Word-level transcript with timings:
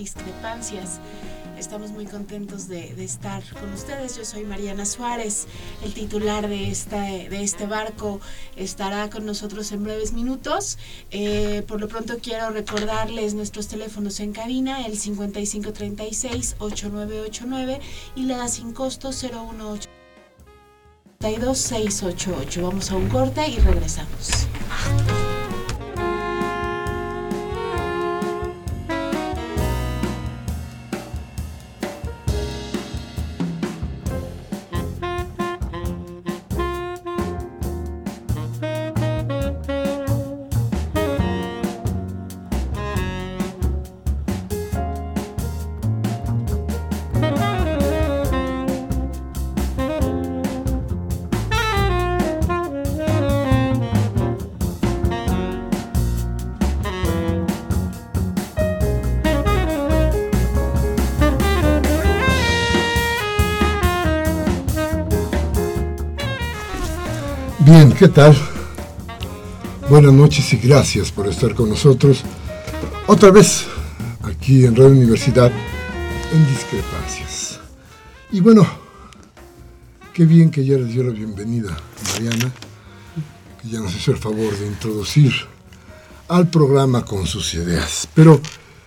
Discrepancias. 0.00 0.98
Estamos 1.58 1.90
muy 1.90 2.06
contentos 2.06 2.68
de, 2.68 2.94
estar 3.04 3.42
con 3.52 3.70
ustedes. 3.74 4.16
Yo 4.16 4.24
soy 4.24 4.44
Mariana 4.44 4.86
Suárez, 4.86 5.46
el 5.84 5.92
titular 5.92 6.48
de, 6.48 6.70
este 6.70 7.66
barco 7.66 8.18
estará 8.56 9.10
con 9.10 9.26
nosotros 9.26 9.70
en 9.72 9.84
breves 9.84 10.12
minutos. 10.12 10.78
Eh, 11.10 11.62
por 11.68 11.78
lo 11.78 11.88
pronto 11.88 12.16
quiero 12.22 12.48
recordarles 12.48 13.34
nuestros 13.34 13.68
teléfonos 13.68 14.18
en 14.20 14.32
cabina, 14.32 14.86
el 14.86 14.98
5536-8989 14.98 17.80
y 18.16 18.24
la 18.24 18.48
sin 18.48 18.72
costo 18.72 19.10
018. 19.10 19.90
688. 21.20 22.62
Vamos 22.62 22.90
a 22.90 22.96
un 22.96 23.10
corte 23.10 23.46
y 23.46 23.58
regresamos. 23.58 24.48
¿Qué 68.00 68.08
tal? 68.08 68.34
Buenas 69.90 70.14
noches 70.14 70.50
y 70.54 70.56
gracias 70.56 71.12
por 71.12 71.28
estar 71.28 71.54
con 71.54 71.68
nosotros 71.68 72.22
otra 73.06 73.30
vez 73.30 73.66
aquí 74.22 74.64
en 74.64 74.74
Radio 74.74 74.92
Universidad 74.92 75.52
en 76.32 76.46
Discrepancias. 76.46 77.60
Y 78.32 78.40
bueno, 78.40 78.66
qué 80.14 80.24
bien 80.24 80.50
que 80.50 80.64
ya 80.64 80.78
les 80.78 80.88
dio 80.88 81.02
la 81.02 81.10
bienvenida 81.10 81.76
Mariana, 82.14 82.50
que 83.60 83.68
ya 83.68 83.80
nos 83.80 83.94
hizo 83.94 84.12
el 84.12 84.16
favor 84.16 84.56
de 84.56 84.66
introducir 84.66 85.34
al 86.28 86.48
programa 86.48 87.04
con 87.04 87.26
sus 87.26 87.52
ideas. 87.52 88.08
Pero 88.14 88.40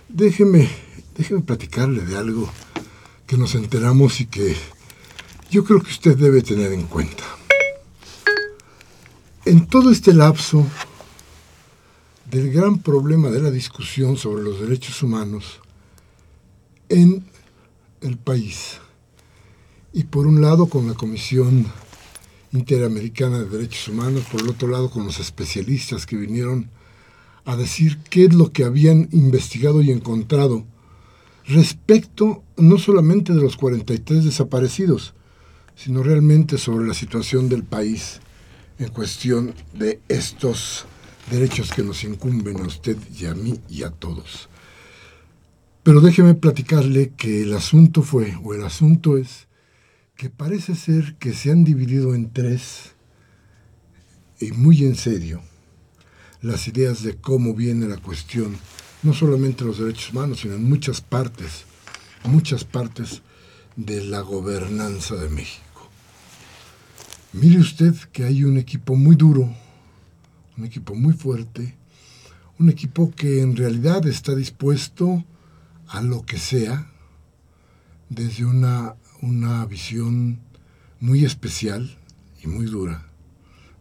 déjeme, 0.08 0.68
déjeme 1.16 1.42
platicarle 1.42 2.00
de 2.04 2.16
algo 2.16 2.50
que 3.28 3.36
nos 3.36 3.54
enteramos 3.54 4.20
y 4.20 4.26
que 4.26 4.56
yo 5.52 5.62
creo 5.62 5.80
que 5.80 5.92
usted 5.92 6.16
debe 6.16 6.42
tener 6.42 6.72
en 6.72 6.82
cuenta. 6.86 7.22
En 9.46 9.66
todo 9.66 9.90
este 9.90 10.14
lapso 10.14 10.66
del 12.30 12.50
gran 12.50 12.78
problema 12.78 13.28
de 13.28 13.42
la 13.42 13.50
discusión 13.50 14.16
sobre 14.16 14.42
los 14.42 14.58
derechos 14.58 15.02
humanos 15.02 15.60
en 16.88 17.26
el 18.00 18.16
país, 18.16 18.78
y 19.92 20.04
por 20.04 20.26
un 20.26 20.40
lado 20.40 20.64
con 20.64 20.86
la 20.86 20.94
Comisión 20.94 21.66
Interamericana 22.52 23.40
de 23.40 23.50
Derechos 23.50 23.88
Humanos, 23.88 24.24
por 24.32 24.40
el 24.40 24.48
otro 24.48 24.66
lado 24.66 24.88
con 24.88 25.04
los 25.04 25.20
especialistas 25.20 26.06
que 26.06 26.16
vinieron 26.16 26.70
a 27.44 27.54
decir 27.54 27.98
qué 28.08 28.24
es 28.24 28.32
lo 28.32 28.50
que 28.50 28.64
habían 28.64 29.10
investigado 29.12 29.82
y 29.82 29.90
encontrado 29.90 30.64
respecto 31.44 32.42
no 32.56 32.78
solamente 32.78 33.34
de 33.34 33.42
los 33.42 33.58
43 33.58 34.24
desaparecidos, 34.24 35.12
sino 35.76 36.02
realmente 36.02 36.56
sobre 36.56 36.88
la 36.88 36.94
situación 36.94 37.50
del 37.50 37.62
país 37.62 38.22
en 38.78 38.88
cuestión 38.88 39.54
de 39.72 40.00
estos 40.08 40.86
derechos 41.30 41.72
que 41.72 41.82
nos 41.82 42.04
incumben 42.04 42.60
a 42.60 42.66
usted 42.66 42.96
y 43.16 43.26
a 43.26 43.34
mí 43.34 43.60
y 43.68 43.82
a 43.82 43.90
todos. 43.90 44.48
Pero 45.82 46.00
déjeme 46.00 46.34
platicarle 46.34 47.12
que 47.16 47.42
el 47.42 47.54
asunto 47.54 48.02
fue, 48.02 48.34
o 48.42 48.54
el 48.54 48.64
asunto 48.64 49.16
es, 49.16 49.46
que 50.16 50.30
parece 50.30 50.74
ser 50.74 51.16
que 51.16 51.34
se 51.34 51.50
han 51.50 51.64
dividido 51.64 52.14
en 52.14 52.32
tres, 52.32 52.92
y 54.40 54.52
muy 54.52 54.84
en 54.84 54.94
serio, 54.94 55.42
las 56.40 56.68
ideas 56.68 57.02
de 57.02 57.16
cómo 57.16 57.54
viene 57.54 57.86
la 57.86 57.98
cuestión, 57.98 58.56
no 59.02 59.12
solamente 59.12 59.64
los 59.64 59.78
derechos 59.78 60.12
humanos, 60.12 60.40
sino 60.40 60.54
en 60.54 60.64
muchas 60.64 61.00
partes, 61.00 61.64
muchas 62.24 62.64
partes 62.64 63.22
de 63.76 64.04
la 64.04 64.20
gobernanza 64.20 65.16
de 65.16 65.28
México. 65.28 65.63
Mire 67.34 67.58
usted 67.58 67.96
que 68.12 68.22
hay 68.22 68.44
un 68.44 68.58
equipo 68.58 68.94
muy 68.94 69.16
duro, 69.16 69.52
un 70.56 70.64
equipo 70.64 70.94
muy 70.94 71.12
fuerte, 71.14 71.74
un 72.60 72.70
equipo 72.70 73.10
que 73.10 73.42
en 73.42 73.56
realidad 73.56 74.06
está 74.06 74.36
dispuesto 74.36 75.24
a 75.88 76.00
lo 76.00 76.24
que 76.24 76.38
sea, 76.38 76.88
desde 78.08 78.44
una, 78.44 78.94
una 79.20 79.66
visión 79.66 80.38
muy 81.00 81.24
especial 81.24 81.98
y 82.40 82.46
muy 82.46 82.66
dura. 82.66 83.04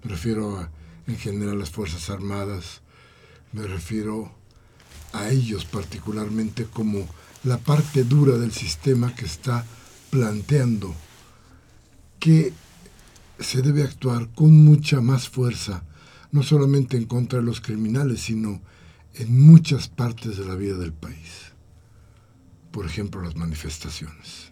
Me 0.03 0.09
refiero 0.09 0.57
a, 0.57 0.71
en 1.05 1.17
general 1.17 1.53
a 1.53 1.59
las 1.59 1.69
Fuerzas 1.69 2.09
Armadas, 2.09 2.81
me 3.51 3.67
refiero 3.67 4.33
a 5.11 5.29
ellos 5.29 5.65
particularmente 5.65 6.65
como 6.65 7.07
la 7.43 7.59
parte 7.59 8.03
dura 8.03 8.39
del 8.39 8.51
sistema 8.51 9.13
que 9.13 9.25
está 9.25 9.63
planteando 10.09 10.95
que 12.19 12.51
se 13.39 13.61
debe 13.61 13.83
actuar 13.83 14.29
con 14.33 14.63
mucha 14.63 15.01
más 15.01 15.29
fuerza, 15.29 15.83
no 16.31 16.43
solamente 16.43 16.97
en 16.97 17.05
contra 17.05 17.39
de 17.39 17.45
los 17.45 17.61
criminales, 17.61 18.21
sino 18.21 18.61
en 19.15 19.41
muchas 19.41 19.87
partes 19.87 20.37
de 20.37 20.45
la 20.45 20.55
vida 20.55 20.77
del 20.77 20.93
país. 20.93 21.53
Por 22.71 22.85
ejemplo, 22.85 23.21
las 23.21 23.35
manifestaciones. 23.35 24.51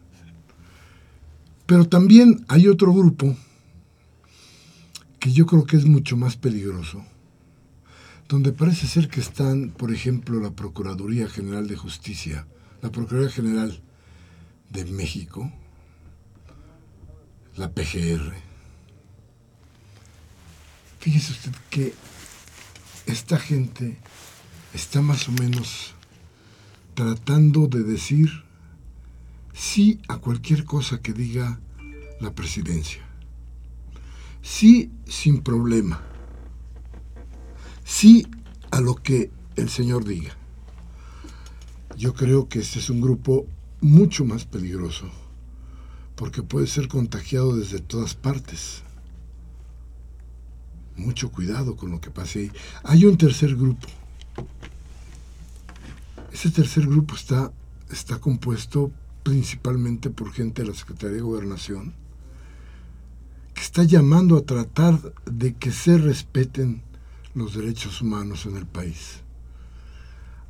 Pero 1.65 1.87
también 1.87 2.45
hay 2.47 2.67
otro 2.67 2.93
grupo 2.93 3.35
que 5.19 5.31
yo 5.31 5.45
creo 5.45 5.65
que 5.65 5.77
es 5.77 5.85
mucho 5.85 6.17
más 6.17 6.35
peligroso, 6.35 7.05
donde 8.27 8.51
parece 8.51 8.87
ser 8.87 9.07
que 9.07 9.21
están, 9.21 9.69
por 9.69 9.91
ejemplo, 9.91 10.39
la 10.39 10.51
Procuraduría 10.51 11.27
General 11.27 11.67
de 11.67 11.75
Justicia, 11.75 12.47
la 12.81 12.91
Procuraduría 12.91 13.31
General 13.31 13.81
de 14.69 14.85
México, 14.85 15.51
la 17.55 17.71
PGR, 17.71 18.50
Fíjese 21.01 21.31
usted 21.31 21.51
que 21.71 21.95
esta 23.07 23.39
gente 23.39 23.97
está 24.71 25.01
más 25.01 25.27
o 25.27 25.31
menos 25.31 25.95
tratando 26.93 27.65
de 27.65 27.81
decir 27.81 28.29
sí 29.51 29.99
a 30.07 30.19
cualquier 30.19 30.63
cosa 30.63 31.01
que 31.01 31.13
diga 31.13 31.59
la 32.19 32.35
presidencia. 32.35 33.01
Sí 34.43 34.91
sin 35.07 35.41
problema. 35.41 36.03
Sí 37.83 38.27
a 38.69 38.79
lo 38.79 38.93
que 38.93 39.31
el 39.55 39.69
señor 39.69 40.05
diga. 40.05 40.37
yo 41.97 42.13
creo 42.13 42.47
que 42.47 42.59
este 42.59 42.77
es 42.77 42.91
un 42.91 43.01
grupo 43.01 43.47
mucho 43.81 44.23
más 44.23 44.45
peligroso, 44.45 45.09
porque 46.15 46.43
puede 46.43 46.67
ser 46.67 46.87
contagiado 46.87 47.57
desde 47.57 47.79
todas 47.79 48.13
partes. 48.13 48.83
Mucho 50.95 51.31
cuidado 51.31 51.75
con 51.75 51.91
lo 51.91 51.99
que 51.99 52.11
pase 52.11 52.39
ahí. 52.39 52.51
Hay 52.83 53.05
un 53.05 53.17
tercer 53.17 53.55
grupo. 53.55 53.87
Ese 56.31 56.49
tercer 56.49 56.87
grupo 56.87 57.15
está, 57.15 57.51
está 57.89 58.19
compuesto 58.19 58.91
principalmente 59.23 60.09
por 60.09 60.31
gente 60.31 60.61
de 60.61 60.69
la 60.69 60.73
Secretaría 60.73 61.17
de 61.17 61.21
Gobernación, 61.21 61.93
que 63.53 63.61
está 63.61 63.83
llamando 63.83 64.37
a 64.37 64.45
tratar 64.45 64.99
de 65.25 65.53
que 65.53 65.71
se 65.71 65.97
respeten 65.97 66.81
los 67.35 67.53
derechos 67.53 68.01
humanos 68.01 68.45
en 68.45 68.57
el 68.57 68.65
país, 68.65 69.19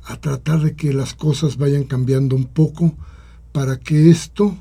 a 0.04 0.16
tratar 0.16 0.60
de 0.60 0.74
que 0.74 0.92
las 0.92 1.14
cosas 1.14 1.56
vayan 1.56 1.84
cambiando 1.84 2.34
un 2.34 2.46
poco 2.46 2.96
para 3.52 3.78
que 3.78 4.10
esto 4.10 4.56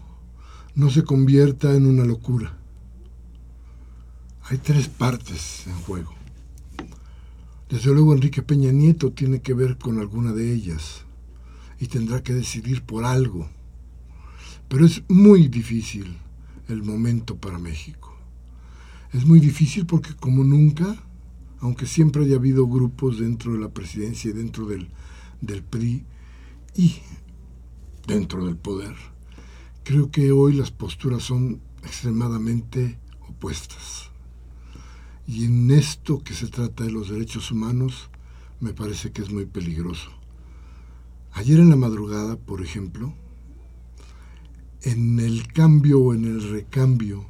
no 0.75 0.89
se 0.89 1.03
convierta 1.03 1.73
en 1.75 1.85
una 1.85 2.05
locura. 2.05 2.57
Hay 4.51 4.57
tres 4.57 4.89
partes 4.89 5.65
en 5.65 5.75
juego. 5.75 6.13
Desde 7.69 7.93
luego 7.93 8.11
Enrique 8.11 8.41
Peña 8.41 8.73
Nieto 8.73 9.13
tiene 9.13 9.41
que 9.41 9.53
ver 9.53 9.77
con 9.77 9.97
alguna 9.97 10.33
de 10.33 10.51
ellas 10.51 11.05
y 11.79 11.87
tendrá 11.87 12.21
que 12.21 12.33
decidir 12.33 12.81
por 12.81 13.05
algo. 13.05 13.49
Pero 14.67 14.85
es 14.85 15.03
muy 15.07 15.47
difícil 15.47 16.17
el 16.67 16.83
momento 16.83 17.37
para 17.37 17.59
México. 17.59 18.13
Es 19.13 19.25
muy 19.25 19.39
difícil 19.39 19.85
porque 19.85 20.17
como 20.17 20.43
nunca, 20.43 21.01
aunque 21.61 21.85
siempre 21.85 22.25
haya 22.25 22.35
habido 22.35 22.67
grupos 22.67 23.19
dentro 23.19 23.53
de 23.53 23.59
la 23.59 23.69
presidencia 23.69 24.31
y 24.31 24.33
dentro 24.33 24.65
del, 24.65 24.89
del 25.39 25.63
PRI 25.63 26.03
y 26.75 26.95
dentro 28.05 28.45
del 28.45 28.57
poder, 28.57 28.95
creo 29.85 30.11
que 30.11 30.33
hoy 30.33 30.51
las 30.51 30.71
posturas 30.71 31.23
son 31.23 31.61
extremadamente 31.85 32.99
opuestas. 33.29 34.10
Y 35.27 35.45
en 35.45 35.71
esto 35.71 36.23
que 36.23 36.33
se 36.33 36.47
trata 36.47 36.83
de 36.83 36.91
los 36.91 37.09
derechos 37.09 37.51
humanos, 37.51 38.09
me 38.59 38.73
parece 38.73 39.11
que 39.11 39.21
es 39.21 39.31
muy 39.31 39.45
peligroso. 39.45 40.11
Ayer 41.33 41.59
en 41.59 41.69
la 41.69 41.75
madrugada, 41.75 42.35
por 42.35 42.61
ejemplo, 42.61 43.13
en 44.81 45.19
el 45.19 45.51
cambio 45.53 45.99
o 45.99 46.13
en 46.13 46.25
el 46.25 46.49
recambio 46.49 47.25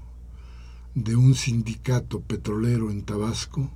de 0.95 1.15
un 1.15 1.35
sindicato 1.35 2.21
petrolero 2.21 2.89
en 2.89 3.03
Tabasco, 3.03 3.69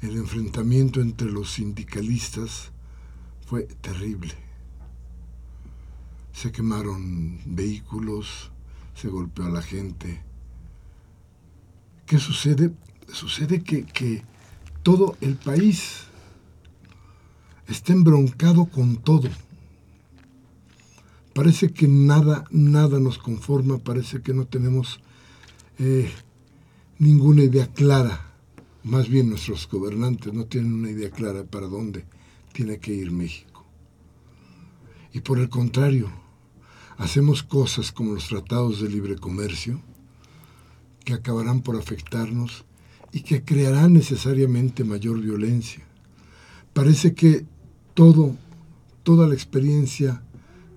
el 0.00 0.16
enfrentamiento 0.16 1.00
entre 1.00 1.30
los 1.30 1.52
sindicalistas 1.52 2.72
fue 3.46 3.64
terrible. 3.80 4.34
Se 6.32 6.50
quemaron 6.50 7.40
vehículos, 7.44 8.50
se 8.94 9.08
golpeó 9.08 9.44
a 9.44 9.50
la 9.50 9.62
gente. 9.62 10.22
¿Qué 12.06 12.18
sucede? 12.18 12.72
Sucede 13.12 13.62
que, 13.62 13.84
que 13.84 14.22
todo 14.82 15.16
el 15.20 15.36
país 15.36 16.06
está 17.68 17.92
embroncado 17.92 18.66
con 18.66 18.96
todo. 18.96 19.28
Parece 21.34 21.72
que 21.72 21.88
nada, 21.88 22.44
nada 22.50 22.98
nos 23.00 23.18
conforma, 23.18 23.78
parece 23.78 24.20
que 24.20 24.34
no 24.34 24.46
tenemos 24.46 25.00
eh, 25.78 26.10
ninguna 26.98 27.42
idea 27.42 27.66
clara. 27.66 28.32
Más 28.82 29.08
bien 29.08 29.30
nuestros 29.30 29.68
gobernantes 29.68 30.32
no 30.32 30.44
tienen 30.46 30.74
una 30.74 30.90
idea 30.90 31.10
clara 31.10 31.44
para 31.44 31.66
dónde 31.68 32.04
tiene 32.52 32.78
que 32.78 32.92
ir 32.92 33.10
México. 33.12 33.64
Y 35.12 35.20
por 35.20 35.38
el 35.38 35.48
contrario, 35.48 36.10
hacemos 36.98 37.42
cosas 37.42 37.92
como 37.92 38.14
los 38.14 38.28
tratados 38.28 38.80
de 38.80 38.88
libre 38.88 39.16
comercio 39.16 39.80
que 41.04 41.14
acabarán 41.14 41.62
por 41.62 41.76
afectarnos 41.76 42.64
y 43.12 43.20
que 43.20 43.44
crearán 43.44 43.92
necesariamente 43.92 44.84
mayor 44.84 45.20
violencia. 45.20 45.84
Parece 46.72 47.14
que 47.14 47.44
todo, 47.94 48.34
toda 49.02 49.28
la 49.28 49.34
experiencia 49.34 50.22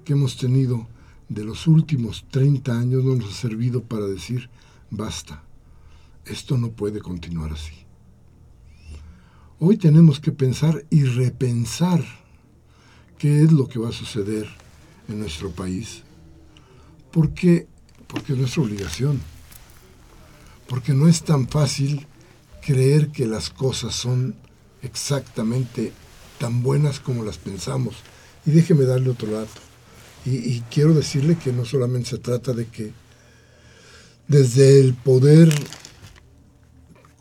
que 0.03 0.13
hemos 0.13 0.37
tenido 0.37 0.87
de 1.29 1.45
los 1.45 1.65
últimos 1.65 2.25
30 2.29 2.77
años 2.77 3.03
no 3.03 3.15
nos 3.15 3.29
ha 3.29 3.33
servido 3.33 3.81
para 3.83 4.05
decir, 4.05 4.49
basta, 4.91 5.43
esto 6.25 6.57
no 6.57 6.71
puede 6.71 6.99
continuar 6.99 7.53
así. 7.53 7.73
Hoy 9.57 9.77
tenemos 9.77 10.19
que 10.19 10.33
pensar 10.33 10.85
y 10.89 11.05
repensar 11.05 12.03
qué 13.17 13.41
es 13.41 13.53
lo 13.53 13.67
que 13.67 13.79
va 13.79 13.89
a 13.89 13.93
suceder 13.93 14.47
en 15.07 15.19
nuestro 15.19 15.51
país, 15.51 16.03
porque, 17.11 17.67
porque 18.07 18.33
es 18.33 18.39
nuestra 18.39 18.63
obligación, 18.63 19.21
porque 20.67 20.93
no 20.93 21.07
es 21.07 21.23
tan 21.23 21.47
fácil 21.47 22.05
creer 22.65 23.09
que 23.09 23.27
las 23.27 23.51
cosas 23.51 23.93
son 23.93 24.35
exactamente 24.81 25.91
tan 26.39 26.63
buenas 26.63 26.99
como 26.99 27.23
las 27.23 27.37
pensamos. 27.37 27.95
Y 28.45 28.51
déjeme 28.51 28.85
darle 28.85 29.11
otro 29.11 29.31
dato. 29.31 29.61
Y, 30.25 30.61
quiero 30.71 30.95
decirle 30.95 31.37
que 31.37 31.53
no 31.53 31.65
solamente 31.65 32.09
se 32.09 32.17
trata 32.17 32.53
de 32.53 32.65
que 32.65 32.91
desde 34.27 34.79
el 34.79 34.95
poder 34.95 35.53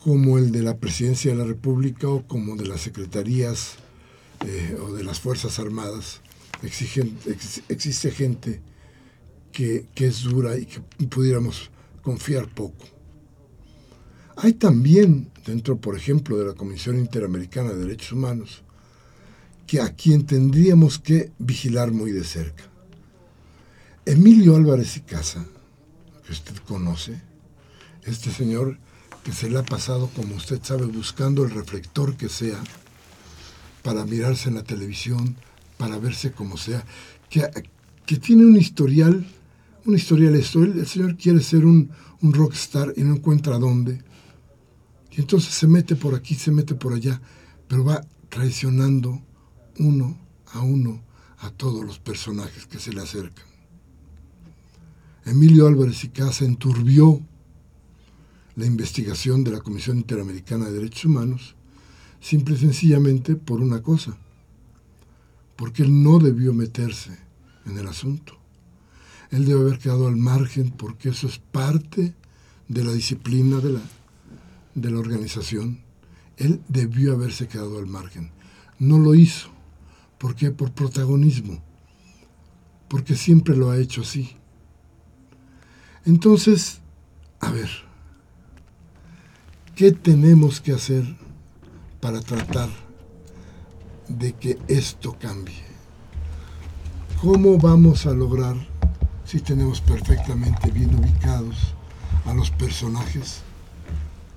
como 0.02 0.38
el 0.38 0.52
de 0.52 0.62
la 0.62 0.78
presidencia 0.78 1.30
de 1.30 1.36
la 1.36 1.44
República 1.44 2.08
o 2.08 2.26
como 2.26 2.56
de 2.56 2.66
las 2.66 2.80
secretarías 2.80 3.74
eh, 4.46 4.78
o 4.80 4.94
de 4.94 5.04
las 5.04 5.20
Fuerzas 5.20 5.58
Armadas, 5.58 6.22
existe 6.62 8.10
gente 8.10 8.62
que 9.52 9.86
es 9.96 10.22
dura 10.22 10.56
y 10.56 10.64
que 10.64 10.80
pudiéramos 11.06 11.70
confiar 12.02 12.48
poco. 12.48 12.93
Hay 14.36 14.54
también, 14.54 15.30
dentro, 15.46 15.76
por 15.76 15.96
ejemplo, 15.96 16.36
de 16.38 16.46
la 16.46 16.54
Comisión 16.54 16.98
Interamericana 16.98 17.70
de 17.70 17.84
Derechos 17.84 18.12
Humanos, 18.12 18.62
que 19.66 19.80
a 19.80 19.94
quien 19.94 20.26
tendríamos 20.26 20.98
que 20.98 21.32
vigilar 21.38 21.92
muy 21.92 22.10
de 22.12 22.24
cerca. 22.24 22.64
Emilio 24.04 24.56
Álvarez 24.56 24.96
y 24.96 25.00
Casa, 25.00 25.46
que 26.26 26.32
usted 26.32 26.56
conoce, 26.66 27.22
este 28.04 28.30
señor 28.30 28.78
que 29.22 29.32
se 29.32 29.48
le 29.48 29.58
ha 29.58 29.62
pasado, 29.62 30.10
como 30.14 30.34
usted 30.34 30.60
sabe, 30.62 30.84
buscando 30.84 31.44
el 31.44 31.50
reflector 31.50 32.16
que 32.16 32.28
sea, 32.28 32.62
para 33.82 34.04
mirarse 34.04 34.48
en 34.48 34.56
la 34.56 34.64
televisión, 34.64 35.36
para 35.78 35.98
verse 35.98 36.32
como 36.32 36.56
sea, 36.56 36.84
que, 37.30 37.48
que 38.04 38.16
tiene 38.16 38.44
un 38.44 38.56
historial, 38.56 39.26
un 39.86 39.94
historial 39.94 40.34
esto, 40.34 40.62
el, 40.62 40.86
señor 40.86 41.16
quiere 41.16 41.40
ser 41.40 41.64
un, 41.64 41.90
un 42.20 42.32
rockstar 42.34 42.92
y 42.96 43.02
no 43.02 43.14
encuentra 43.14 43.58
dónde, 43.58 44.02
y 45.16 45.20
entonces 45.20 45.54
se 45.54 45.66
mete 45.66 45.94
por 45.94 46.14
aquí, 46.14 46.34
se 46.34 46.50
mete 46.50 46.74
por 46.74 46.92
allá, 46.92 47.20
pero 47.68 47.84
va 47.84 48.04
traicionando 48.28 49.22
uno 49.78 50.18
a 50.52 50.60
uno 50.60 51.02
a 51.38 51.50
todos 51.50 51.84
los 51.84 51.98
personajes 51.98 52.66
que 52.66 52.78
se 52.78 52.92
le 52.92 53.00
acercan. 53.00 53.44
Emilio 55.24 55.66
Álvarez 55.66 56.02
y 56.04 56.08
Casa 56.08 56.44
enturbió 56.44 57.20
la 58.56 58.66
investigación 58.66 59.44
de 59.44 59.52
la 59.52 59.60
Comisión 59.60 59.98
Interamericana 59.98 60.66
de 60.66 60.72
Derechos 60.72 61.06
Humanos 61.06 61.54
simple 62.20 62.54
y 62.54 62.58
sencillamente 62.58 63.36
por 63.36 63.60
una 63.60 63.82
cosa, 63.82 64.16
porque 65.56 65.82
él 65.82 66.02
no 66.02 66.18
debió 66.18 66.52
meterse 66.52 67.16
en 67.66 67.78
el 67.78 67.86
asunto. 67.86 68.36
Él 69.30 69.44
debe 69.44 69.60
haber 69.60 69.78
quedado 69.78 70.08
al 70.08 70.16
margen 70.16 70.70
porque 70.70 71.10
eso 71.10 71.26
es 71.26 71.38
parte 71.38 72.14
de 72.68 72.84
la 72.84 72.92
disciplina 72.92 73.58
de 73.58 73.72
la, 73.74 73.80
de 74.74 74.90
la 74.90 74.98
organización. 74.98 75.80
Él 76.36 76.60
debió 76.68 77.12
haberse 77.12 77.48
quedado 77.48 77.78
al 77.78 77.86
margen. 77.86 78.30
No 78.78 78.98
lo 78.98 79.14
hizo. 79.14 79.50
¿Por 80.18 80.34
qué? 80.34 80.50
Por 80.50 80.72
protagonismo. 80.72 81.62
Porque 82.88 83.14
siempre 83.14 83.56
lo 83.56 83.70
ha 83.70 83.78
hecho 83.78 84.02
así. 84.02 84.36
Entonces, 86.04 86.80
a 87.40 87.50
ver, 87.50 87.70
¿qué 89.74 89.92
tenemos 89.92 90.60
que 90.60 90.72
hacer 90.72 91.04
para 92.00 92.20
tratar 92.20 92.68
de 94.08 94.34
que 94.34 94.58
esto 94.68 95.16
cambie? 95.18 95.62
¿Cómo 97.22 97.56
vamos 97.56 98.04
a 98.04 98.12
lograr, 98.12 98.54
si 99.24 99.40
tenemos 99.40 99.80
perfectamente 99.80 100.70
bien 100.70 100.94
ubicados 100.94 101.74
a 102.26 102.34
los 102.34 102.50
personajes, 102.50 103.43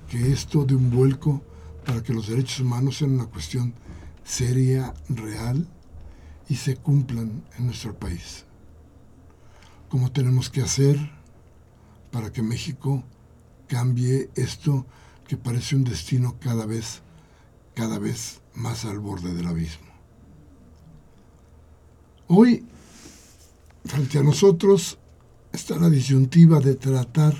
que 0.08 0.32
esto 0.32 0.64
de 0.64 0.74
un 0.74 0.90
vuelco 0.90 1.42
para 1.84 2.02
que 2.02 2.12
los 2.12 2.28
derechos 2.28 2.60
humanos 2.60 2.98
sean 2.98 3.12
una 3.12 3.26
cuestión 3.26 3.74
seria, 4.24 4.94
real 5.08 5.66
y 6.48 6.56
se 6.56 6.76
cumplan 6.76 7.44
en 7.58 7.66
nuestro 7.66 7.98
país. 7.98 8.44
¿Cómo 9.88 10.12
tenemos 10.12 10.50
que 10.50 10.62
hacer 10.62 10.98
para 12.10 12.32
que 12.32 12.42
México 12.42 13.04
cambie 13.68 14.30
esto 14.34 14.86
que 15.26 15.36
parece 15.36 15.76
un 15.76 15.84
destino 15.84 16.36
cada 16.40 16.66
vez, 16.66 17.02
cada 17.74 17.98
vez 17.98 18.40
más 18.54 18.84
al 18.84 18.98
borde 18.98 19.34
del 19.34 19.46
abismo? 19.46 19.88
Hoy, 22.26 22.66
frente 23.84 24.18
a 24.18 24.22
nosotros, 24.22 24.98
está 25.52 25.76
la 25.76 25.88
disyuntiva 25.88 26.60
de 26.60 26.74
tratar 26.74 27.34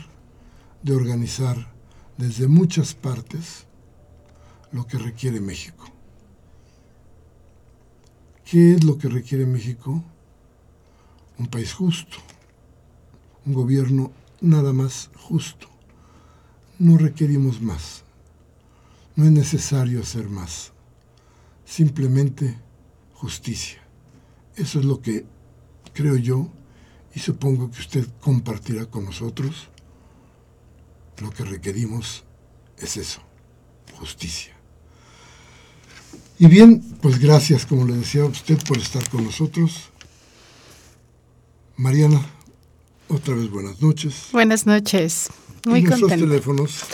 de 0.82 0.94
organizar 0.94 1.77
desde 2.18 2.48
muchas 2.48 2.94
partes 2.94 3.64
lo 4.72 4.86
que 4.86 4.98
requiere 4.98 5.40
México. 5.40 5.90
¿Qué 8.44 8.74
es 8.74 8.84
lo 8.84 8.98
que 8.98 9.08
requiere 9.08 9.46
México? 9.46 10.02
Un 11.38 11.46
país 11.46 11.72
justo, 11.72 12.18
un 13.46 13.54
gobierno 13.54 14.10
nada 14.40 14.72
más 14.72 15.10
justo. 15.16 15.68
No 16.78 16.98
requerimos 16.98 17.60
más, 17.60 18.02
no 19.16 19.24
es 19.24 19.30
necesario 19.30 20.00
hacer 20.00 20.28
más, 20.28 20.72
simplemente 21.64 22.58
justicia. 23.14 23.80
Eso 24.56 24.80
es 24.80 24.84
lo 24.84 25.00
que 25.00 25.24
creo 25.92 26.16
yo 26.16 26.48
y 27.14 27.20
supongo 27.20 27.70
que 27.70 27.80
usted 27.80 28.08
compartirá 28.20 28.86
con 28.86 29.04
nosotros. 29.04 29.68
Lo 31.20 31.30
que 31.30 31.44
requerimos 31.44 32.24
es 32.78 32.96
eso, 32.96 33.20
justicia. 33.98 34.54
Y 36.38 36.46
bien, 36.46 36.80
pues 37.02 37.18
gracias, 37.18 37.66
como 37.66 37.84
le 37.84 37.96
decía 37.96 38.22
a 38.22 38.26
usted, 38.26 38.56
por 38.66 38.78
estar 38.78 39.06
con 39.10 39.24
nosotros. 39.24 39.90
Mariana, 41.76 42.24
otra 43.08 43.34
vez 43.34 43.50
buenas 43.50 43.82
noches. 43.82 44.28
Buenas 44.32 44.64
noches. 44.66 45.28
Muy 45.66 45.80
y 45.80 45.82
nuestros 45.82 46.08
contenta. 46.10 46.24
teléfonos. 46.26 46.84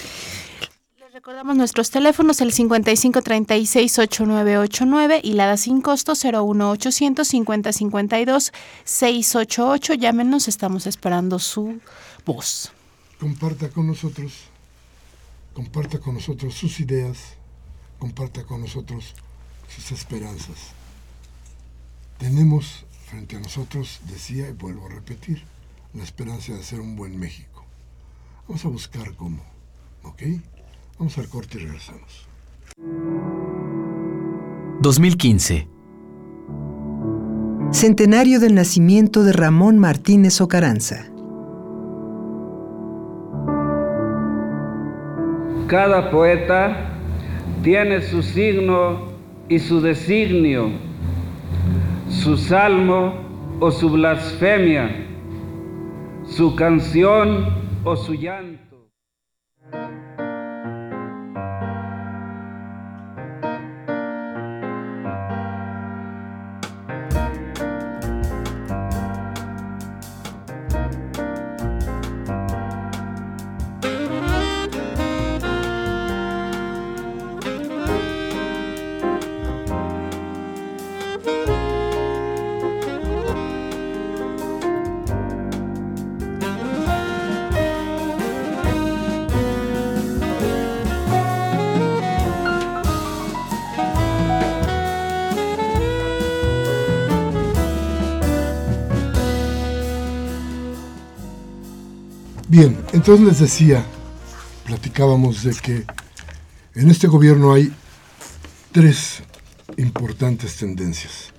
Les 0.98 1.12
recordamos 1.12 1.54
nuestros 1.56 1.90
teléfonos, 1.90 2.40
el 2.40 2.52
5536-8989 2.54 5.20
y 5.22 5.34
la 5.34 5.44
da 5.46 5.58
sin 5.58 5.82
costo 5.82 6.14
01800 6.14 7.28
5052 7.28 8.52
688. 8.84 9.94
Llámenos, 9.94 10.48
estamos 10.48 10.86
esperando 10.86 11.38
su 11.38 11.80
voz. 12.24 12.72
Comparta 13.24 13.70
con 13.70 13.86
nosotros, 13.86 14.34
comparta 15.54 15.98
con 15.98 16.12
nosotros 16.12 16.52
sus 16.52 16.78
ideas, 16.80 17.36
comparta 17.98 18.44
con 18.44 18.60
nosotros 18.60 19.14
sus 19.66 19.92
esperanzas. 19.92 20.72
Tenemos 22.18 22.84
frente 23.06 23.36
a 23.36 23.40
nosotros, 23.40 24.00
decía 24.10 24.46
y 24.50 24.52
vuelvo 24.52 24.84
a 24.84 24.90
repetir, 24.90 25.42
la 25.94 26.02
esperanza 26.02 26.52
de 26.52 26.60
hacer 26.60 26.80
un 26.80 26.96
buen 26.96 27.18
México. 27.18 27.64
Vamos 28.46 28.62
a 28.66 28.68
buscar 28.68 29.16
cómo, 29.16 29.42
¿ok? 30.02 30.22
Vamos 30.98 31.16
al 31.16 31.30
corte 31.30 31.56
y 31.56 31.62
regresamos. 31.62 32.28
2015. 34.82 35.66
Centenario 37.72 38.38
del 38.38 38.54
nacimiento 38.54 39.24
de 39.24 39.32
Ramón 39.32 39.78
Martínez 39.78 40.42
Ocaranza. 40.42 41.13
Cada 45.66 46.10
poeta 46.10 46.76
tiene 47.62 48.02
su 48.02 48.22
signo 48.22 49.14
y 49.48 49.58
su 49.58 49.80
designio, 49.80 50.68
su 52.08 52.36
salmo 52.36 53.14
o 53.60 53.70
su 53.70 53.88
blasfemia, 53.90 54.90
su 56.26 56.54
canción 56.54 57.46
o 57.82 57.96
su 57.96 58.14
llanto. 58.14 58.73
Entonces 102.94 103.26
les 103.26 103.40
decía, 103.40 103.84
platicábamos 104.64 105.42
de 105.42 105.52
que 105.54 105.84
en 106.76 106.90
este 106.90 107.08
gobierno 107.08 107.52
hay 107.52 107.74
tres 108.70 109.24
importantes 109.76 110.56
tendencias. 110.56 111.32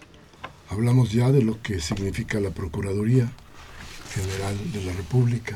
Hablamos 0.69 1.13
ya 1.13 1.31
de 1.31 1.41
lo 1.41 1.61
que 1.61 1.79
significa 1.79 2.41
la 2.41 2.49
Procuraduría 2.49 3.31
General 4.13 4.73
de 4.73 4.83
la 4.83 4.91
República, 4.91 5.55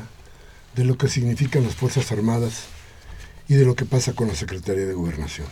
de 0.74 0.84
lo 0.84 0.96
que 0.96 1.08
significan 1.08 1.64
las 1.64 1.74
Fuerzas 1.74 2.10
Armadas 2.12 2.64
y 3.46 3.54
de 3.54 3.66
lo 3.66 3.76
que 3.76 3.84
pasa 3.84 4.14
con 4.14 4.28
la 4.28 4.34
Secretaría 4.34 4.86
de 4.86 4.94
Gobernación. 4.94 5.48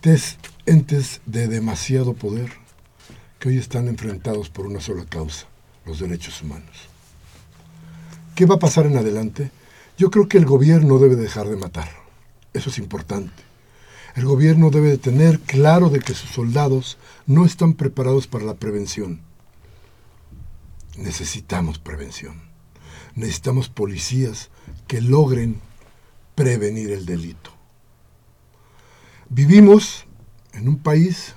Tres 0.00 0.36
entes 0.66 1.20
de 1.26 1.48
demasiado 1.48 2.14
poder 2.14 2.52
que 3.40 3.48
hoy 3.48 3.58
están 3.58 3.88
enfrentados 3.88 4.48
por 4.48 4.66
una 4.66 4.80
sola 4.80 5.04
causa, 5.06 5.48
los 5.84 5.98
derechos 5.98 6.40
humanos. 6.40 6.95
¿Qué 8.36 8.44
va 8.44 8.56
a 8.56 8.58
pasar 8.58 8.84
en 8.84 8.98
adelante? 8.98 9.50
Yo 9.96 10.10
creo 10.10 10.28
que 10.28 10.36
el 10.36 10.44
gobierno 10.44 10.98
debe 10.98 11.16
dejar 11.16 11.48
de 11.48 11.56
matar. 11.56 11.88
Eso 12.52 12.68
es 12.68 12.76
importante. 12.76 13.42
El 14.14 14.26
gobierno 14.26 14.68
debe 14.68 14.90
de 14.90 14.98
tener 14.98 15.40
claro 15.40 15.88
de 15.88 16.00
que 16.00 16.12
sus 16.12 16.32
soldados 16.32 16.98
no 17.26 17.46
están 17.46 17.72
preparados 17.72 18.26
para 18.26 18.44
la 18.44 18.52
prevención. 18.52 19.22
Necesitamos 20.98 21.78
prevención. 21.78 22.42
Necesitamos 23.14 23.70
policías 23.70 24.50
que 24.86 25.00
logren 25.00 25.62
prevenir 26.34 26.90
el 26.90 27.06
delito. 27.06 27.50
Vivimos 29.30 30.04
en 30.52 30.68
un 30.68 30.76
país 30.76 31.34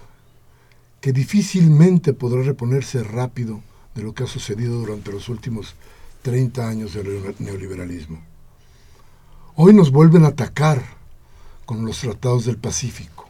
que 0.99 1.13
difícilmente 1.13 2.11
podrá 2.11 2.43
reponerse 2.43 3.03
rápido 3.03 3.61
de 3.95 4.03
lo 4.03 4.13
que 4.13 4.23
ha 4.23 4.27
sucedido 4.27 4.81
durante 4.81 5.13
los 5.13 5.29
últimos 5.29 5.75
30 6.21 6.67
años 6.67 6.93
del 6.93 7.35
neoliberalismo. 7.39 8.21
Hoy 9.55 9.73
nos 9.73 9.91
vuelven 9.91 10.25
a 10.25 10.29
atacar 10.29 10.83
con 11.65 11.85
los 11.85 11.99
tratados 11.99 12.45
del 12.45 12.57
Pacífico, 12.57 13.27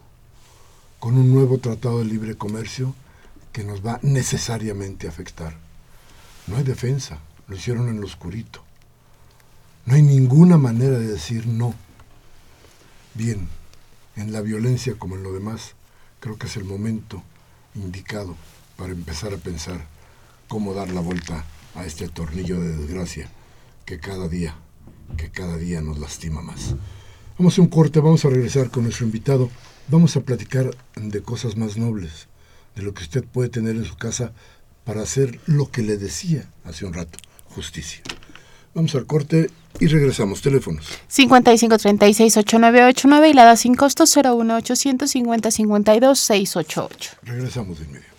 con 0.99 1.15
un 1.17 1.31
nuevo 1.31 1.59
tratado 1.59 1.99
de 1.99 2.05
libre 2.05 2.35
comercio 2.35 2.95
que 3.51 3.63
nos 3.63 3.85
va 3.85 3.99
necesariamente 4.01 5.05
a 5.07 5.11
afectar. 5.11 5.55
No 6.47 6.57
hay 6.57 6.63
defensa, 6.63 7.19
lo 7.47 7.55
hicieron 7.55 7.89
en 7.89 7.99
lo 7.99 8.07
oscurito. 8.07 8.63
No 9.85 9.95
hay 9.95 10.01
ninguna 10.01 10.57
manera 10.57 10.97
de 10.97 11.07
decir 11.07 11.45
no. 11.45 11.75
Bien, 13.13 13.47
en 14.15 14.31
la 14.31 14.41
violencia 14.41 14.95
como 14.97 15.15
en 15.15 15.23
lo 15.23 15.33
demás, 15.33 15.73
creo 16.19 16.37
que 16.37 16.47
es 16.47 16.57
el 16.57 16.65
momento 16.65 17.21
indicado 17.75 18.35
para 18.77 18.93
empezar 18.93 19.33
a 19.33 19.37
pensar 19.37 19.85
cómo 20.47 20.73
dar 20.73 20.89
la 20.89 21.01
vuelta 21.01 21.45
a 21.75 21.85
este 21.85 22.07
tornillo 22.07 22.59
de 22.59 22.75
desgracia 22.75 23.29
que 23.85 23.99
cada 23.99 24.27
día, 24.27 24.55
que 25.17 25.29
cada 25.29 25.57
día 25.57 25.81
nos 25.81 25.99
lastima 25.99 26.41
más. 26.41 26.75
Vamos 27.37 27.57
a 27.57 27.61
un 27.61 27.67
corte, 27.67 27.99
vamos 27.99 28.25
a 28.25 28.29
regresar 28.29 28.69
con 28.69 28.83
nuestro 28.83 29.05
invitado. 29.05 29.49
Vamos 29.87 30.15
a 30.15 30.21
platicar 30.21 30.75
de 30.95 31.21
cosas 31.21 31.57
más 31.57 31.77
nobles, 31.77 32.27
de 32.75 32.83
lo 32.83 32.93
que 32.93 33.03
usted 33.03 33.23
puede 33.23 33.49
tener 33.49 33.75
en 33.75 33.85
su 33.85 33.95
casa 33.95 34.33
para 34.83 35.01
hacer 35.01 35.39
lo 35.45 35.71
que 35.71 35.81
le 35.81 35.97
decía 35.97 36.49
hace 36.63 36.85
un 36.85 36.93
rato, 36.93 37.17
justicia. 37.45 38.01
Vamos 38.73 38.95
al 38.95 39.05
corte 39.05 39.49
y 39.79 39.87
regresamos. 39.87 40.41
Teléfonos. 40.41 40.85
5536-8989 41.09 43.29
y 43.29 43.33
la 43.33 43.45
da 43.45 43.55
sin 43.55 43.75
costo 43.75 44.03
01800 44.05 45.09
5052 45.09 46.19
688. 46.19 47.11
Regresamos 47.23 47.79
de 47.79 47.85
inmediato. 47.85 48.09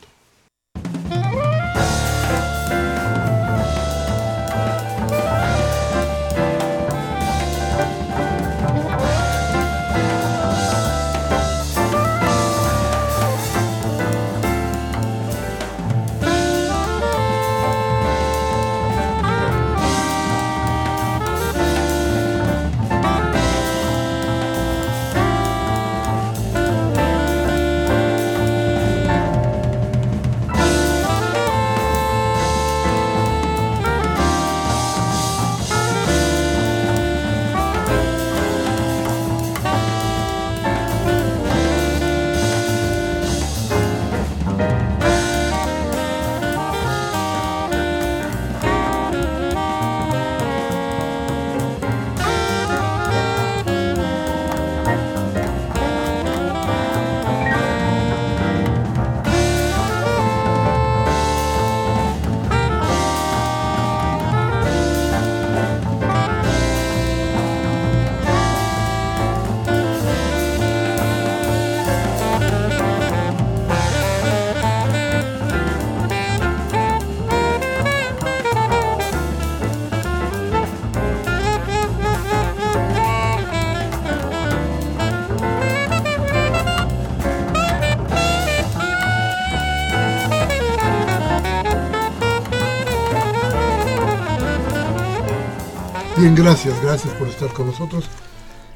Bien, 96.31 96.45
gracias, 96.45 96.81
gracias 96.81 97.13
por 97.15 97.27
estar 97.27 97.53
con 97.53 97.67
nosotros. 97.67 98.05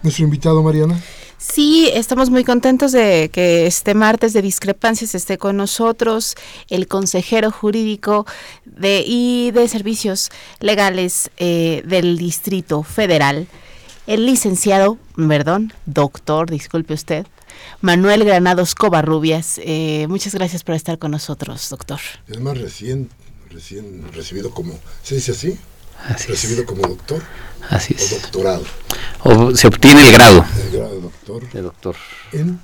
Nuestro 0.02 0.24
invitado, 0.24 0.60
Mariana. 0.60 1.00
Sí, 1.38 1.88
estamos 1.94 2.28
muy 2.28 2.42
contentos 2.42 2.90
de 2.90 3.30
que 3.32 3.68
este 3.68 3.94
martes 3.94 4.32
de 4.32 4.42
discrepancias 4.42 5.14
esté 5.14 5.38
con 5.38 5.56
nosotros 5.56 6.34
el 6.68 6.88
consejero 6.88 7.52
jurídico 7.52 8.26
de, 8.64 9.04
y 9.06 9.52
de 9.52 9.68
servicios 9.68 10.30
legales 10.58 11.30
eh, 11.36 11.82
del 11.86 12.18
Distrito 12.18 12.82
Federal, 12.82 13.46
el 14.08 14.26
licenciado, 14.26 14.98
perdón, 15.14 15.72
doctor, 15.86 16.50
disculpe 16.50 16.94
usted, 16.94 17.24
Manuel 17.80 18.24
Granados 18.24 18.74
Covarrubias. 18.74 19.60
Eh, 19.62 20.06
muchas 20.08 20.34
gracias 20.34 20.64
por 20.64 20.74
estar 20.74 20.98
con 20.98 21.12
nosotros, 21.12 21.70
doctor. 21.70 22.00
Es 22.26 22.40
más 22.40 22.58
recién, 22.58 23.10
recién 23.48 24.12
recibido 24.12 24.50
como, 24.50 24.76
¿se 25.04 25.14
dice 25.14 25.30
así? 25.30 25.56
Recibido 26.08 26.64
como 26.66 26.82
doctor. 26.82 27.22
Así 27.70 27.94
es. 27.96 28.12
O 28.12 28.20
doctorado. 28.20 28.64
O 29.20 29.54
se 29.54 29.66
obtiene 29.66 30.06
el 30.06 30.12
grado. 30.12 30.44
El 30.64 30.70
grado 30.70 30.94
de 30.94 31.00
doctor. 31.00 31.50
De 31.50 31.62
doctor. 31.62 31.96
En. 32.32 32.60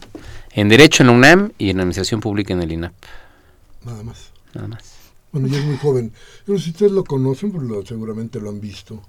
En 0.52 0.68
Derecho 0.68 1.04
en 1.04 1.06
la 1.06 1.12
UNAM 1.12 1.52
y 1.58 1.70
en 1.70 1.78
Administración 1.78 2.20
Pública 2.20 2.52
en 2.52 2.62
el 2.62 2.72
INAP. 2.72 2.92
Nada 3.84 4.02
más. 4.02 4.30
Nada 4.52 4.66
más. 4.66 4.82
Bueno, 5.30 5.46
ya 5.46 5.58
es 5.58 5.64
muy 5.64 5.76
joven. 5.76 6.12
Pero 6.44 6.58
si 6.58 6.70
ustedes 6.70 6.90
lo 6.90 7.04
conocen, 7.04 7.52
pues 7.52 7.62
lo, 7.62 7.86
seguramente 7.86 8.40
lo 8.40 8.50
han 8.50 8.60
visto 8.60 9.00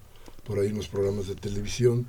por 0.45 0.59
ahí 0.59 0.67
en 0.67 0.77
los 0.77 0.87
programas 0.87 1.27
de 1.27 1.35
televisión. 1.35 2.05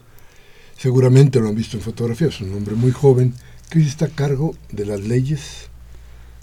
Seguramente 0.76 1.41
lo 1.41 1.49
han 1.49 1.55
visto 1.55 1.79
en 1.79 1.83
fotografías. 1.83 2.35
Es 2.35 2.41
un 2.43 2.55
hombre 2.55 2.75
muy 2.75 2.93
joven 2.93 3.35
que 3.71 3.79
hoy 3.79 3.87
está 3.87 4.05
a 4.05 4.09
cargo 4.09 4.54
de 4.71 4.85
las 4.85 5.00
leyes, 5.00 5.71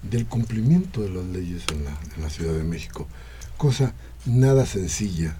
del 0.01 0.25
cumplimiento 0.25 1.01
de 1.01 1.09
las 1.09 1.25
leyes 1.25 1.63
en 1.71 1.85
la, 1.85 1.91
en 2.15 2.23
la 2.23 2.29
Ciudad 2.31 2.53
de 2.53 2.63
México. 2.63 3.07
Cosa 3.57 3.93
nada 4.25 4.65
sencilla 4.65 5.37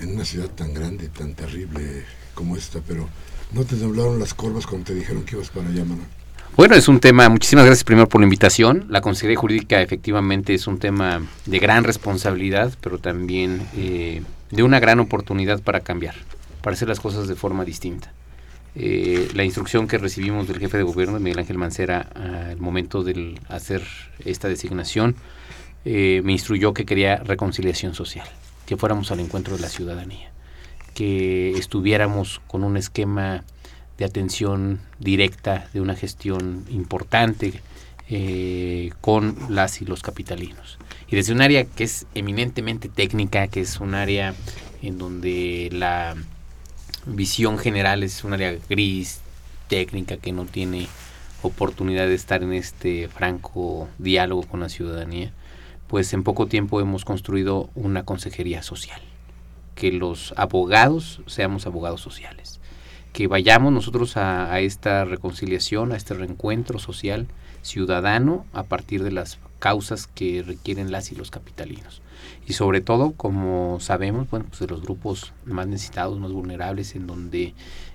en 0.00 0.14
una 0.14 0.24
ciudad 0.24 0.48
tan 0.48 0.74
grande, 0.74 1.08
tan 1.08 1.34
terrible 1.34 2.04
como 2.34 2.56
esta, 2.56 2.80
pero 2.86 3.08
¿no 3.52 3.64
te 3.64 3.76
doblaron 3.76 4.18
las 4.18 4.34
corvas 4.34 4.66
cuando 4.66 4.86
te 4.86 4.94
dijeron 4.94 5.24
que 5.24 5.36
ibas 5.36 5.50
para 5.50 5.68
allá, 5.68 5.84
Manuel? 5.84 6.08
Bueno, 6.56 6.76
es 6.76 6.86
un 6.86 7.00
tema, 7.00 7.28
muchísimas 7.28 7.64
gracias 7.64 7.82
primero 7.84 8.08
por 8.08 8.20
la 8.20 8.26
invitación. 8.26 8.86
La 8.88 9.00
Consejería 9.00 9.36
Jurídica 9.36 9.82
efectivamente 9.82 10.54
es 10.54 10.68
un 10.68 10.78
tema 10.78 11.26
de 11.46 11.58
gran 11.58 11.82
responsabilidad, 11.82 12.72
pero 12.80 12.98
también 12.98 13.66
eh, 13.76 14.22
de 14.50 14.62
una 14.62 14.78
gran 14.78 15.00
oportunidad 15.00 15.60
para 15.60 15.80
cambiar, 15.80 16.14
para 16.62 16.74
hacer 16.74 16.88
las 16.88 17.00
cosas 17.00 17.26
de 17.26 17.34
forma 17.34 17.64
distinta. 17.64 18.12
Eh, 18.76 19.30
la 19.34 19.44
instrucción 19.44 19.88
que 19.88 19.98
recibimos 19.98 20.46
del 20.46 20.60
jefe 20.60 20.76
de 20.76 20.84
gobierno, 20.84 21.18
Miguel 21.18 21.40
Ángel 21.40 21.58
Mancera, 21.58 22.08
al 22.14 22.58
momento 22.58 23.02
de 23.02 23.34
hacer 23.48 23.82
esta 24.24 24.48
designación, 24.48 25.16
eh, 25.84 26.22
me 26.24 26.32
instruyó 26.32 26.72
que 26.72 26.84
quería 26.84 27.16
reconciliación 27.16 27.94
social 27.94 28.28
que 28.66 28.76
fuéramos 28.76 29.10
al 29.10 29.20
encuentro 29.20 29.56
de 29.56 29.62
la 29.62 29.68
ciudadanía, 29.68 30.30
que 30.94 31.52
estuviéramos 31.52 32.40
con 32.46 32.64
un 32.64 32.76
esquema 32.76 33.44
de 33.98 34.04
atención 34.04 34.80
directa, 34.98 35.68
de 35.72 35.80
una 35.80 35.94
gestión 35.94 36.64
importante 36.68 37.60
eh, 38.08 38.90
con 39.00 39.36
las 39.48 39.80
y 39.80 39.84
los 39.84 40.02
capitalinos. 40.02 40.78
Y 41.08 41.16
desde 41.16 41.32
un 41.32 41.40
área 41.40 41.64
que 41.64 41.84
es 41.84 42.06
eminentemente 42.14 42.88
técnica, 42.88 43.48
que 43.48 43.60
es 43.60 43.80
un 43.80 43.94
área 43.94 44.34
en 44.82 44.98
donde 44.98 45.68
la 45.72 46.14
visión 47.06 47.58
general 47.58 48.02
es 48.02 48.24
un 48.24 48.32
área 48.32 48.56
gris, 48.68 49.20
técnica, 49.68 50.16
que 50.16 50.32
no 50.32 50.44
tiene 50.44 50.88
oportunidad 51.42 52.06
de 52.06 52.14
estar 52.14 52.42
en 52.42 52.52
este 52.52 53.08
franco 53.08 53.88
diálogo 53.98 54.42
con 54.42 54.60
la 54.60 54.68
ciudadanía, 54.68 55.32
pues 55.94 56.12
en 56.12 56.24
poco 56.24 56.48
tiempo 56.48 56.80
hemos 56.80 57.04
construido 57.04 57.70
una 57.76 58.04
consejería 58.04 58.64
social, 58.64 59.00
que 59.76 59.92
los 59.92 60.34
abogados 60.36 61.20
seamos 61.26 61.68
abogados 61.68 62.00
sociales, 62.00 62.58
que 63.12 63.28
vayamos 63.28 63.72
nosotros 63.72 64.16
a, 64.16 64.58
esta 64.58 65.04
reconciliación, 65.04 65.92
a 65.92 65.96
este 65.96 66.14
reencuentro 66.14 66.80
social 66.80 67.28
ciudadano 67.62 68.44
a 68.52 68.64
partir 68.64 69.04
de 69.04 69.12
las 69.12 69.38
causas 69.60 70.08
que 70.08 70.42
requieren 70.44 70.90
las 70.90 71.12
y 71.12 71.14
los 71.14 71.30
capitalinos. 71.30 72.02
Y 72.44 72.54
sobre 72.54 72.80
todo, 72.80 73.12
como 73.12 73.78
sabemos, 73.78 74.28
bueno, 74.28 74.46
pues 74.48 74.58
de 74.58 74.66
los 74.66 74.82
grupos 74.82 75.32
más 75.44 75.68
necesitados, 75.68 76.18
más 76.18 76.32
vulnerables, 76.32 76.96
en 76.96 77.06
donde 77.06 77.54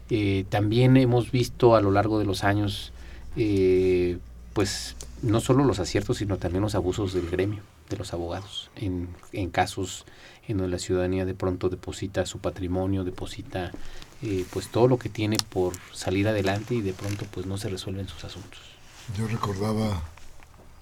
eh, 0.09 0.45
también 0.47 0.95
hemos 0.95 1.31
visto 1.31 1.75
a 1.75 1.81
lo 1.81 1.91
largo 1.91 2.17
de 2.17 2.23
los 2.23 2.45
años, 2.45 2.93
eh, 3.35 4.19
pues 4.53 4.95
no 5.21 5.41
solo 5.41 5.65
los 5.65 5.79
aciertos, 5.79 6.19
sino 6.19 6.37
también 6.37 6.61
los 6.61 6.75
abusos 6.75 7.11
del 7.11 7.29
gremio 7.29 7.61
de 7.89 7.97
los 7.97 8.13
abogados 8.13 8.71
en, 8.75 9.09
en 9.33 9.49
casos 9.49 10.05
en 10.47 10.57
donde 10.57 10.71
la 10.71 10.79
ciudadanía 10.79 11.25
de 11.25 11.33
pronto 11.33 11.69
deposita 11.69 12.25
su 12.25 12.39
patrimonio, 12.39 13.03
deposita 13.03 13.71
eh, 14.21 14.45
pues 14.51 14.67
todo 14.69 14.87
lo 14.87 14.97
que 14.97 15.09
tiene 15.09 15.37
por 15.49 15.73
salir 15.93 16.27
adelante 16.27 16.75
y 16.75 16.81
de 16.81 16.93
pronto 16.93 17.25
pues 17.31 17.45
no 17.45 17.57
se 17.57 17.69
resuelven 17.69 18.07
sus 18.07 18.23
asuntos. 18.23 18.59
Yo 19.17 19.27
recordaba 19.27 20.03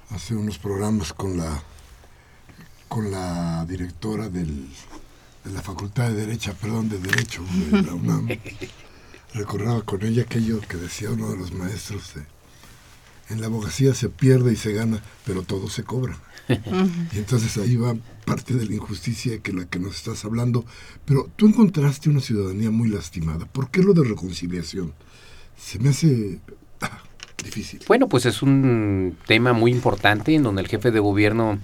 hace 0.10 0.36
unos 0.36 0.58
programas 0.58 1.14
con 1.14 1.38
la 1.38 1.64
con 2.88 3.12
la 3.12 3.66
directora 3.66 4.30
del, 4.30 4.66
de 5.44 5.52
la 5.52 5.62
Facultad 5.62 6.08
de 6.08 6.16
Derecha, 6.16 6.54
perdón, 6.54 6.88
de 6.88 7.00
Derecho 7.00 7.44
de 7.70 7.82
la 7.82 7.94
UNAM. 7.94 8.30
recordaba 9.34 9.82
con 9.82 10.04
ella 10.04 10.24
aquello 10.24 10.62
que 10.62 10.78
decía 10.78 11.12
uno 11.12 11.30
de 11.32 11.38
los 11.38 11.52
maestros 11.52 12.14
de 12.14 12.26
en 13.30 13.42
la 13.42 13.48
abogacía 13.48 13.94
se 13.94 14.10
pierde 14.10 14.54
y 14.54 14.56
se 14.56 14.74
gana, 14.74 15.02
pero 15.26 15.44
todo 15.44 15.70
se 15.70 15.84
cobra. 15.84 16.18
y 17.14 17.18
entonces 17.18 17.58
ahí 17.58 17.76
va 17.76 17.96
parte 18.26 18.54
de 18.54 18.66
la 18.66 18.76
injusticia 18.76 19.40
que 19.40 19.54
la 19.54 19.66
que 19.66 19.80
nos 19.80 19.96
estás 19.96 20.24
hablando. 20.26 20.66
Pero 21.06 21.30
tú 21.36 21.48
encontraste 21.48 22.10
una 22.10 22.20
ciudadanía 22.20 22.72
muy 22.72 22.90
lastimada. 22.90 23.46
¿Por 23.46 23.70
qué 23.70 23.82
lo 23.82 23.94
de 23.94 24.04
reconciliación? 24.04 24.94
Se 25.58 25.80
me 25.80 25.90
hace 25.90 26.40
ah, 26.82 27.02
difícil. 27.44 27.82
Bueno, 27.88 28.08
pues 28.08 28.26
es 28.26 28.42
un 28.42 29.18
tema 29.26 29.54
muy 29.54 29.72
importante 29.72 30.36
en 30.36 30.44
donde 30.44 30.62
el 30.62 30.68
jefe 30.68 30.92
de 30.92 31.00
gobierno 31.00 31.60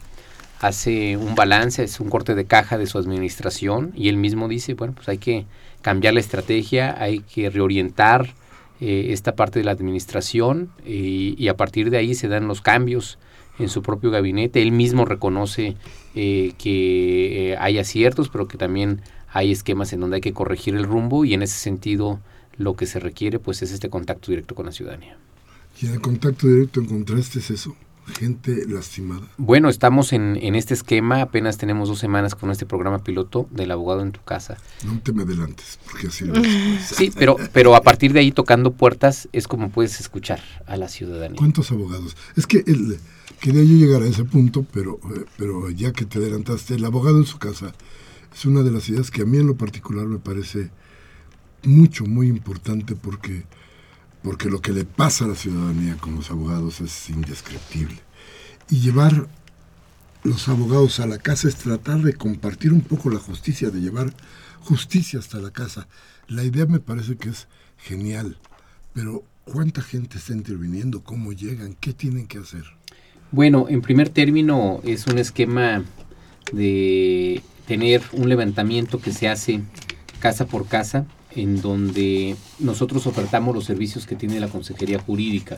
hace 0.60 1.18
un 1.18 1.36
balance, 1.36 1.84
es 1.84 2.00
un 2.00 2.10
corte 2.10 2.36
de 2.36 2.46
caja 2.46 2.78
de 2.78 2.88
su 2.88 2.98
administración 2.98 3.92
y 3.96 4.08
él 4.08 4.18
mismo 4.18 4.48
dice, 4.48 4.74
bueno, 4.74 4.94
pues 4.94 5.10
hay 5.10 5.18
que 5.18 5.46
cambiar 5.82 6.14
la 6.14 6.22
estrategia, 6.22 6.96
hay 6.98 7.20
que 7.20 7.50
reorientar 7.50 8.34
eh, 8.80 9.08
esta 9.10 9.36
parte 9.36 9.60
de 9.60 9.66
la 9.66 9.72
administración 9.72 10.72
y 10.86 11.48
a 11.50 11.58
partir 11.58 11.90
de 11.90 11.98
ahí 11.98 12.16
se 12.16 12.30
dan 12.30 12.48
los 12.48 12.62
cambios 12.62 13.20
en 13.60 13.70
su 13.70 13.82
propio 13.82 14.12
gabinete. 14.12 14.62
Él 14.62 14.72
mismo 14.72 15.06
reconoce 15.06 15.76
eh, 16.16 16.54
que 16.58 17.52
eh, 17.52 17.58
hay 17.58 17.80
aciertos, 17.80 18.30
pero 18.30 18.48
que 18.48 18.58
también 18.58 19.02
hay 19.32 19.52
esquemas 19.52 19.94
en 19.94 20.00
donde 20.00 20.16
hay 20.16 20.22
que 20.22 20.34
corregir 20.34 20.76
el 20.76 20.84
rumbo 20.84 21.26
y 21.26 21.34
en 21.34 21.42
ese 21.42 21.58
sentido 21.58 22.20
lo 22.58 22.76
que 22.76 22.86
se 22.86 23.00
requiere 23.00 23.40
pues 23.40 23.62
es 23.64 23.72
este 23.72 23.90
contacto 23.90 24.32
directo 24.32 24.56
con 24.56 24.66
la 24.66 24.72
ciudadanía. 24.72 25.18
¿Y 25.82 25.88
en 25.88 25.94
el 25.94 26.02
contacto 26.02 26.48
directo 26.48 26.82
encontraste 26.82 27.40
eso? 27.40 27.76
gente 28.06 28.66
lastimada. 28.68 29.28
Bueno, 29.38 29.70
estamos 29.70 30.14
en, 30.14 30.38
en, 30.42 30.56
este 30.56 30.74
esquema, 30.74 31.22
apenas 31.22 31.58
tenemos 31.58 31.88
dos 31.88 32.00
semanas 32.00 32.36
con 32.36 32.52
este 32.52 32.66
programa 32.66 33.00
piloto 33.04 33.48
del 33.52 33.72
abogado 33.72 34.02
en 34.02 34.12
tu 34.12 34.22
casa. 34.22 34.58
No 34.84 35.00
te 35.00 35.14
me 35.14 35.24
adelantes, 35.24 35.80
porque 35.90 36.08
así 36.08 36.26
lo 36.26 36.34
Sí, 36.86 37.12
pero, 37.16 37.38
pero 37.54 37.76
a 37.76 37.82
partir 37.82 38.14
de 38.14 38.20
ahí 38.20 38.32
tocando 38.32 38.74
puertas 38.74 39.30
es 39.32 39.48
como 39.48 39.70
puedes 39.70 40.00
escuchar 40.00 40.42
a 40.68 40.76
la 40.78 40.90
ciudadanía. 40.90 41.38
¿Cuántos 41.38 41.72
abogados? 41.72 42.18
Es 42.36 42.46
que 42.46 42.64
el, 42.68 43.00
quería 43.44 43.62
yo 43.64 43.76
llegar 43.76 44.02
a 44.04 44.08
ese 44.08 44.24
punto, 44.24 44.66
pero, 44.72 45.02
eh, 45.14 45.26
pero 45.38 45.70
ya 45.70 45.92
que 45.92 46.06
te 46.06 46.18
adelantaste, 46.18 46.76
el 46.76 46.86
abogado 46.86 47.18
en 47.18 47.26
su 47.26 47.40
casa 47.40 47.74
es 48.34 48.46
una 48.46 48.62
de 48.62 48.72
las 48.72 48.88
ideas 48.88 49.12
que 49.12 49.24
a 49.24 49.26
mí 49.26 49.38
en 49.38 49.48
lo 49.48 49.58
particular 49.58 50.06
me 50.08 50.18
parece 50.18 50.72
mucho, 51.64 52.06
muy 52.06 52.30
importante 52.30 52.96
porque 52.96 53.44
porque 54.22 54.50
lo 54.50 54.62
que 54.62 54.72
le 54.72 54.86
pasa 54.86 55.26
a 55.26 55.28
la 55.28 55.36
ciudadanía 55.36 55.98
con 55.98 56.16
los 56.16 56.32
abogados 56.32 56.80
es 56.80 57.10
indescriptible. 57.10 58.00
Y 58.70 58.80
llevar 58.80 59.28
los 60.24 60.48
abogados 60.48 61.02
a 61.02 61.06
la 61.06 61.18
casa 61.18 61.50
es 61.50 61.58
tratar 61.58 62.02
de 62.02 62.14
compartir 62.14 62.72
un 62.72 62.80
poco 62.80 63.10
la 63.10 63.20
justicia, 63.20 63.72
de 63.72 63.82
llevar 63.82 64.14
justicia 64.62 65.20
hasta 65.20 65.40
la 65.40 65.52
casa. 65.52 65.90
La 66.30 66.46
idea 66.46 66.66
me 66.66 66.80
parece 66.80 67.18
que 67.18 67.28
es 67.28 67.50
genial, 67.78 68.38
pero 68.94 69.26
¿cuánta 69.44 69.82
gente 69.82 70.18
está 70.18 70.32
interviniendo? 70.32 71.04
¿Cómo 71.04 71.34
llegan? 71.34 71.76
¿Qué 71.82 71.92
tienen 71.92 72.28
que 72.28 72.38
hacer? 72.38 72.64
Bueno, 73.34 73.66
en 73.68 73.82
primer 73.82 74.10
término 74.10 74.80
es 74.84 75.08
un 75.08 75.18
esquema 75.18 75.84
de 76.52 77.42
tener 77.66 78.04
un 78.12 78.30
levantamiento 78.30 79.02
que 79.02 79.12
se 79.12 79.28
hace 79.28 79.62
casa 80.20 80.46
por 80.46 80.68
casa 80.68 81.08
en 81.32 81.60
donde 81.60 82.36
nosotros 82.60 83.08
ofertamos 83.08 83.56
los 83.56 83.66
servicios 83.66 84.06
que 84.06 84.16
tiene 84.16 84.40
la 84.40 84.50
Consejería 84.50 85.00
Jurídica. 85.00 85.58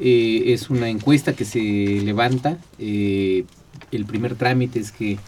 Eh, 0.00 0.44
es 0.46 0.70
una 0.70 0.88
encuesta 0.88 1.34
que 1.34 1.44
se 1.44 1.60
levanta. 1.60 2.56
Eh, 2.78 3.44
el 3.92 4.06
primer 4.06 4.34
trámite 4.34 4.80
es 4.80 4.90
que 4.90 5.18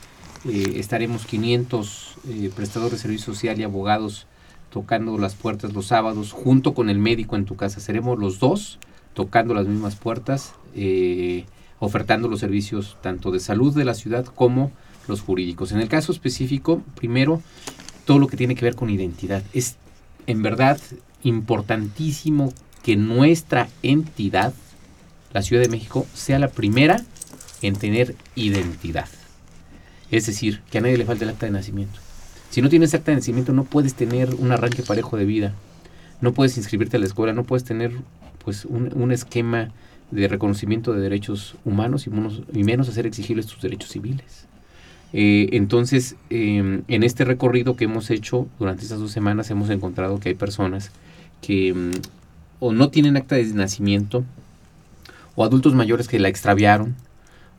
eh, 0.47 0.73
estaremos 0.77 1.27
500 1.27 2.17
prestadores 2.57 2.93
de 2.93 2.99
servicio 3.03 3.35
social 3.35 3.61
y 3.61 3.65
abogados 3.65 4.27
tocando 4.71 5.19
las 5.19 5.35
puertas 5.35 5.75
los 5.75 5.89
sábados 5.89 6.33
junto 6.33 6.73
con 6.73 6.89
el 6.89 6.99
médico 6.99 7.37
en 7.37 7.45
tu 7.45 7.55
casa. 7.55 7.81
Seremos 7.81 8.19
los 8.19 8.39
dos 8.39 8.79
tocando 9.13 9.53
las 9.53 9.67
mismas 9.67 9.97
puertas, 9.97 10.55
ofertando 11.79 12.29
los 12.29 12.41
servicios 12.41 12.97
tanto 13.03 13.31
de 13.31 13.41
salud 13.41 13.75
de 13.75 13.85
la 13.85 13.95
ciudad 13.95 14.25
como 14.25 14.73
los 15.09 15.21
jurídicos. 15.21 15.73
En 15.73 15.81
el 15.81 15.89
caso 15.89 16.13
específico, 16.13 16.83
primero 16.95 17.43
todo 18.05 18.19
lo 18.19 18.29
que 18.29 18.37
tiene 18.37 18.55
que 18.55 18.65
ver 18.65 18.77
con 18.77 18.91
identidad. 18.91 19.43
Es 19.53 19.77
en 20.27 20.43
verdad 20.43 20.81
importantísimo 21.23 22.53
que 22.83 22.97
nuestra 22.97 23.69
entidad, 23.83 24.55
la 25.33 25.43
Ciudad 25.43 25.63
de 25.63 25.69
México, 25.69 26.07
sea 26.15 26.39
la 26.39 26.49
primera 26.49 27.05
en 27.63 27.75
tener 27.75 28.15
identidad. 28.35 29.09
Es 30.11 30.27
decir, 30.27 30.63
que 30.71 30.79
a 30.79 30.81
nadie 30.81 30.97
le 30.97 31.05
falte 31.05 31.25
el 31.25 31.31
acta 31.31 31.47
de 31.47 31.53
nacimiento. 31.53 31.99
Si 32.51 32.63
no 32.63 32.69
tienes 32.69 32.95
acta 32.95 33.11
de 33.11 33.17
nacimiento 33.17 33.53
no 33.53 33.65
puedes 33.65 33.95
tener 33.95 34.35
un 34.35 34.53
arranque 34.53 34.83
parejo 34.83 35.17
de 35.17 35.25
vida, 35.25 35.53
no 36.21 36.33
puedes 36.33 36.57
inscribirte 36.57 36.97
a 36.97 37.01
la 37.01 37.07
escuela, 37.07 37.33
no 37.33 37.45
puedes 37.45 37.65
tener 37.65 37.93
pues 38.45 38.65
un, 38.65 39.11
esquema 39.11 39.73
de 40.11 40.29
reconocimiento 40.29 40.93
de 40.93 41.01
derechos 41.01 41.57
humanos 41.65 42.07
y 42.07 42.11
menos, 42.63 42.89
hacer 42.89 43.07
exigibles 43.07 43.47
tus 43.47 43.61
derechos 43.61 43.91
civiles. 43.91 44.47
Eh, 45.13 45.49
entonces, 45.53 46.17
em, 46.31 46.83
en 46.89 47.03
este 47.03 47.25
recorrido 47.25 47.77
que 47.77 47.85
hemos 47.85 48.11
hecho 48.11 48.49
durante 48.59 48.83
estas 48.83 48.99
dos 48.99 49.13
semanas, 49.13 49.51
hemos 49.51 49.71
encontrado 49.71 50.21
que 50.21 50.31
hay 50.31 50.35
personas 50.35 50.91
que 51.41 51.69
em, 51.69 51.93
o 52.61 52.73
no 52.73 52.91
tienen 52.91 53.17
acta 53.17 53.37
de 53.37 53.45
nacimiento, 53.55 54.25
o 55.35 55.45
adultos 55.45 55.75
mayores 55.75 56.09
que 56.09 56.19
la 56.19 56.29
extraviaron, 56.29 56.95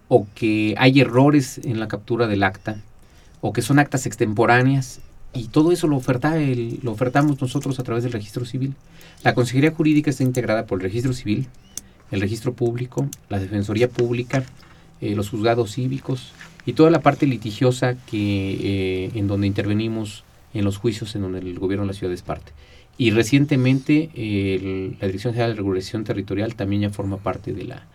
o 0.07 0.27
que 0.33 0.73
hay 0.77 0.99
errores 0.99 1.59
en 1.63 1.79
la 1.79 1.87
captura 1.87 2.27
del 2.27 2.43
acta, 2.43 2.81
o 3.41 3.53
que 3.53 3.61
son 3.61 3.79
actas 3.79 4.05
extemporáneas, 4.05 5.01
y 5.33 5.49
todo 5.49 5.71
eso 5.71 5.87
lo 5.87 5.97
ofertamos 5.97 7.41
nosotros 7.41 7.79
a 7.79 7.83
través 7.83 8.03
del 8.03 8.13
registro 8.13 8.45
civil. 8.45 8.73
La 9.23 9.35
Consejería 9.35 9.71
Jurídica 9.71 10.09
está 10.09 10.23
integrada 10.23 10.65
por 10.65 10.79
el 10.79 10.83
registro 10.83 11.13
civil, 11.13 11.47
el 12.11 12.21
registro 12.21 12.53
público, 12.53 13.07
la 13.29 13.39
Defensoría 13.39 13.89
Pública, 13.89 14.43
eh, 15.01 15.15
los 15.15 15.29
juzgados 15.29 15.73
cívicos 15.73 16.31
y 16.65 16.73
toda 16.73 16.89
la 16.89 17.01
parte 17.01 17.27
litigiosa 17.27 17.95
que 18.09 19.05
eh, 19.05 19.11
en 19.15 19.27
donde 19.27 19.47
intervenimos 19.47 20.23
en 20.53 20.65
los 20.65 20.77
juicios 20.77 21.15
en 21.15 21.21
donde 21.23 21.39
el 21.39 21.59
gobierno 21.59 21.85
de 21.85 21.93
la 21.93 21.97
ciudad 21.97 22.13
es 22.13 22.21
parte. 22.21 22.51
Y 22.97 23.11
recientemente 23.11 24.09
la 24.99 25.05
Dirección 25.05 25.33
General 25.33 25.51
de 25.51 25.57
Regulación 25.57 26.03
Territorial 26.03 26.55
también 26.55 26.81
ya 26.81 26.89
forma 26.89 27.17
parte 27.17 27.53
de 27.53 27.63
la, 27.63 27.85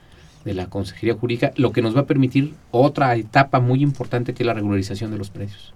de 0.45 0.55
la 0.55 0.67
Consejería 0.67 1.15
Jurídica, 1.15 1.53
lo 1.57 1.73
que 1.73 1.83
nos 1.83 1.97
va 1.97 2.01
a 2.01 2.07
permitir 2.07 2.55
otra 2.71 3.15
etapa 3.17 3.61
muy 3.61 3.83
importante 3.83 4.35
que 4.35 4.43
es 4.43 4.47
la 4.47 4.55
regularización 4.55 5.11
de 5.11 5.19
los 5.19 5.31
precios. 5.31 5.73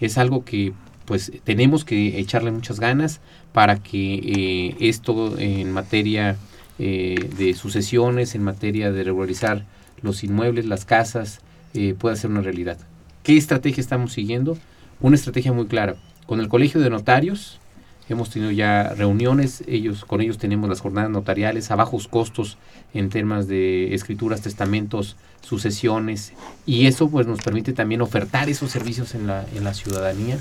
Es 0.00 0.18
algo 0.18 0.44
que 0.44 0.72
pues 1.04 1.32
tenemos 1.44 1.84
que 1.84 2.18
echarle 2.18 2.50
muchas 2.50 2.80
ganas 2.80 3.20
para 3.52 3.82
que 3.82 4.14
eh, 4.14 4.76
esto 4.80 5.38
en 5.38 5.70
materia 5.70 6.36
eh, 6.78 7.30
de 7.36 7.54
sucesiones, 7.54 8.34
en 8.34 8.42
materia 8.42 8.92
de 8.92 9.04
regularizar 9.04 9.64
los 10.02 10.24
inmuebles, 10.24 10.66
las 10.66 10.84
casas, 10.84 11.40
eh, 11.74 11.94
pueda 11.98 12.16
ser 12.16 12.30
una 12.30 12.40
realidad. 12.40 12.78
¿Qué 13.22 13.36
estrategia 13.36 13.80
estamos 13.80 14.12
siguiendo? 14.12 14.58
Una 15.00 15.16
estrategia 15.16 15.52
muy 15.52 15.66
clara. 15.66 15.96
Con 16.26 16.40
el 16.40 16.48
Colegio 16.48 16.80
de 16.80 16.90
Notarios, 16.90 17.60
Hemos 18.06 18.28
tenido 18.28 18.50
ya 18.50 18.90
reuniones, 18.90 19.64
ellos 19.66 20.04
con 20.04 20.20
ellos 20.20 20.36
tenemos 20.36 20.68
las 20.68 20.82
jornadas 20.82 21.10
notariales 21.10 21.70
a 21.70 21.76
bajos 21.76 22.06
costos 22.06 22.58
en 22.92 23.08
temas 23.08 23.48
de 23.48 23.94
escrituras, 23.94 24.42
testamentos, 24.42 25.16
sucesiones 25.40 26.34
y 26.66 26.86
eso 26.86 27.08
pues 27.08 27.26
nos 27.26 27.40
permite 27.40 27.72
también 27.72 28.02
ofertar 28.02 28.50
esos 28.50 28.70
servicios 28.70 29.14
en 29.14 29.26
la, 29.26 29.46
en 29.54 29.64
la 29.64 29.72
ciudadanía. 29.72 30.38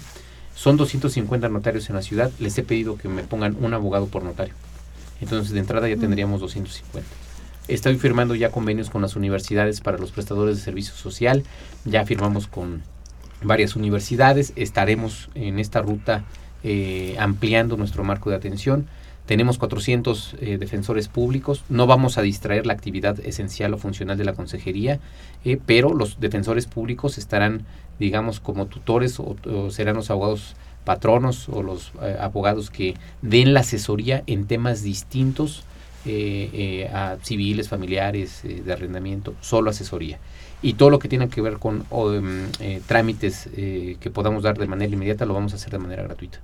Son 0.55 0.75
250 0.75 1.47
notarios 1.47 1.89
en 1.89 1.95
la 1.95 2.01
ciudad, 2.01 2.31
les 2.37 2.57
he 2.57 2.63
pedido 2.63 2.97
que 2.97 3.07
me 3.07 3.23
pongan 3.23 3.55
un 3.57 3.73
abogado 3.73 4.07
por 4.07 4.23
notario. 4.23 4.53
Entonces 5.21 5.53
de 5.53 5.59
entrada 5.59 5.87
ya 5.87 5.97
tendríamos 5.97 6.41
250. 6.41 7.07
Estoy 7.67 7.97
firmando 7.97 8.35
ya 8.35 8.51
convenios 8.51 8.89
con 8.89 9.01
las 9.01 9.15
universidades 9.15 9.79
para 9.79 9.97
los 9.97 10.11
prestadores 10.11 10.57
de 10.57 10.63
servicio 10.63 10.93
social, 10.93 11.43
ya 11.85 12.05
firmamos 12.05 12.47
con 12.47 12.83
varias 13.41 13.75
universidades, 13.75 14.53
estaremos 14.55 15.29
en 15.35 15.59
esta 15.59 15.81
ruta 15.81 16.23
eh, 16.63 17.15
ampliando 17.19 17.77
nuestro 17.77 18.03
marco 18.03 18.29
de 18.29 18.35
atención. 18.35 18.87
Tenemos 19.25 19.57
400 19.57 20.35
eh, 20.39 20.57
defensores 20.57 21.07
públicos. 21.07 21.63
No 21.69 21.87
vamos 21.87 22.17
a 22.17 22.21
distraer 22.21 22.65
la 22.65 22.73
actividad 22.73 23.19
esencial 23.21 23.73
o 23.73 23.77
funcional 23.77 24.17
de 24.17 24.25
la 24.25 24.33
consejería, 24.33 24.99
eh, 25.45 25.59
pero 25.65 25.93
los 25.93 26.19
defensores 26.19 26.65
públicos 26.67 27.17
estarán, 27.17 27.65
digamos, 27.99 28.39
como 28.39 28.65
tutores 28.67 29.19
o, 29.19 29.35
serán 29.71 29.95
los 29.95 30.09
abogados 30.09 30.55
patronos 30.85 31.49
o 31.49 31.63
los 31.63 31.91
abogados 32.19 32.69
que 32.69 32.95
den 33.21 33.53
la 33.53 33.61
asesoría 33.61 34.23
en 34.27 34.45
temas 34.45 34.83
distintos 34.83 35.63
a 36.05 37.17
civiles, 37.23 37.69
familiares, 37.69 38.41
de 38.43 38.73
arrendamiento, 38.73 39.35
solo 39.39 39.69
asesoría 39.69 40.19
y 40.61 40.73
todo 40.73 40.89
lo 40.89 40.97
que 40.97 41.09
tiene 41.09 41.29
que 41.29 41.41
ver 41.41 41.59
con 41.59 41.85
em, 41.91 42.47
trámites 42.87 43.49
que 43.53 44.11
podamos 44.11 44.43
dar 44.43 44.57
de 44.57 44.67
manera 44.67 44.91
inmediata 44.91 45.25
lo 45.25 45.33
vamos 45.33 45.53
a 45.53 45.57
hacer 45.57 45.71
de 45.71 45.79
manera 45.79 46.03
gratuita. 46.03 46.39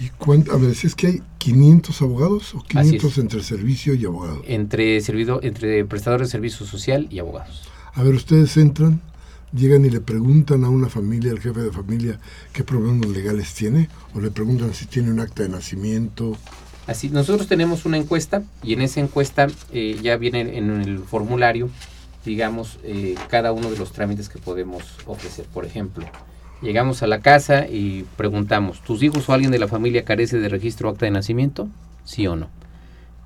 ¿Y 0.00 0.08
cuánto, 0.18 0.52
a 0.52 0.56
ver, 0.56 0.70
es 0.70 0.94
que 0.94 1.06
hay 1.06 1.22
500 1.38 2.02
abogados 2.02 2.54
o 2.54 2.62
500 2.62 3.18
entre 3.18 3.42
servicio 3.42 3.94
y 3.94 4.04
abogado? 4.04 4.42
Entre, 4.46 5.00
servido, 5.00 5.40
entre 5.42 5.84
prestadores 5.84 6.28
de 6.28 6.32
servicio 6.32 6.66
social 6.66 7.06
y 7.10 7.18
abogados. 7.18 7.68
A 7.94 8.02
ver, 8.02 8.14
ustedes 8.14 8.56
entran, 8.56 9.00
llegan 9.54 9.84
y 9.84 9.90
le 9.90 10.00
preguntan 10.00 10.64
a 10.64 10.68
una 10.68 10.88
familia, 10.88 11.32
al 11.32 11.40
jefe 11.40 11.60
de 11.60 11.70
familia, 11.70 12.18
qué 12.52 12.64
problemas 12.64 13.08
legales 13.08 13.54
tiene, 13.54 13.88
o 14.14 14.20
le 14.20 14.30
preguntan 14.30 14.74
si 14.74 14.86
tiene 14.86 15.10
un 15.10 15.20
acta 15.20 15.42
de 15.42 15.48
nacimiento. 15.48 16.36
Así, 16.86 17.08
nosotros 17.08 17.46
tenemos 17.46 17.86
una 17.86 17.96
encuesta 17.96 18.42
y 18.62 18.74
en 18.74 18.82
esa 18.82 19.00
encuesta 19.00 19.46
eh, 19.72 19.98
ya 20.02 20.16
viene 20.16 20.58
en 20.58 20.70
el 20.80 20.98
formulario, 20.98 21.70
digamos, 22.24 22.78
eh, 22.82 23.14
cada 23.28 23.52
uno 23.52 23.70
de 23.70 23.78
los 23.78 23.92
trámites 23.92 24.28
que 24.28 24.38
podemos 24.38 24.82
ofrecer. 25.06 25.46
Por 25.46 25.64
ejemplo, 25.64 26.04
Llegamos 26.64 27.02
a 27.02 27.06
la 27.06 27.20
casa 27.20 27.68
y 27.68 28.06
preguntamos, 28.16 28.80
¿tus 28.80 29.02
hijos 29.02 29.28
o 29.28 29.34
alguien 29.34 29.50
de 29.50 29.58
la 29.58 29.68
familia 29.68 30.06
carece 30.06 30.38
de 30.38 30.48
registro 30.48 30.88
acta 30.88 31.04
de 31.04 31.10
nacimiento? 31.10 31.68
¿Sí 32.04 32.26
o 32.26 32.36
no? 32.36 32.48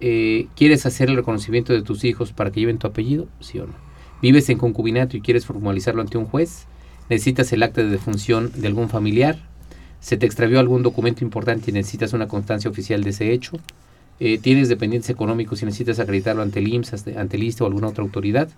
Eh, 0.01 0.49
¿Quieres 0.57 0.87
hacer 0.87 1.09
el 1.09 1.15
reconocimiento 1.15 1.73
de 1.73 1.83
tus 1.83 2.03
hijos 2.03 2.33
para 2.33 2.51
que 2.51 2.59
lleven 2.59 2.79
tu 2.79 2.89
apellido? 2.89 3.29
¿Sí 3.39 3.61
o 3.61 3.67
no? 3.67 3.88
¿Vives 4.21 4.49
en 4.49 4.59
concubinato 4.59 5.17
y 5.17 5.21
quieres 5.21 5.47
formalizarlo 5.47 6.01
ante 6.01 6.19
un 6.19 6.25
juez? 6.25 6.67
¿Necesitas 7.09 7.53
el 7.53 7.63
acta 7.63 7.83
de 7.83 7.89
defunción 7.89 8.53
de 8.55 8.67
algún 8.67 8.89
familiar? 8.89 9.39
¿Se 10.01 10.17
te 10.17 10.27
extravió 10.27 10.61
algún 10.61 10.83
documento 10.83 11.25
importante 11.25 11.71
y 11.71 11.75
necesitas 11.75 12.13
una 12.13 12.29
constancia 12.29 12.71
oficial 12.71 13.03
de 13.03 13.11
ese 13.11 13.33
hecho? 13.33 13.59
Eh, 14.21 14.39
¿Tienes 14.39 14.69
dependientes 14.69 15.11
económicos 15.11 15.63
y 15.63 15.65
necesitas 15.65 16.01
acreditarlo 16.01 16.43
ante 16.43 16.59
el 16.59 16.69
IMSS, 16.69 17.07
ante 17.17 17.37
el 17.37 17.45
ISTE 17.45 17.63
o 17.63 17.67
alguna 17.67 17.89
otra 17.89 18.03
autoridad? 18.03 18.49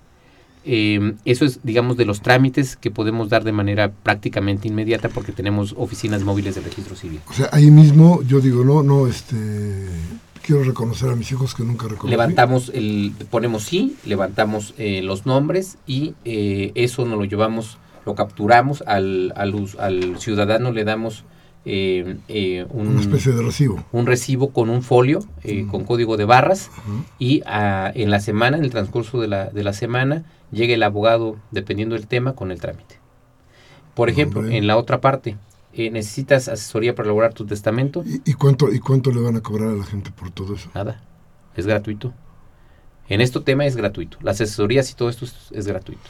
Eh, 0.65 1.15
eso 1.25 1.45
es, 1.45 1.61
digamos, 1.63 1.97
de 1.97 2.05
los 2.05 2.21
trámites 2.21 2.77
que 2.77 2.91
podemos 2.91 3.29
dar 3.31 3.45
de 3.45 3.53
manera 3.53 3.91
prácticamente 3.91 4.69
inmediata 4.69 5.09
porque 5.09 5.33
tenemos 5.33 5.75
oficinas 5.79 6.23
móviles 6.23 6.55
de 6.55 6.61
registro 6.63 6.97
civil. 6.97 7.21
O 7.29 7.33
sea, 7.33 7.49
ahí 7.53 7.71
mismo 7.71 8.23
yo 8.23 8.41
digo, 8.41 8.65
no, 8.65 8.83
no, 8.83 9.07
este, 9.07 9.37
quiero 10.43 10.65
reconocer 10.65 11.11
a 11.11 11.17
mis 11.17 11.31
hijos 11.33 11.55
que 11.55 11.63
nunca 11.65 11.85
reconocí. 11.85 12.11
Levantamos, 12.11 12.71
el, 12.75 13.13
ponemos 13.31 13.65
sí, 13.65 13.97
levantamos 14.05 14.75
eh, 14.79 15.03
los 15.03 15.27
nombres 15.27 15.79
y 15.87 16.15
eh, 16.25 16.73
eso 16.75 17.05
nos 17.05 17.19
lo 17.19 17.25
llevamos, 17.25 17.79
lo 18.07 18.15
capturamos 18.15 18.83
al, 18.87 19.33
al, 19.37 19.55
al 19.79 20.19
ciudadano, 20.19 20.73
le 20.73 20.85
damos 20.85 21.25
eh, 21.67 22.17
eh, 22.29 22.67
un, 22.71 22.89
una 22.89 23.01
especie 23.01 23.33
de 23.33 23.43
recibo. 23.43 23.85
Un 23.93 24.07
recibo 24.07 24.51
con 24.51 24.71
un 24.71 24.83
folio, 24.83 25.21
eh, 25.45 25.67
con 25.71 25.85
código 25.85 26.17
de 26.17 26.25
barras, 26.25 26.71
y 27.19 27.43
ah, 27.45 27.93
en 27.95 28.11
la 28.11 28.21
semana, 28.21 28.57
en 28.57 28.65
el 28.65 28.71
transcurso 28.71 29.21
de 29.21 29.29
la, 29.29 29.51
de 29.51 29.63
la 29.63 29.73
semana, 29.73 30.25
llega 30.53 30.75
el 30.75 30.83
abogado, 30.83 31.37
dependiendo 31.51 31.95
del 31.95 32.07
tema, 32.07 32.35
con 32.35 32.51
el 32.51 32.61
trámite. 32.61 32.99
Por 33.95 34.09
ejemplo, 34.09 34.47
en 34.49 34.67
la 34.67 34.79
otra 34.79 35.03
parte, 35.03 35.37
¿necesitas 35.77 36.49
asesoría 36.49 36.95
para 36.95 37.07
elaborar 37.07 37.35
tu 37.35 37.47
testamento? 37.47 38.05
¿Y, 38.25 38.35
cuánto, 38.35 38.73
¿Y 38.73 38.79
cuánto 38.79 39.11
le 39.11 39.21
van 39.21 39.37
a 39.37 39.41
cobrar 39.41 39.69
a 39.69 39.75
la 39.75 39.85
gente 39.85 40.11
por 40.11 40.31
todo 40.31 40.55
eso? 40.55 40.71
Nada, 40.75 41.03
es 41.57 41.67
gratuito. 41.67 42.13
En 43.09 43.21
este 43.21 43.41
tema 43.41 43.67
es 43.67 43.77
gratuito. 43.77 44.19
Las 44.23 44.41
asesorías 44.41 44.91
y 44.91 44.95
todo 44.95 45.09
esto 45.09 45.27
es 45.53 45.67
gratuito. 45.67 46.09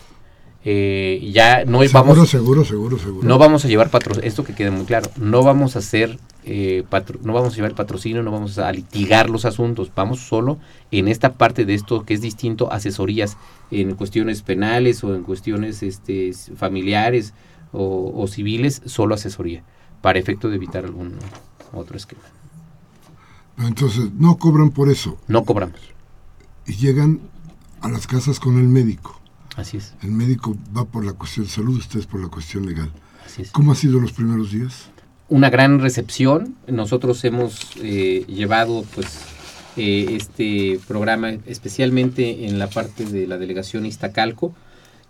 Eh, 0.63 1.31
ya 1.33 1.65
no 1.65 1.81
vamos 1.91 2.29
seguro 2.29 2.67
seguro 2.67 2.99
seguro 2.99 3.27
no 3.27 3.39
vamos 3.39 3.65
a 3.65 3.69
llevar 3.69 3.89
patrocinio 3.89 4.29
esto 4.29 4.45
que 4.45 4.55
quede 4.55 4.71
muy 4.71 4.85
claro 4.85 5.11
no 5.17 5.43
vamos 5.43 5.75
a 5.75 5.79
hacer 5.79 6.19
eh, 6.45 6.85
no 7.23 7.33
vamos 7.33 7.55
a 7.55 7.57
llevar 7.57 7.75
patrocinio 7.75 8.23
no 8.23 8.31
vamos 8.31 8.59
a 8.59 8.71
litigar 8.71 9.31
los 9.31 9.47
asuntos 9.47 9.91
vamos 9.97 10.21
solo 10.21 10.59
en 10.91 11.09
esta 11.09 11.33
parte 11.33 11.65
de 11.65 11.73
esto 11.73 12.05
que 12.05 12.13
es 12.13 12.21
distinto 12.21 12.71
asesorías 12.71 13.39
en 13.71 13.95
cuestiones 13.95 14.43
penales 14.43 15.03
o 15.03 15.15
en 15.15 15.23
cuestiones 15.23 15.83
este 15.83 16.35
familiares 16.55 17.33
o, 17.73 18.27
civiles 18.29 18.83
solo 18.87 19.15
asesoría 19.15 19.63
para 20.03 20.19
efecto 20.19 20.49
de 20.49 20.57
evitar 20.57 20.85
algún 20.85 21.17
otro 21.73 21.97
esquema 21.97 22.23
entonces 23.59 24.13
no 24.15 24.37
cobran 24.39 24.71
por 24.71 24.89
eso 24.89 25.19
no 25.29 25.45
cobramos 25.45 25.81
y 26.67 26.75
llegan 26.75 27.21
a 27.81 27.89
las 27.89 28.07
casas 28.07 28.41
con 28.41 28.59
el 28.59 28.69
médico 28.69 29.21
Así 29.57 29.77
es. 29.77 29.95
El 30.03 30.13
médico 30.13 30.57
va 30.77 30.85
por 30.85 31.05
la 31.05 31.13
cuestión 31.13 31.47
de 31.47 31.53
salud, 31.53 31.77
ustedes 31.77 32.07
por 32.07 32.21
la 32.21 32.29
cuestión 32.29 32.67
legal. 32.67 32.91
Así 33.27 33.43
es. 33.43 33.51
¿Cómo 33.51 33.73
ha 33.73 33.75
sido 33.75 34.01
los 34.01 34.13
primeros 34.13 34.53
días? 34.53 34.91
Una 35.29 35.51
gran 35.51 35.81
recepción. 35.81 36.57
Nosotros 36.67 37.25
hemos 37.25 37.77
eh, 37.83 38.25
llevado 38.27 38.85
pues 38.95 39.21
eh, 39.77 40.07
este 40.11 40.81
programa 40.89 41.31
especialmente 41.47 42.47
en 42.47 42.59
la 42.59 42.69
parte 42.69 43.05
de 43.05 43.27
la 43.27 43.39
delegación 43.39 43.87
Iztacalco 43.87 44.55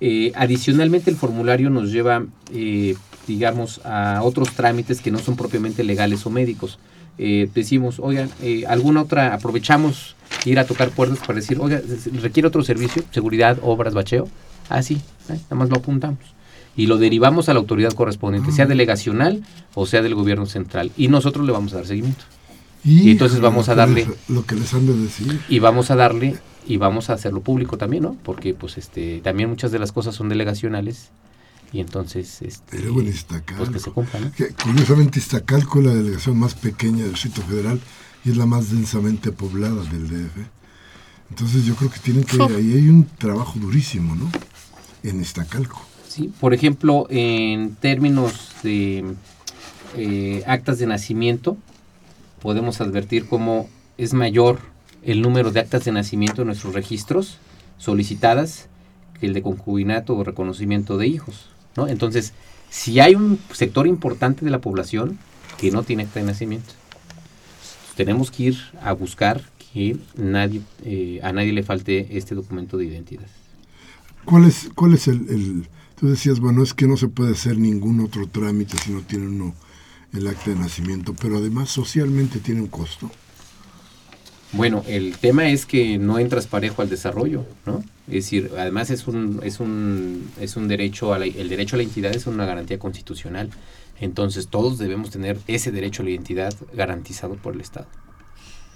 Eh, 0.00 0.32
adicionalmente, 0.34 1.10
el 1.10 1.16
formulario 1.16 1.70
nos 1.70 1.92
lleva, 1.92 2.24
eh, 2.52 2.96
digamos, 3.26 3.80
a 3.84 4.22
otros 4.22 4.52
trámites 4.52 5.00
que 5.00 5.10
no 5.10 5.18
son 5.18 5.36
propiamente 5.36 5.84
legales 5.84 6.24
o 6.26 6.30
médicos. 6.30 6.78
Eh, 7.18 7.50
decimos, 7.54 8.00
oigan, 8.00 8.30
alguna 8.66 9.02
otra, 9.02 9.34
aprovechamos 9.34 10.16
ir 10.46 10.58
a 10.58 10.64
tocar 10.64 10.90
puertas 10.90 11.18
para 11.18 11.34
decir, 11.34 11.58
oiga, 11.60 11.82
requiere 12.22 12.48
otro 12.48 12.62
servicio, 12.62 13.02
seguridad, 13.10 13.58
obras, 13.62 13.94
bacheo. 13.94 14.28
Ah, 14.68 14.82
sí, 14.82 15.00
nada 15.28 15.56
más 15.56 15.68
lo 15.68 15.76
apuntamos. 15.76 16.20
Y 16.76 16.86
lo 16.86 16.96
derivamos 16.96 17.48
a 17.48 17.52
la 17.52 17.60
autoridad 17.60 17.92
correspondiente, 17.92 18.52
sea 18.52 18.64
ah. 18.64 18.68
delegacional 18.68 19.42
o 19.74 19.86
sea 19.86 20.02
del 20.02 20.14
gobierno 20.14 20.46
central. 20.46 20.92
Y 20.96 21.08
nosotros 21.08 21.44
le 21.44 21.52
vamos 21.52 21.72
a 21.74 21.76
dar 21.76 21.86
seguimiento. 21.86 22.24
Y, 22.84 23.10
entonces 23.10 23.40
vamos 23.40 23.68
a 23.68 23.74
darle... 23.74 24.06
lo 24.28 24.46
que 24.46 24.54
les 24.54 24.72
han 24.72 24.86
de 24.86 24.96
decir. 24.96 25.38
Y 25.48 25.58
vamos 25.58 25.90
a 25.90 25.96
darle 25.96 26.36
y 26.66 26.76
vamos 26.76 27.10
a 27.10 27.14
hacerlo 27.14 27.40
público 27.40 27.78
también, 27.78 28.02
¿no? 28.02 28.16
Porque 28.22 28.54
pues 28.54 28.78
este 28.78 29.20
también 29.20 29.48
muchas 29.48 29.72
de 29.72 29.78
las 29.78 29.92
cosas 29.92 30.14
son 30.14 30.28
delegacionales 30.28 31.10
y 31.72 31.80
entonces 31.80 32.42
este 32.42 32.78
Pero 32.78 33.00
Iztacalco, 33.00 33.64
pues 33.64 33.70
que 33.70 33.78
se 33.78 33.90
cumpla, 33.90 34.20
¿no? 34.20 34.30
curiosamente 34.62 35.18
Iztacalco 35.18 35.80
es 35.80 35.86
la 35.86 35.94
delegación 35.94 36.38
más 36.38 36.54
pequeña 36.54 37.02
del 37.02 37.12
Distrito 37.12 37.42
Federal 37.42 37.80
y 38.24 38.30
es 38.30 38.36
la 38.36 38.46
más 38.46 38.70
densamente 38.70 39.32
poblada 39.32 39.82
del 39.84 40.08
DF. 40.08 40.36
Entonces 41.30 41.64
yo 41.64 41.74
creo 41.76 41.90
que 41.90 42.00
tienen 42.00 42.24
que 42.24 42.42
ahí 42.42 42.72
hay 42.74 42.88
un 42.88 43.06
trabajo 43.06 43.58
durísimo, 43.58 44.14
¿no? 44.16 44.30
En 45.02 45.20
Iztacalco. 45.20 45.80
Sí, 46.08 46.32
por 46.40 46.52
ejemplo, 46.52 47.06
en 47.08 47.76
términos 47.76 48.50
de 48.64 49.14
eh, 49.96 50.42
actas 50.46 50.78
de 50.78 50.86
nacimiento, 50.86 51.56
podemos 52.42 52.80
advertir 52.80 53.26
cómo 53.26 53.68
es 53.96 54.12
mayor 54.12 54.58
el 55.02 55.22
número 55.22 55.50
de 55.50 55.60
actas 55.60 55.84
de 55.84 55.92
nacimiento 55.92 56.42
en 56.42 56.48
nuestros 56.48 56.74
registros 56.74 57.38
solicitadas 57.78 58.68
que 59.18 59.26
el 59.26 59.34
de 59.34 59.42
concubinato 59.42 60.16
o 60.16 60.24
reconocimiento 60.24 60.98
de 60.98 61.06
hijos. 61.06 61.48
¿no? 61.76 61.88
Entonces, 61.88 62.32
si 62.70 63.00
hay 63.00 63.14
un 63.14 63.38
sector 63.52 63.86
importante 63.86 64.44
de 64.44 64.50
la 64.50 64.60
población 64.60 65.18
que 65.58 65.70
no 65.70 65.82
tiene 65.82 66.04
acta 66.04 66.20
de 66.20 66.26
nacimiento, 66.26 66.72
tenemos 67.96 68.30
que 68.30 68.44
ir 68.44 68.58
a 68.82 68.92
buscar 68.92 69.42
que 69.72 69.96
nadie, 70.16 70.62
eh, 70.84 71.20
a 71.22 71.32
nadie 71.32 71.52
le 71.52 71.62
falte 71.62 72.16
este 72.16 72.34
documento 72.34 72.76
de 72.76 72.86
identidad. 72.86 73.26
¿Cuál 74.24 74.44
es, 74.46 75.08
el, 75.08 75.28
el, 75.28 75.68
Tú 75.98 76.08
decías, 76.08 76.40
bueno, 76.40 76.62
es 76.62 76.74
que 76.74 76.86
no 76.86 76.96
se 76.96 77.08
puede 77.08 77.32
hacer 77.32 77.58
ningún 77.58 78.00
otro 78.00 78.26
trámite 78.26 78.78
si 78.78 78.92
no 78.92 79.02
tiene 79.02 79.26
uno 79.26 79.54
el 80.12 80.26
acta 80.26 80.50
de 80.50 80.56
nacimiento, 80.56 81.14
pero 81.14 81.38
además 81.38 81.70
socialmente 81.70 82.38
tiene 82.38 82.62
un 82.62 82.68
costo. 82.68 83.10
Bueno, 84.52 84.82
el 84.88 85.16
tema 85.16 85.48
es 85.48 85.64
que 85.64 85.96
no 85.98 86.18
entras 86.18 86.46
parejo 86.46 86.82
al 86.82 86.88
desarrollo, 86.88 87.44
¿no? 87.66 87.84
Es 88.08 88.14
decir, 88.14 88.50
además 88.58 88.90
es 88.90 89.06
un, 89.06 89.40
es 89.44 89.60
un, 89.60 90.28
es 90.40 90.56
un 90.56 90.66
derecho, 90.66 91.14
a 91.14 91.18
la, 91.20 91.26
el 91.26 91.48
derecho 91.48 91.76
a 91.76 91.78
la 91.78 91.84
identidad 91.84 92.14
es 92.14 92.26
una 92.26 92.46
garantía 92.46 92.78
constitucional. 92.78 93.50
Entonces 94.00 94.48
todos 94.48 94.78
debemos 94.78 95.10
tener 95.10 95.38
ese 95.46 95.70
derecho 95.70 96.02
a 96.02 96.04
la 96.06 96.10
identidad 96.10 96.52
garantizado 96.74 97.36
por 97.36 97.54
el 97.54 97.60
Estado. 97.60 97.86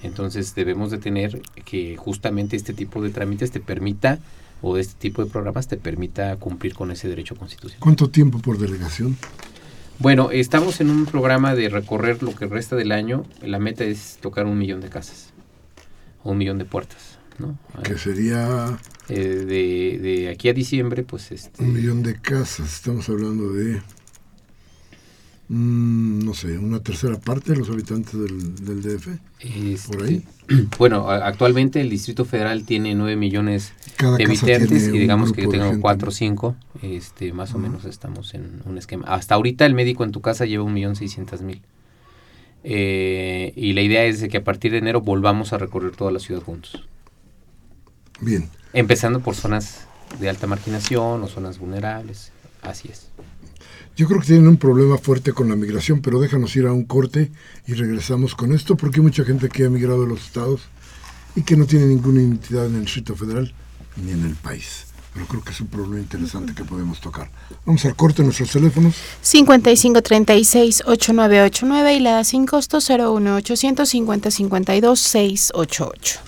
Entonces 0.02 0.54
debemos 0.54 0.90
de 0.92 0.98
tener 0.98 1.42
que 1.64 1.96
justamente 1.96 2.56
este 2.56 2.72
tipo 2.72 3.02
de 3.02 3.10
trámites 3.10 3.50
te 3.50 3.58
permita, 3.58 4.20
o 4.62 4.78
este 4.78 4.94
tipo 4.98 5.24
de 5.24 5.30
programas 5.30 5.66
te 5.66 5.76
permita 5.76 6.36
cumplir 6.36 6.74
con 6.74 6.90
ese 6.90 7.08
derecho 7.08 7.34
constitucional. 7.34 7.80
¿Cuánto 7.80 8.10
tiempo 8.10 8.38
por 8.38 8.58
delegación? 8.58 9.16
Bueno, 9.98 10.30
estamos 10.30 10.80
en 10.80 10.90
un 10.90 11.06
programa 11.06 11.54
de 11.54 11.68
recorrer 11.68 12.22
lo 12.22 12.34
que 12.34 12.46
resta 12.46 12.76
del 12.76 12.92
año. 12.92 13.24
La 13.42 13.58
meta 13.58 13.84
es 13.84 14.18
tocar 14.20 14.46
un 14.46 14.58
millón 14.58 14.80
de 14.80 14.88
casas 14.88 15.33
un 16.30 16.38
millón 16.38 16.58
de 16.58 16.64
puertas. 16.64 17.18
¿no? 17.38 17.58
Que 17.82 17.98
sería... 17.98 18.78
Eh, 19.08 19.18
de, 19.18 19.98
de, 19.98 20.28
aquí 20.30 20.48
a 20.48 20.54
diciembre, 20.54 21.02
pues... 21.02 21.30
Este, 21.32 21.62
un 21.62 21.74
millón 21.74 22.02
de 22.02 22.18
casas, 22.20 22.74
estamos 22.74 23.08
hablando 23.08 23.52
de... 23.52 23.82
Mm, 25.48 26.24
no 26.24 26.32
sé, 26.32 26.56
una 26.56 26.80
tercera 26.80 27.20
parte 27.20 27.52
de 27.52 27.58
los 27.58 27.68
habitantes 27.68 28.14
del, 28.14 28.82
DF, 28.82 29.08
por 29.88 30.02
ahí. 30.02 30.24
Este, 30.48 30.68
bueno, 30.78 31.10
actualmente 31.10 31.82
el 31.82 31.90
Distrito 31.90 32.24
Federal 32.24 32.64
tiene 32.64 32.94
9 32.94 33.16
millones 33.16 33.74
de 34.00 34.24
habitantes 34.24 34.88
y 34.88 34.98
digamos 34.98 35.32
que 35.32 35.46
tengo 35.46 35.78
4 35.80 36.08
o 36.08 36.10
5, 36.10 36.56
este, 36.80 37.34
más 37.34 37.52
o 37.52 37.58
menos 37.58 37.84
estamos 37.84 38.32
en 38.32 38.62
un 38.64 38.78
esquema. 38.78 39.06
Hasta 39.06 39.34
ahorita 39.34 39.66
el 39.66 39.74
médico 39.74 40.02
en 40.04 40.12
tu 40.12 40.22
casa 40.22 40.46
lleva 40.46 40.64
un 40.64 40.72
millón 40.72 40.96
seiscientos 40.96 41.42
mil. 41.42 41.60
Eh, 42.64 43.52
y 43.56 43.74
la 43.74 43.82
idea 43.82 44.04
es 44.04 44.20
de 44.20 44.28
que 44.28 44.38
a 44.38 44.44
partir 44.44 44.72
de 44.72 44.78
enero 44.78 45.02
volvamos 45.02 45.52
a 45.52 45.58
recorrer 45.58 45.92
toda 45.92 46.10
la 46.10 46.18
ciudad 46.18 46.42
juntos. 46.42 46.88
Bien. 48.20 48.48
Empezando 48.72 49.20
por 49.20 49.34
zonas 49.34 49.86
de 50.18 50.28
alta 50.28 50.46
marginación 50.46 51.22
o 51.22 51.28
zonas 51.28 51.58
vulnerables. 51.58 52.32
Así 52.62 52.88
es. 52.88 53.10
Yo 53.96 54.08
creo 54.08 54.20
que 54.20 54.26
tienen 54.26 54.48
un 54.48 54.56
problema 54.56 54.98
fuerte 54.98 55.32
con 55.32 55.48
la 55.48 55.56
migración, 55.56 56.00
pero 56.00 56.18
déjanos 56.18 56.56
ir 56.56 56.66
a 56.66 56.72
un 56.72 56.84
corte 56.84 57.30
y 57.66 57.74
regresamos 57.74 58.34
con 58.34 58.52
esto, 58.52 58.76
porque 58.76 58.98
hay 58.98 59.04
mucha 59.04 59.24
gente 59.24 59.48
que 59.48 59.66
ha 59.66 59.70
migrado 59.70 60.04
a 60.04 60.08
los 60.08 60.24
estados 60.24 60.62
y 61.36 61.42
que 61.42 61.56
no 61.56 61.66
tiene 61.66 61.86
ninguna 61.86 62.20
identidad 62.20 62.66
en 62.66 62.76
el 62.76 62.80
Distrito 62.82 63.14
Federal 63.14 63.52
ni 63.96 64.10
en 64.10 64.24
el 64.24 64.34
país 64.34 64.93
pero 65.14 65.26
creo 65.26 65.42
que 65.42 65.52
es 65.52 65.60
un 65.60 65.68
problema 65.68 66.00
interesante 66.00 66.54
que 66.54 66.64
podemos 66.64 67.00
tocar. 67.00 67.30
Vamos 67.64 67.84
al 67.84 67.94
corte 67.94 68.22
de 68.22 68.24
nuestros 68.24 68.50
teléfonos. 68.50 68.96
5536-8989 69.22 71.96
y 71.96 72.00
la 72.00 72.10
da 72.12 72.24
sin 72.24 72.46
costo 72.46 72.78
01850 72.78 74.32
52 74.32 75.00
688. 75.00 76.20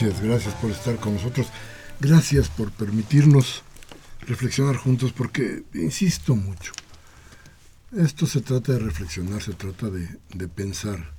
Gracias, 0.00 0.22
gracias 0.22 0.54
por 0.54 0.70
estar 0.70 0.96
con 1.00 1.14
nosotros. 1.14 1.48
Gracias 1.98 2.48
por 2.48 2.70
permitirnos 2.70 3.64
reflexionar 4.28 4.76
juntos 4.76 5.10
porque, 5.10 5.64
insisto 5.74 6.36
mucho, 6.36 6.70
esto 7.96 8.24
se 8.26 8.40
trata 8.40 8.74
de 8.74 8.78
reflexionar, 8.78 9.42
se 9.42 9.54
trata 9.54 9.90
de, 9.90 10.08
de 10.32 10.46
pensar 10.46 11.14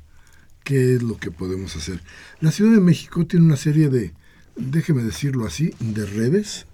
qué 0.63 0.95
es 0.95 1.03
lo 1.03 1.17
que 1.17 1.29
podemos 1.29 1.75
hacer. 1.75 2.01
La 2.39 2.51
Ciudad 2.51 2.71
de 2.71 2.79
México 2.79 3.25
tiene 3.25 3.47
una 3.47 3.57
serie 3.57 3.89
de, 3.89 4.13
déjeme 4.55 5.03
decirlo 5.03 5.45
así, 5.45 5.73
de 5.81 6.05
redes, 6.05 6.65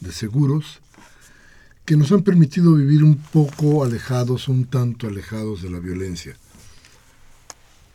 de 0.00 0.12
seguros, 0.12 0.82
que 1.86 1.96
nos 1.96 2.12
han 2.12 2.24
permitido 2.24 2.74
vivir 2.74 3.02
un 3.04 3.16
poco 3.16 3.84
alejados, 3.84 4.48
un 4.48 4.66
tanto 4.66 5.06
alejados 5.06 5.62
de 5.62 5.70
la 5.70 5.78
violencia. 5.78 6.36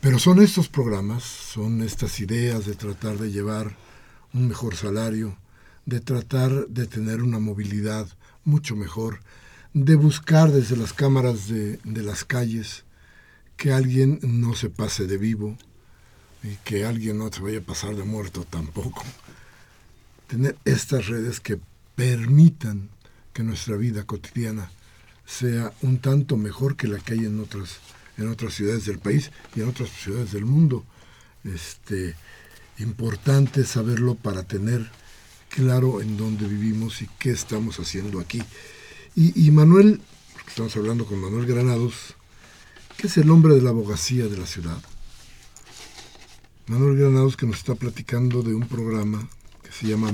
Pero 0.00 0.20
son 0.20 0.40
estos 0.40 0.68
programas, 0.68 1.24
son 1.24 1.82
estas 1.82 2.20
ideas 2.20 2.64
de 2.66 2.74
tratar 2.74 3.18
de 3.18 3.32
llevar 3.32 3.76
un 4.32 4.46
mejor 4.46 4.76
salario, 4.76 5.36
de 5.86 6.00
tratar 6.00 6.68
de 6.68 6.86
tener 6.86 7.20
una 7.22 7.40
movilidad 7.40 8.06
mucho 8.44 8.76
mejor, 8.76 9.20
de 9.74 9.96
buscar 9.96 10.52
desde 10.52 10.76
las 10.76 10.92
cámaras 10.92 11.48
de, 11.48 11.80
las 11.84 12.24
calles 12.24 12.84
que 13.56 13.72
alguien 13.72 14.20
no 14.22 14.54
se 14.54 14.70
pase 14.70 15.06
de 15.06 15.18
vivo 15.18 15.56
y 16.44 16.54
que 16.64 16.84
alguien 16.84 17.18
no 17.18 17.32
se 17.32 17.40
vaya 17.40 17.58
a 17.58 17.62
pasar 17.62 17.96
de 17.96 18.04
muerto 18.04 18.46
tampoco. 18.48 19.02
Tener 20.28 20.56
estas 20.64 21.08
redes 21.08 21.40
que 21.40 21.58
permitan 21.96 22.88
que 23.32 23.42
nuestra 23.42 23.76
vida 23.76 24.04
cotidiana 24.04 24.70
sea 25.26 25.72
un 25.82 25.98
tanto 25.98 26.36
mejor 26.36 26.76
que 26.76 26.86
la 26.86 26.98
que 26.98 27.14
hay 27.14 27.26
en 27.26 27.40
otras, 27.40 27.80
en 28.18 28.28
otras 28.28 28.54
ciudades 28.54 28.84
del 28.84 28.98
país 28.98 29.30
y 29.54 29.60
en 29.60 29.68
otras 29.68 29.88
ciudades 29.90 30.32
del 30.32 30.44
mundo. 30.44 30.84
Este, 31.44 32.14
importante 32.78 33.64
saberlo 33.64 34.16
para 34.16 34.42
tener 34.42 34.90
claro 35.48 36.02
en 36.02 36.16
dónde 36.16 36.46
vivimos 36.46 37.00
y 37.00 37.08
qué 37.18 37.30
estamos 37.30 37.78
haciendo 37.78 38.20
aquí. 38.20 38.42
Y, 39.14 39.46
y 39.46 39.50
Manuel, 39.50 40.00
estamos 40.46 40.76
hablando 40.76 41.06
con 41.06 41.20
Manuel 41.20 41.46
Granados, 41.46 42.14
que 42.96 43.06
es 43.06 43.16
el 43.16 43.30
hombre 43.30 43.54
de 43.54 43.62
la 43.62 43.70
abogacía 43.70 44.26
de 44.26 44.36
la 44.36 44.46
ciudad. 44.46 44.78
Manuel 46.66 46.98
Granados 46.98 47.36
que 47.36 47.46
nos 47.46 47.58
está 47.58 47.76
platicando 47.76 48.42
de 48.42 48.54
un 48.54 48.68
programa 48.68 49.28
que 49.62 49.72
se 49.72 49.86
llama 49.86 50.10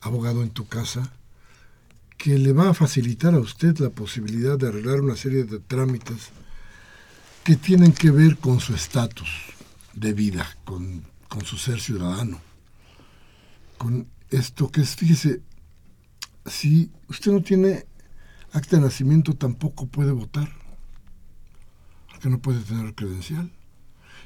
Abogado 0.00 0.42
en 0.42 0.50
tu 0.50 0.66
casa, 0.66 1.12
que 2.18 2.36
le 2.36 2.52
va 2.52 2.70
a 2.70 2.74
facilitar 2.74 3.34
a 3.34 3.38
usted 3.38 3.78
la 3.78 3.90
posibilidad 3.90 4.58
de 4.58 4.68
arreglar 4.68 5.00
una 5.00 5.16
serie 5.16 5.44
de 5.44 5.60
trámites 5.60 6.30
que 7.48 7.56
tienen 7.56 7.92
que 7.92 8.10
ver 8.10 8.36
con 8.36 8.60
su 8.60 8.74
estatus 8.74 9.30
de 9.94 10.12
vida, 10.12 10.46
con, 10.66 11.02
con 11.28 11.46
su 11.46 11.56
ser 11.56 11.80
ciudadano, 11.80 12.38
con 13.78 14.06
esto 14.28 14.70
que 14.70 14.82
es, 14.82 14.96
fíjese, 14.96 15.40
si 16.44 16.90
usted 17.08 17.32
no 17.32 17.40
tiene 17.40 17.86
acta 18.52 18.76
de 18.76 18.82
nacimiento 18.82 19.32
tampoco 19.32 19.86
puede 19.86 20.12
votar, 20.12 20.50
porque 22.10 22.28
no 22.28 22.38
puede 22.38 22.60
tener 22.60 22.94
credencial 22.94 23.50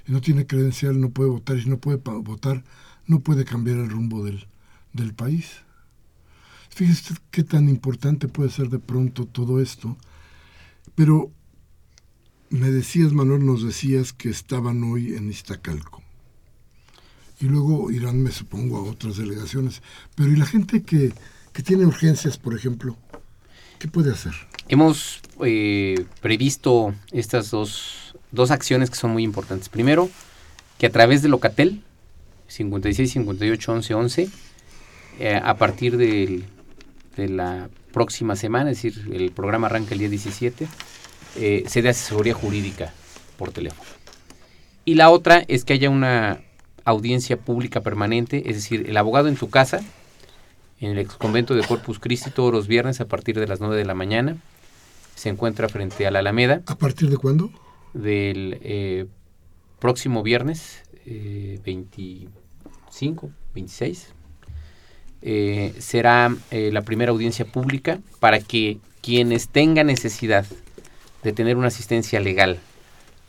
y 0.08 0.10
no 0.10 0.20
tiene 0.20 0.44
credencial 0.44 1.00
no 1.00 1.10
puede 1.10 1.30
votar 1.30 1.58
y 1.58 1.66
no 1.66 1.78
puede 1.78 1.98
votar 1.98 2.64
no 3.06 3.20
puede 3.20 3.44
cambiar 3.44 3.76
el 3.76 3.88
rumbo 3.88 4.24
del, 4.24 4.48
del 4.94 5.14
país. 5.14 5.60
Fíjese 6.70 7.14
qué 7.30 7.44
tan 7.44 7.68
importante 7.68 8.26
puede 8.26 8.50
ser 8.50 8.68
de 8.68 8.80
pronto 8.80 9.26
todo 9.26 9.60
esto. 9.60 9.96
Pero 10.96 11.30
me 12.52 12.70
decías, 12.70 13.12
Manuel, 13.12 13.44
nos 13.44 13.64
decías 13.64 14.12
que 14.12 14.28
estaban 14.28 14.82
hoy 14.84 15.14
en 15.14 15.30
Iztacalco. 15.30 16.02
Y 17.40 17.46
luego 17.46 17.90
irán, 17.90 18.22
me 18.22 18.30
supongo, 18.30 18.78
a 18.78 18.82
otras 18.82 19.16
delegaciones. 19.16 19.82
Pero 20.14 20.30
¿y 20.30 20.36
la 20.36 20.46
gente 20.46 20.82
que, 20.82 21.12
que 21.52 21.62
tiene 21.62 21.84
urgencias, 21.84 22.38
por 22.38 22.54
ejemplo? 22.54 22.96
¿Qué 23.78 23.88
puede 23.88 24.12
hacer? 24.12 24.32
Hemos 24.68 25.20
eh, 25.44 26.06
previsto 26.20 26.94
estas 27.10 27.50
dos 27.50 28.02
dos 28.32 28.50
acciones 28.50 28.90
que 28.90 28.96
son 28.96 29.12
muy 29.12 29.22
importantes. 29.22 29.68
Primero, 29.68 30.10
que 30.78 30.86
a 30.86 30.90
través 30.90 31.22
de 31.22 31.28
Locatel, 31.28 31.82
56 32.48 33.12
58 33.12 33.72
11 33.72 33.94
11, 33.94 34.30
a 35.42 35.56
partir 35.56 35.96
de 35.96 36.42
la 37.16 37.68
próxima 37.92 38.34
semana, 38.34 38.70
es 38.70 38.82
decir, 38.82 39.08
el 39.12 39.30
programa 39.30 39.68
arranca 39.68 39.92
el 39.92 40.00
día 40.00 40.08
17, 40.08 40.66
eh, 41.36 41.64
se 41.66 41.82
dé 41.82 41.90
asesoría 41.90 42.34
jurídica 42.34 42.92
por 43.36 43.52
teléfono. 43.52 43.88
Y 44.84 44.94
la 44.94 45.10
otra 45.10 45.44
es 45.48 45.64
que 45.64 45.74
haya 45.74 45.90
una 45.90 46.40
audiencia 46.84 47.36
pública 47.36 47.80
permanente, 47.80 48.50
es 48.50 48.56
decir, 48.56 48.88
el 48.88 48.96
abogado 48.96 49.28
en 49.28 49.36
tu 49.36 49.48
casa, 49.48 49.80
en 50.80 50.90
el 50.90 50.98
ex 50.98 51.14
convento 51.14 51.54
de 51.54 51.62
Corpus 51.62 52.00
Christi, 52.00 52.30
todos 52.30 52.52
los 52.52 52.66
viernes 52.66 53.00
a 53.00 53.06
partir 53.06 53.38
de 53.38 53.46
las 53.46 53.60
9 53.60 53.76
de 53.76 53.84
la 53.84 53.94
mañana, 53.94 54.36
se 55.14 55.28
encuentra 55.28 55.68
frente 55.68 56.06
a 56.06 56.10
la 56.10 56.18
Alameda. 56.18 56.62
¿A 56.66 56.76
partir 56.76 57.08
de 57.08 57.16
cuándo? 57.16 57.52
del 57.94 58.58
eh, 58.62 59.06
próximo 59.78 60.22
viernes 60.22 60.82
25, 61.04 63.26
eh, 63.26 63.30
26. 63.54 64.14
Eh, 65.24 65.72
será 65.78 66.34
la 66.50 66.82
primera 66.82 67.12
audiencia 67.12 67.44
pública 67.44 68.00
para 68.18 68.40
que 68.40 68.78
quienes 69.02 69.48
tengan 69.48 69.86
necesidad 69.86 70.44
de 71.22 71.32
tener 71.32 71.56
una 71.56 71.68
asistencia 71.68 72.20
legal 72.20 72.58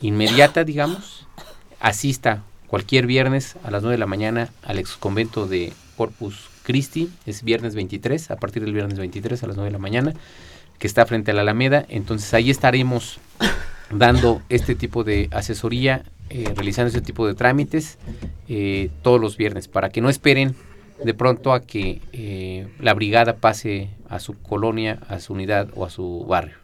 inmediata, 0.00 0.64
digamos, 0.64 1.26
asista 1.80 2.42
cualquier 2.66 3.06
viernes 3.06 3.56
a 3.62 3.70
las 3.70 3.82
9 3.82 3.94
de 3.94 3.98
la 3.98 4.06
mañana 4.06 4.50
al 4.62 4.78
ex 4.78 4.96
convento 4.96 5.46
de 5.46 5.72
Corpus 5.96 6.48
Christi, 6.64 7.10
es 7.26 7.44
viernes 7.44 7.74
23, 7.74 8.30
a 8.30 8.36
partir 8.36 8.62
del 8.64 8.72
viernes 8.72 8.98
23 8.98 9.42
a 9.42 9.46
las 9.46 9.56
9 9.56 9.68
de 9.68 9.72
la 9.72 9.78
mañana, 9.78 10.14
que 10.78 10.86
está 10.86 11.06
frente 11.06 11.30
a 11.30 11.34
la 11.34 11.42
Alameda. 11.42 11.84
Entonces 11.88 12.32
ahí 12.34 12.50
estaremos 12.50 13.18
dando 13.90 14.42
este 14.48 14.74
tipo 14.74 15.04
de 15.04 15.28
asesoría, 15.30 16.04
eh, 16.30 16.52
realizando 16.56 16.88
este 16.88 17.02
tipo 17.02 17.26
de 17.26 17.34
trámites 17.34 17.98
eh, 18.48 18.90
todos 19.02 19.20
los 19.20 19.36
viernes, 19.36 19.68
para 19.68 19.90
que 19.90 20.00
no 20.00 20.08
esperen 20.08 20.56
de 21.04 21.14
pronto 21.14 21.52
a 21.52 21.60
que 21.60 22.00
eh, 22.12 22.66
la 22.80 22.94
brigada 22.94 23.36
pase 23.36 23.90
a 24.08 24.18
su 24.20 24.40
colonia, 24.40 24.98
a 25.08 25.20
su 25.20 25.34
unidad 25.34 25.68
o 25.74 25.84
a 25.84 25.90
su 25.90 26.24
barrio. 26.26 26.63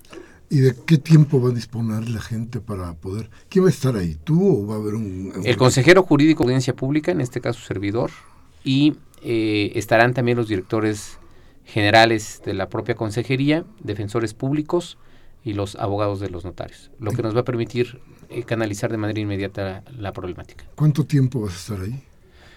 ¿Y 0.51 0.59
de 0.59 0.75
qué 0.85 0.99
tiempo 0.99 1.41
va 1.41 1.51
a 1.51 1.53
disponer 1.53 2.09
la 2.09 2.21
gente 2.21 2.61
para 2.61 2.93
poder... 2.95 3.31
¿Quién 3.49 3.65
va 3.65 3.69
a 3.69 3.73
estar 3.73 3.97
ahí? 3.97 4.17
¿Tú 4.25 4.63
o 4.63 4.67
va 4.67 4.75
a 4.75 4.79
haber 4.79 4.95
un...? 4.95 5.33
El 5.45 5.57
consejero 5.57 6.03
jurídico 6.03 6.43
de 6.43 6.49
audiencia 6.49 6.75
pública, 6.75 7.13
en 7.13 7.21
este 7.21 7.41
caso 7.41 7.61
servidor, 7.61 8.11
y 8.65 8.97
estarán 9.23 10.13
también 10.13 10.37
los 10.37 10.49
directores 10.49 11.19
generales 11.65 12.43
de 12.45 12.55
la 12.55 12.69
propia 12.69 12.97
consejería, 12.97 13.65
defensores 13.83 14.35
públicos, 14.35 14.99
y 15.45 15.55
los 15.55 15.77
abogados 15.77 16.21
de 16.21 16.31
los 16.31 16.45
notarios, 16.45 16.91
lo 16.99 17.13
que 17.13 17.23
nos 17.23 17.35
va 17.35 17.41
a 17.41 17.45
permitir 17.45 18.01
eh, 18.29 18.43
canalizar 18.43 18.91
de 18.91 18.99
manera 18.99 19.21
inmediata 19.21 19.83
la, 19.97 20.13
problemática. 20.13 20.65
¿Cuánto 20.75 21.05
tiempo 21.05 21.41
vas 21.41 21.55
a 21.55 21.57
estar 21.57 21.81
ahí? 21.81 22.03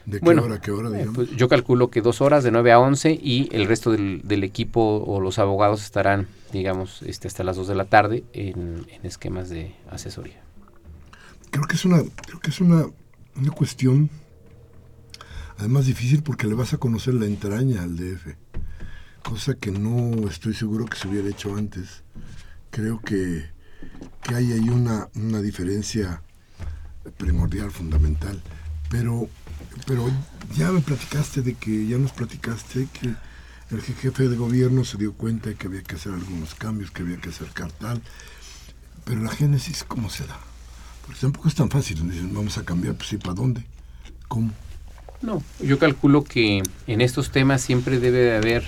¿De 0.05 0.19
qué 0.19 0.29
hora 0.29 0.55
a 0.55 0.61
qué 0.61 0.71
hora? 0.71 0.99
Eh, 0.99 1.07
pues 1.13 1.29
yo 1.31 1.47
calculo 1.47 1.89
que 1.89 2.01
dos 2.01 2.21
horas, 2.21 2.43
de 2.43 2.51
9 2.51 2.71
a 2.71 2.79
11, 2.79 3.11
y 3.21 3.49
el 3.53 3.67
resto 3.67 3.91
del, 3.91 4.21
del 4.23 4.43
equipo 4.43 5.03
o 5.05 5.19
los 5.21 5.39
abogados 5.39 5.81
estarán, 5.83 6.27
digamos, 6.51 7.01
este, 7.03 7.27
hasta 7.27 7.43
las 7.43 7.55
2 7.55 7.69
de 7.69 7.75
la 7.75 7.85
tarde 7.85 8.23
en, 8.33 8.85
en, 8.89 9.05
esquemas 9.05 9.49
de 9.49 9.75
asesoría. 9.89 10.41
Creo 11.51 11.65
que 11.65 11.75
es 11.75 11.85
una, 11.85 12.03
creo 12.25 12.39
que 12.39 12.49
es 12.49 12.59
una, 12.59 12.85
una 13.35 13.51
cuestión, 13.51 14.09
además 15.57 15.85
difícil 15.85 16.21
porque 16.21 16.47
le 16.47 16.55
vas 16.55 16.73
a 16.73 16.77
conocer 16.77 17.13
la 17.13 17.25
entraña 17.25 17.83
al 17.83 17.95
DF, 17.95 18.35
cosa 19.21 19.53
que 19.53 19.71
no 19.71 20.27
estoy 20.27 20.53
seguro 20.53 20.85
que 20.85 20.97
se 20.97 21.07
hubiera 21.07 21.29
hecho 21.29 21.55
antes 21.55 22.03
creo 22.73 22.99
que, 22.99 23.45
hay 24.33 24.51
ahí 24.51 24.69
una, 24.69 25.07
una 25.15 25.41
diferencia 25.41 26.23
primordial, 27.17 27.71
fundamental. 27.71 28.41
Pero, 28.89 29.29
pero 29.85 30.09
ya 30.55 30.71
me 30.71 30.81
platicaste 30.81 31.41
de 31.41 31.55
que, 31.55 31.87
ya 31.87 31.97
nos 31.97 32.11
platicaste 32.11 32.87
que 32.93 33.13
el 33.71 33.81
jefe 33.81 34.29
de 34.29 34.35
gobierno 34.35 34.85
se 34.85 34.97
dio 34.97 35.13
cuenta 35.13 35.49
de 35.49 35.55
que 35.55 35.67
había 35.67 35.81
que 35.83 35.95
hacer 35.95 36.13
algunos 36.13 36.53
cambios, 36.55 36.91
que 36.91 37.01
había 37.01 37.17
que 37.17 37.29
acercar 37.29 37.71
tal. 37.71 38.01
Pero 39.05 39.21
la 39.21 39.31
génesis, 39.31 39.83
¿cómo 39.83 40.09
se 40.09 40.25
da? 40.25 40.39
Porque 41.05 41.19
tampoco 41.19 41.47
es 41.47 41.55
tan 41.55 41.69
fácil. 41.69 42.07
Dicen, 42.09 42.33
vamos 42.33 42.57
a 42.57 42.63
cambiar, 42.63 42.95
pues 42.95 43.09
sí, 43.09 43.17
¿para 43.17 43.33
dónde? 43.33 43.63
¿Cómo? 44.27 44.51
No, 45.21 45.41
yo 45.59 45.79
calculo 45.79 46.23
que 46.23 46.61
en 46.87 47.01
estos 47.01 47.31
temas 47.31 47.61
siempre 47.61 47.99
debe 47.99 48.19
de 48.19 48.37
haber 48.37 48.63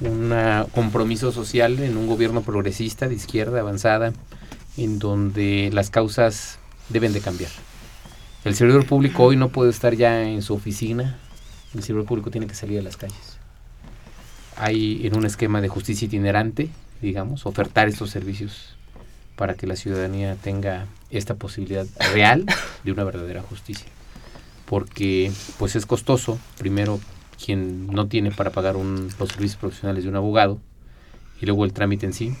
un 0.00 0.32
compromiso 0.72 1.32
social 1.32 1.78
en 1.80 1.96
un 1.96 2.06
gobierno 2.06 2.42
progresista 2.42 3.08
de 3.08 3.14
izquierda 3.14 3.60
avanzada 3.60 4.12
en 4.76 4.98
donde 4.98 5.70
las 5.72 5.90
causas 5.90 6.58
deben 6.88 7.12
de 7.12 7.20
cambiar. 7.20 7.50
El 8.44 8.54
servidor 8.54 8.84
público 8.84 9.22
hoy 9.22 9.36
no 9.36 9.48
puede 9.48 9.70
estar 9.70 9.94
ya 9.94 10.22
en 10.22 10.42
su 10.42 10.52
oficina, 10.52 11.16
el 11.74 11.82
servidor 11.82 12.06
público 12.06 12.30
tiene 12.30 12.46
que 12.46 12.54
salir 12.54 12.78
a 12.78 12.82
las 12.82 12.98
calles. 12.98 13.38
Hay 14.56 15.06
en 15.06 15.16
un 15.16 15.24
esquema 15.24 15.62
de 15.62 15.68
justicia 15.68 16.04
itinerante, 16.04 16.68
digamos, 17.00 17.46
ofertar 17.46 17.88
estos 17.88 18.10
servicios 18.10 18.76
para 19.34 19.54
que 19.54 19.66
la 19.66 19.76
ciudadanía 19.76 20.36
tenga 20.36 20.86
esta 21.10 21.36
posibilidad 21.36 21.86
real 22.12 22.44
de 22.84 22.92
una 22.92 23.04
verdadera 23.04 23.40
justicia. 23.40 23.86
Porque 24.66 25.32
pues 25.58 25.74
es 25.74 25.86
costoso, 25.86 26.38
primero 26.58 27.00
quien 27.42 27.86
no 27.86 28.08
tiene 28.08 28.30
para 28.30 28.50
pagar 28.50 28.76
un, 28.76 29.08
los 29.18 29.28
servicios 29.30 29.56
profesionales 29.56 30.04
de 30.04 30.10
un 30.10 30.16
abogado 30.16 30.60
y 31.40 31.46
luego 31.46 31.64
el 31.64 31.72
trámite 31.72 32.04
en 32.04 32.12
sí, 32.12 32.36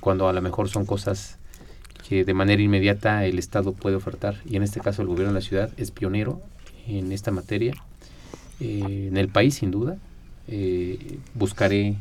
cuando 0.00 0.26
a 0.26 0.32
lo 0.32 0.40
mejor 0.40 0.70
son 0.70 0.86
cosas 0.86 1.38
que 2.08 2.24
de 2.24 2.32
manera 2.32 2.62
inmediata 2.62 3.26
el 3.26 3.38
Estado 3.38 3.72
puede 3.72 3.96
ofertar 3.96 4.36
y 4.48 4.56
en 4.56 4.62
este 4.62 4.80
caso 4.80 5.02
el 5.02 5.08
gobierno 5.08 5.34
de 5.34 5.40
la 5.40 5.46
ciudad 5.46 5.70
es 5.76 5.90
pionero 5.90 6.40
en 6.86 7.12
esta 7.12 7.30
materia 7.30 7.74
eh, 8.60 9.08
en 9.08 9.16
el 9.18 9.28
país 9.28 9.56
sin 9.56 9.70
duda. 9.70 9.98
Eh, 10.46 11.18
buscaré 11.34 11.96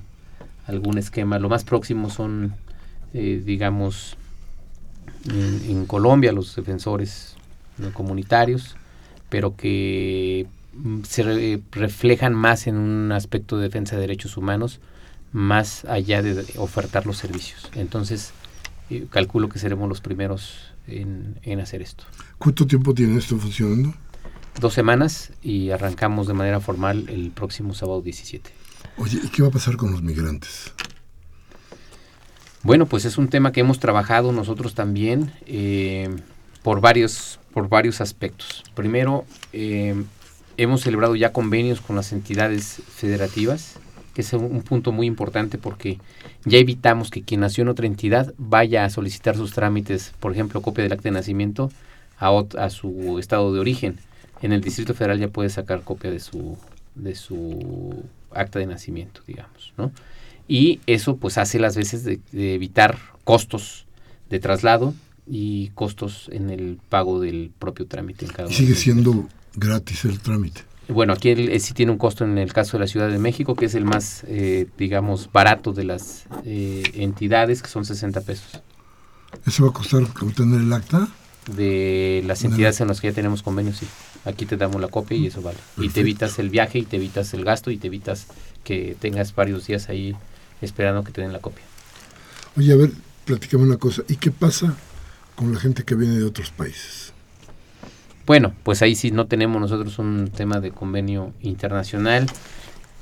algún 0.66 0.98
esquema. 0.98 1.40
Lo 1.40 1.50
más 1.50 1.66
próximo 1.66 2.10
son 2.10 2.54
eh, 3.14 3.42
digamos 3.46 4.16
en, 5.30 5.86
Colombia 5.86 6.32
los 6.32 6.56
defensores 6.56 7.36
comunitarios 7.94 8.78
pero 9.30 9.58
que 9.58 10.48
se 11.04 11.62
reflejan 11.72 12.34
más 12.34 12.68
en 12.68 12.78
un 12.78 13.12
aspecto 13.12 13.58
de 13.58 13.64
defensa 13.64 13.96
de 13.96 14.02
derechos 14.02 14.38
humanos, 14.38 14.80
más 15.32 15.86
allá 15.86 16.22
de 16.22 16.46
ofertar 16.58 17.06
los 17.06 17.18
servicios. 17.18 17.70
Entonces, 17.74 18.32
eh, 18.90 19.08
calculo 19.10 19.50
que 19.50 19.60
seremos 19.60 19.90
los 19.90 20.02
primeros 20.02 20.74
en, 20.88 21.60
hacer 21.60 21.82
esto. 21.82 22.06
¿Cuánto 22.38 22.66
tiempo 22.66 22.94
tiene 22.94 23.18
esto 23.18 23.38
funcionando? 23.38 23.94
Dos 24.60 24.74
semanas 24.74 25.32
y 25.44 25.70
arrancamos 25.72 26.28
de 26.28 26.34
manera 26.34 26.60
formal 26.60 27.06
el 27.10 27.32
próximo 27.32 27.74
sábado 27.74 28.02
17. 28.02 28.50
Oye, 28.98 29.20
¿y 29.24 29.28
qué 29.28 29.42
va 29.42 29.50
a 29.50 29.52
pasar 29.52 29.78
con 29.78 29.92
los 29.92 30.02
migrantes? 30.02 30.74
Bueno, 32.64 32.86
pues 32.88 33.06
es 33.06 33.18
un 33.18 33.28
tema 33.28 33.52
que 33.52 33.60
hemos 33.60 33.80
trabajado 33.80 34.32
nosotros 34.32 34.74
también 34.74 35.32
eh, 35.46 36.10
por, 36.64 36.82
varios, 36.82 37.40
por 37.54 37.70
varios 37.70 38.02
aspectos. 38.02 38.64
Primero, 38.74 39.26
eh, 39.54 40.04
hemos 40.58 40.82
celebrado 40.82 41.16
ya 41.16 41.32
convenios 41.32 41.80
con 41.82 41.96
las 41.96 42.12
entidades 42.12 42.82
federativas, 42.94 43.76
que 44.18 44.22
es 44.22 44.34
un 44.34 44.64
punto 44.64 44.92
muy 44.92 45.06
importante 45.06 45.60
porque 45.60 46.00
ya 46.44 46.58
evitamos 46.58 47.12
que 47.12 47.22
quien 47.22 47.42
nació 47.42 47.62
en 47.62 47.68
otra 47.68 47.86
entidad 47.86 48.34
vaya 48.40 48.84
a 48.84 48.90
solicitar 48.90 49.38
sus 49.38 49.52
trámites, 49.52 50.12
por 50.20 50.32
ejemplo, 50.32 50.60
copia 50.64 50.84
del 50.84 50.94
acta 50.94 51.04
de 51.04 51.12
nacimiento 51.12 51.72
a, 52.18 52.32
a 52.58 52.72
su 52.72 53.20
estado 53.20 53.54
de 53.54 53.60
origen. 53.60 54.00
En 54.42 54.54
el 54.54 54.62
Distrito 54.62 54.96
Federal 54.96 55.20
ya 55.20 55.28
puede 55.28 55.52
sacar 55.52 55.84
copia 55.84 56.10
de 56.10 56.20
su, 56.20 56.58
de 56.96 57.14
su 57.14 58.06
acta 58.32 58.58
de 58.58 58.66
nacimiento, 58.66 59.22
digamos, 59.28 59.72
¿no? 59.78 59.92
Y 60.48 60.80
eso 60.88 61.18
pues 61.18 61.38
hace 61.38 61.60
las 61.60 61.78
veces 61.78 62.04
de, 62.04 62.20
evitar 62.34 62.98
costos 63.24 63.86
de 64.32 64.40
traslado 64.40 64.96
y 65.28 65.68
costos 65.76 66.28
en 66.34 66.50
el 66.50 66.80
pago 66.90 67.20
del 67.20 67.52
propio 67.60 67.86
trámite. 67.86 68.26
En 68.26 68.32
cada 68.32 68.50
sigue 68.50 68.74
siendo 68.74 69.30
gratis 69.56 70.06
el 70.06 70.20
trámite. 70.20 70.62
Bueno, 70.90 71.14
aquí 71.14 71.30
él, 71.30 71.60
sí 71.60 71.74
tiene 71.74 71.92
un 71.92 71.98
costo 71.98 72.24
en 72.24 72.38
el 72.38 72.54
caso 72.54 72.78
de 72.78 72.82
la 72.82 72.88
Ciudad 72.88 73.10
de 73.10 73.20
México, 73.20 73.56
que 73.56 73.66
es 73.66 73.76
el 73.76 73.84
más, 73.84 74.24
eh, 74.28 74.68
digamos, 74.78 75.30
barato 75.32 75.74
de 75.74 75.84
las 75.84 76.26
eh, 76.46 76.84
entidades, 76.96 77.62
que 77.62 77.68
son 77.68 77.84
60 77.84 78.22
pesos. 78.22 78.62
¿Eso 79.46 79.64
va 79.66 79.72
a 79.72 79.74
costar 79.74 80.04
obtener 80.04 80.62
el 80.62 80.72
acta? 80.72 81.10
De 81.54 82.24
las 82.26 82.44
entidades 82.44 82.82
en 82.82 82.88
las 82.88 83.00
que 83.00 83.08
ya 83.08 83.14
tenemos 83.14 83.44
convenios, 83.44 83.78
sí. 83.78 83.88
Aquí 84.26 84.46
te 84.46 84.58
damos 84.58 84.82
la 84.82 84.88
copia 84.90 85.18
y 85.18 85.28
eso 85.28 85.42
vale. 85.42 85.58
Y 85.78 85.90
te 85.90 86.02
evitas 86.02 86.40
el 86.40 86.50
viaje 86.50 86.80
y 86.80 86.84
te 86.84 86.98
evitas 86.98 87.34
el 87.34 87.46
gasto 87.46 87.72
y 87.72 87.78
te 87.78 87.88
evitas 87.88 88.28
que 88.64 88.98
tengas 89.00 89.34
varios 89.34 89.68
días 89.68 89.88
ahí 89.88 90.16
esperando 90.62 91.04
que 91.04 91.12
te 91.12 91.22
den 91.22 91.32
la 91.32 91.40
copia. 91.40 91.64
Oye, 92.58 92.74
a 92.74 92.76
ver, 92.76 92.92
platícame 93.24 93.64
una 93.64 93.78
cosa. 93.78 94.04
¿Y 94.10 94.18
qué 94.18 94.32
pasa 94.32 94.76
con 95.36 95.54
la 95.54 95.60
gente 95.60 95.84
que 95.84 95.96
viene 95.96 96.18
de 96.18 96.26
otros 96.26 96.52
países? 96.52 97.14
Bueno, 98.28 98.54
pues 98.64 98.82
ahí 98.82 98.94
sí 98.96 99.10
no 99.10 99.26
tenemos 99.26 99.62
nosotros 99.62 100.00
un 100.00 100.30
tema 100.30 100.60
de 100.60 100.72
convenio 100.72 101.34
internacional. 101.42 102.28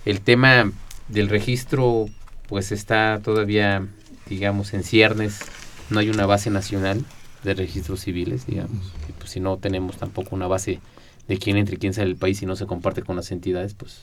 El 0.05 0.21
tema 0.21 0.71
del 1.07 1.29
registro 1.29 2.05
pues 2.47 2.71
está 2.71 3.19
todavía, 3.23 3.87
digamos, 4.29 4.75
en 4.75 4.83
ciernes. 4.83 5.39
No 5.89 5.97
hay 5.97 6.11
una 6.11 6.27
base 6.27 6.51
nacional 6.51 7.03
de 7.43 7.55
registros 7.55 8.01
civiles, 8.01 8.45
digamos. 8.45 8.93
Y 9.09 9.13
pues 9.13 9.31
si 9.31 9.39
no 9.39 9.57
tenemos 9.57 9.97
tampoco 9.97 10.35
una 10.35 10.45
base 10.45 10.79
de 11.27 11.37
quién 11.39 11.57
entra 11.57 11.73
y 11.73 11.79
quién 11.79 11.95
sale 11.95 12.09
del 12.09 12.17
país 12.17 12.43
y 12.43 12.45
no 12.45 12.55
se 12.55 12.67
comparte 12.67 13.01
con 13.01 13.15
las 13.15 13.31
entidades, 13.31 13.73
pues, 13.73 14.01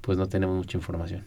pues 0.00 0.18
no 0.18 0.26
tenemos 0.26 0.56
mucha 0.56 0.76
información. 0.76 1.22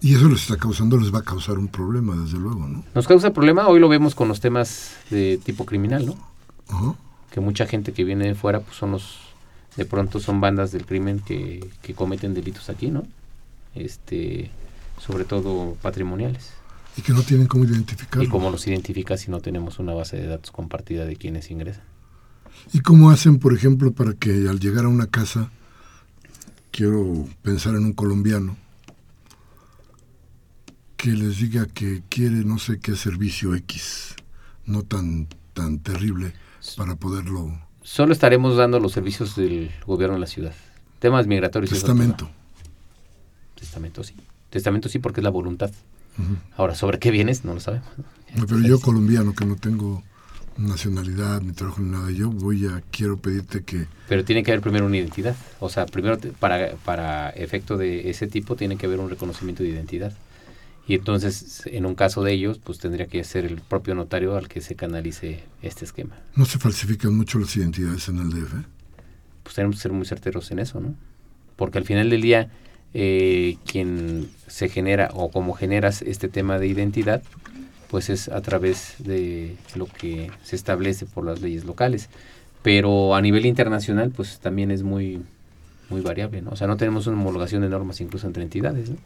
Y 0.00 0.16
eso 0.16 0.28
les 0.28 0.42
está 0.42 0.56
causando, 0.56 0.96
les 0.96 1.14
va 1.14 1.20
a 1.20 1.24
causar 1.24 1.56
un 1.56 1.68
problema, 1.68 2.16
desde 2.16 2.38
luego, 2.38 2.66
¿no? 2.66 2.82
Nos 2.96 3.06
causa 3.06 3.32
problema, 3.32 3.68
hoy 3.68 3.78
lo 3.78 3.88
vemos 3.88 4.16
con 4.16 4.26
los 4.26 4.40
temas 4.40 4.96
de 5.10 5.38
tipo 5.44 5.66
criminal, 5.66 6.04
¿no? 6.04 6.96
Que 7.30 7.40
mucha 7.40 7.66
gente 7.66 7.92
que 7.92 8.04
viene 8.04 8.26
de 8.26 8.34
fuera, 8.34 8.60
pues 8.60 8.76
son 8.76 8.92
los, 8.92 9.18
de 9.76 9.84
pronto 9.84 10.20
son 10.20 10.40
bandas 10.40 10.72
del 10.72 10.84
crimen 10.84 11.20
que, 11.20 11.68
que 11.82 11.94
cometen 11.94 12.34
delitos 12.34 12.68
aquí, 12.70 12.90
¿no? 12.90 13.06
Este, 13.74 14.50
sobre 14.98 15.24
todo 15.24 15.76
patrimoniales. 15.80 16.50
Y 16.96 17.02
que 17.02 17.12
no 17.12 17.22
tienen 17.22 17.46
cómo 17.46 17.64
identificarlos. 17.64 18.26
Y 18.26 18.30
cómo 18.30 18.50
los 18.50 18.66
identificas 18.66 19.20
si 19.20 19.30
no 19.30 19.40
tenemos 19.40 19.78
una 19.78 19.94
base 19.94 20.16
de 20.16 20.26
datos 20.26 20.50
compartida 20.50 21.04
de 21.04 21.16
quienes 21.16 21.50
ingresan. 21.50 21.84
¿Y 22.72 22.80
cómo 22.80 23.10
hacen, 23.10 23.38
por 23.38 23.54
ejemplo, 23.54 23.92
para 23.92 24.12
que 24.14 24.48
al 24.48 24.58
llegar 24.58 24.84
a 24.84 24.88
una 24.88 25.06
casa, 25.06 25.50
quiero 26.70 27.26
pensar 27.42 27.74
en 27.74 27.84
un 27.84 27.92
colombiano, 27.92 28.56
que 30.96 31.10
les 31.12 31.38
diga 31.38 31.66
que 31.66 32.02
quiere 32.08 32.44
no 32.44 32.58
sé 32.58 32.78
qué 32.78 32.94
servicio 32.96 33.54
X, 33.54 34.16
no 34.66 34.82
tan, 34.82 35.28
tan 35.54 35.78
terrible 35.78 36.34
para 36.76 36.96
poderlo... 36.96 37.58
Solo 37.82 38.12
estaremos 38.12 38.56
dando 38.56 38.78
los 38.78 38.92
servicios 38.92 39.36
del 39.36 39.70
gobierno 39.86 40.14
de 40.14 40.20
la 40.20 40.26
ciudad. 40.26 40.54
Temas 40.98 41.26
migratorios. 41.26 41.70
Testamento. 41.70 42.30
Testamento 43.54 44.04
sí. 44.04 44.14
Testamento 44.50 44.88
sí 44.88 44.98
porque 44.98 45.20
es 45.20 45.24
la 45.24 45.30
voluntad. 45.30 45.70
Ahora, 46.56 46.74
¿sobre 46.74 46.98
qué 46.98 47.10
vienes? 47.10 47.44
No 47.44 47.54
lo 47.54 47.60
sabemos. 47.60 47.88
pero 48.34 48.60
yo 48.60 48.80
colombiano 48.80 49.32
que 49.34 49.46
no 49.46 49.56
tengo 49.56 50.02
nacionalidad, 50.58 51.40
ni 51.40 51.52
trabajo 51.52 51.80
ni 51.80 51.90
nada, 51.90 52.10
yo 52.10 52.30
voy 52.30 52.66
a, 52.66 52.82
quiero 52.90 53.16
pedirte 53.16 53.62
que... 53.62 53.86
Pero 54.08 54.24
tiene 54.24 54.42
que 54.42 54.50
haber 54.50 54.60
primero 54.60 54.86
una 54.86 54.96
identidad. 54.96 55.34
O 55.58 55.70
sea, 55.70 55.86
primero 55.86 56.18
para, 56.38 56.72
para 56.84 57.30
efecto 57.30 57.76
de 57.78 58.10
ese 58.10 58.26
tipo 58.26 58.56
tiene 58.56 58.76
que 58.76 58.86
haber 58.86 59.00
un 59.00 59.08
reconocimiento 59.08 59.62
de 59.62 59.70
identidad. 59.70 60.12
Y 60.90 60.96
entonces, 60.96 61.62
en 61.66 61.86
un 61.86 61.94
caso 61.94 62.24
de 62.24 62.32
ellos, 62.32 62.58
pues 62.58 62.80
tendría 62.80 63.06
que 63.06 63.22
ser 63.22 63.44
el 63.44 63.60
propio 63.60 63.94
notario 63.94 64.36
al 64.36 64.48
que 64.48 64.60
se 64.60 64.74
canalice 64.74 65.38
este 65.62 65.84
esquema. 65.84 66.16
¿No 66.34 66.44
se 66.44 66.58
falsifican 66.58 67.14
mucho 67.14 67.38
las 67.38 67.56
identidades 67.56 68.08
en 68.08 68.18
el 68.18 68.30
DF? 68.30 68.54
Pues 69.44 69.54
tenemos 69.54 69.76
que 69.76 69.82
ser 69.82 69.92
muy 69.92 70.04
certeros 70.04 70.50
en 70.50 70.58
eso, 70.58 70.80
¿no? 70.80 70.96
Porque 71.54 71.78
al 71.78 71.84
final 71.84 72.10
del 72.10 72.20
día, 72.22 72.50
eh, 72.92 73.56
quien 73.64 74.30
se 74.48 74.68
genera 74.68 75.10
o 75.14 75.30
como 75.30 75.52
generas 75.52 76.02
este 76.02 76.26
tema 76.26 76.58
de 76.58 76.66
identidad, 76.66 77.22
pues 77.88 78.10
es 78.10 78.28
a 78.28 78.40
través 78.40 78.96
de 78.98 79.54
lo 79.76 79.86
que 79.86 80.32
se 80.42 80.56
establece 80.56 81.06
por 81.06 81.24
las 81.24 81.40
leyes 81.40 81.66
locales. 81.66 82.08
Pero 82.64 83.14
a 83.14 83.22
nivel 83.22 83.46
internacional, 83.46 84.10
pues 84.10 84.40
también 84.40 84.72
es 84.72 84.82
muy, 84.82 85.22
muy 85.88 86.00
variable, 86.00 86.42
¿no? 86.42 86.50
O 86.50 86.56
sea, 86.56 86.66
no 86.66 86.76
tenemos 86.76 87.06
una 87.06 87.16
homologación 87.16 87.62
de 87.62 87.68
normas 87.68 88.00
incluso 88.00 88.26
entre 88.26 88.42
entidades, 88.42 88.90
¿no? 88.90 88.96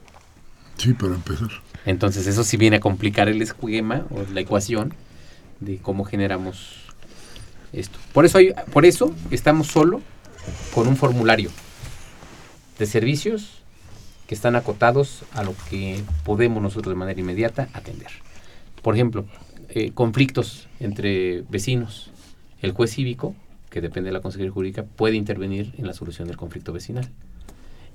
Sí, 0.78 0.92
para 0.94 1.14
empezar. 1.14 1.50
Entonces 1.86 2.26
eso 2.26 2.44
sí 2.44 2.56
viene 2.56 2.76
a 2.76 2.80
complicar 2.80 3.28
el 3.28 3.42
esquema 3.42 4.06
o 4.10 4.24
la 4.32 4.40
ecuación 4.40 4.94
de 5.60 5.78
cómo 5.78 6.04
generamos 6.04 6.76
esto. 7.72 7.98
Por 8.12 8.24
eso, 8.24 8.38
hay, 8.38 8.54
por 8.72 8.86
eso 8.86 9.14
estamos 9.30 9.66
solo 9.66 10.00
con 10.74 10.88
un 10.88 10.96
formulario 10.96 11.50
de 12.78 12.86
servicios 12.86 13.62
que 14.26 14.34
están 14.34 14.56
acotados 14.56 15.24
a 15.32 15.44
lo 15.44 15.54
que 15.68 16.02
podemos 16.24 16.62
nosotros 16.62 16.94
de 16.94 16.98
manera 16.98 17.20
inmediata 17.20 17.68
atender. 17.72 18.08
Por 18.82 18.94
ejemplo, 18.94 19.26
eh, 19.68 19.92
conflictos 19.92 20.68
entre 20.80 21.42
vecinos. 21.42 22.10
El 22.62 22.72
juez 22.72 22.92
cívico, 22.92 23.34
que 23.70 23.80
depende 23.80 24.08
de 24.08 24.12
la 24.12 24.20
Consejería 24.20 24.52
Jurídica, 24.52 24.84
puede 24.84 25.16
intervenir 25.16 25.74
en 25.76 25.86
la 25.86 25.92
solución 25.92 26.28
del 26.28 26.36
conflicto 26.36 26.72
vecinal. 26.72 27.10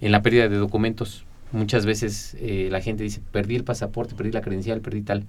En 0.01 0.11
la 0.11 0.21
pérdida 0.21 0.47
de 0.47 0.57
documentos, 0.57 1.25
Muchas 1.51 1.85
veces 1.85 2.37
eh, 2.39 2.69
la 2.71 2.81
gente 2.81 3.03
dice, 3.03 3.21
perdí 3.31 3.55
el 3.55 3.63
pasaporte, 3.63 4.15
perdí 4.15 4.31
la 4.31 4.41
credencial, 4.41 4.81
perdí 4.81 5.01
tal, 5.01 5.25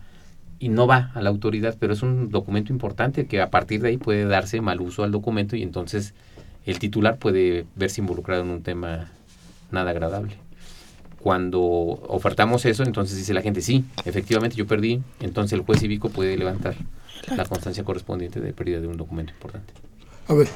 y 0.58 0.68
no 0.68 0.86
va 0.86 1.10
a 1.14 1.22
la 1.22 1.30
autoridad, 1.30 1.76
pero 1.80 1.94
es 1.94 2.02
un 2.02 2.28
documento 2.28 2.72
importante 2.72 3.26
que 3.26 3.40
a 3.40 3.50
partir 3.50 3.80
de 3.80 3.88
ahí 3.88 3.96
puede 3.96 4.26
darse 4.26 4.60
mal 4.60 4.80
uso 4.80 5.02
al 5.02 5.10
documento 5.10 5.56
y 5.56 5.62
entonces 5.62 6.12
el 6.66 6.78
titular 6.78 7.18
puede 7.18 7.64
verse 7.76 8.02
involucrado 8.02 8.42
en 8.42 8.50
un 8.50 8.62
tema 8.62 9.10
nada 9.70 9.90
agradable. 9.90 10.36
Cuando 11.18 11.60
ofertamos 11.62 12.64
eso, 12.66 12.82
entonces 12.82 13.16
dice 13.16 13.32
la 13.32 13.42
gente, 13.42 13.62
sí, 13.62 13.84
efectivamente 14.04 14.56
yo 14.56 14.66
perdí, 14.66 15.02
entonces 15.20 15.54
el 15.58 15.64
juez 15.64 15.80
cívico 15.80 16.10
puede 16.10 16.36
levantar 16.36 16.74
la 17.34 17.44
constancia 17.44 17.84
correspondiente 17.84 18.40
de 18.40 18.52
pérdida 18.52 18.80
de 18.80 18.86
un 18.86 18.96
documento 18.96 19.32
importante. 19.32 19.72
A 20.28 20.34
ver, 20.34 20.48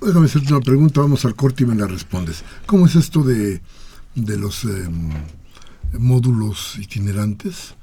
déjame 0.00 0.26
hacerte 0.26 0.52
una 0.52 0.62
pregunta, 0.62 1.00
vamos 1.00 1.24
al 1.24 1.34
corte 1.34 1.64
y 1.64 1.66
me 1.66 1.74
la 1.74 1.86
respondes. 1.86 2.42
¿Cómo 2.66 2.86
es 2.86 2.94
esto 2.94 3.22
de 3.22 3.60
de 4.14 4.36
los 4.36 4.64
em, 4.64 5.10
módulos 5.92 6.76
itinerantes. 6.78 7.74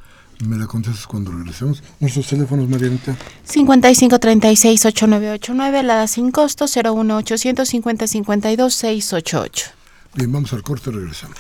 Me 0.46 0.58
la 0.58 0.66
contestas 0.66 1.06
cuando 1.06 1.32
regresemos. 1.32 1.84
Nuestros 2.00 2.28
teléfonos, 2.28 2.68
Marianita. 2.68 3.16
5536-8989, 3.48 5.84
la 5.84 5.96
da 5.96 6.08
sin 6.08 6.32
costo, 6.32 6.66
01800 6.66 7.68
5052 7.68 8.74
688. 8.74 9.66
Bien, 10.16 10.32
vamos 10.32 10.52
al 10.54 10.64
corte, 10.64 10.90
regresamos. 10.90 11.38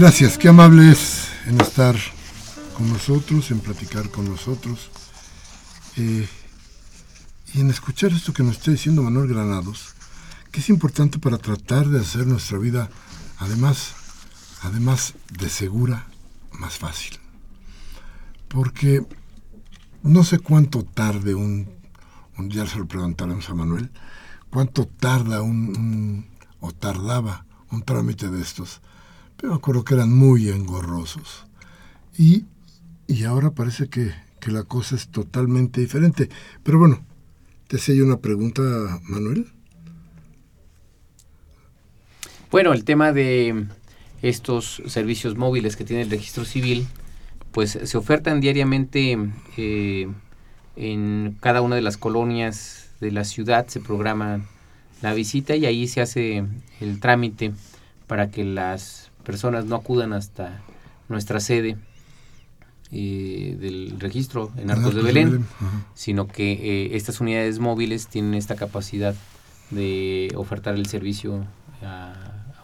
Gracias, 0.00 0.38
qué 0.38 0.46
amable 0.46 0.92
es 0.92 1.26
en 1.46 1.60
estar 1.60 1.96
con 2.76 2.88
nosotros, 2.88 3.50
en 3.50 3.58
platicar 3.58 4.10
con 4.10 4.26
nosotros 4.26 4.92
eh, 5.96 6.28
y 7.52 7.60
en 7.60 7.68
escuchar 7.68 8.12
esto 8.12 8.32
que 8.32 8.44
nos 8.44 8.58
está 8.58 8.70
diciendo 8.70 9.02
Manuel 9.02 9.26
Granados, 9.26 9.96
que 10.52 10.60
es 10.60 10.68
importante 10.68 11.18
para 11.18 11.36
tratar 11.36 11.88
de 11.88 11.98
hacer 11.98 12.28
nuestra 12.28 12.58
vida, 12.58 12.88
además, 13.38 13.94
además 14.62 15.14
de 15.36 15.48
segura, 15.48 16.06
más 16.52 16.78
fácil. 16.78 17.18
Porque 18.46 19.04
no 20.04 20.22
sé 20.22 20.38
cuánto 20.38 20.84
tarde 20.84 21.34
un, 21.34 21.68
un 22.38 22.48
día 22.48 22.68
se 22.68 22.78
lo 22.78 22.86
preguntaremos 22.86 23.50
a 23.50 23.54
Manuel, 23.54 23.90
cuánto 24.48 24.86
tarda 24.86 25.42
un, 25.42 26.28
o 26.60 26.70
tardaba 26.70 27.46
un 27.72 27.82
trámite 27.82 28.30
de 28.30 28.40
estos. 28.40 28.80
Pero 29.40 29.54
acuerdo 29.54 29.84
que 29.84 29.94
eran 29.94 30.12
muy 30.12 30.48
engorrosos. 30.48 31.46
Y, 32.16 32.44
y 33.06 33.24
ahora 33.24 33.52
parece 33.52 33.88
que, 33.88 34.12
que, 34.40 34.50
la 34.50 34.64
cosa 34.64 34.96
es 34.96 35.08
totalmente 35.08 35.80
diferente. 35.80 36.28
Pero 36.62 36.78
bueno, 36.78 37.04
te 37.68 37.76
hacía 37.76 38.02
una 38.02 38.18
pregunta, 38.18 38.62
Manuel. 39.04 39.46
Bueno, 42.50 42.72
el 42.72 42.84
tema 42.84 43.12
de 43.12 43.66
estos 44.22 44.82
servicios 44.86 45.36
móviles 45.36 45.76
que 45.76 45.84
tiene 45.84 46.02
el 46.02 46.10
registro 46.10 46.44
civil, 46.44 46.88
pues 47.52 47.78
se 47.82 47.98
ofertan 47.98 48.40
diariamente 48.40 49.16
eh, 49.56 50.08
en 50.76 51.36
cada 51.40 51.60
una 51.60 51.76
de 51.76 51.82
las 51.82 51.96
colonias 51.96 52.90
de 53.00 53.12
la 53.12 53.24
ciudad, 53.24 53.68
se 53.68 53.80
programa 53.80 54.40
la 55.02 55.14
visita 55.14 55.54
y 55.54 55.66
ahí 55.66 55.86
se 55.86 56.00
hace 56.00 56.44
el 56.80 57.00
trámite 57.00 57.52
para 58.06 58.30
que 58.30 58.44
las 58.44 59.07
personas 59.28 59.66
no 59.66 59.76
acudan 59.76 60.14
hasta 60.14 60.58
nuestra 61.10 61.38
sede 61.38 61.76
eh, 62.90 63.58
del 63.60 64.00
registro 64.00 64.50
en 64.56 64.70
Arcos 64.70 64.94
de 64.94 65.02
Belén, 65.02 65.44
sino 65.92 66.26
que 66.26 66.52
eh, 66.52 66.96
estas 66.96 67.20
unidades 67.20 67.58
móviles 67.58 68.06
tienen 68.06 68.32
esta 68.32 68.56
capacidad 68.56 69.14
de 69.70 70.32
ofertar 70.34 70.76
el 70.76 70.86
servicio 70.86 71.44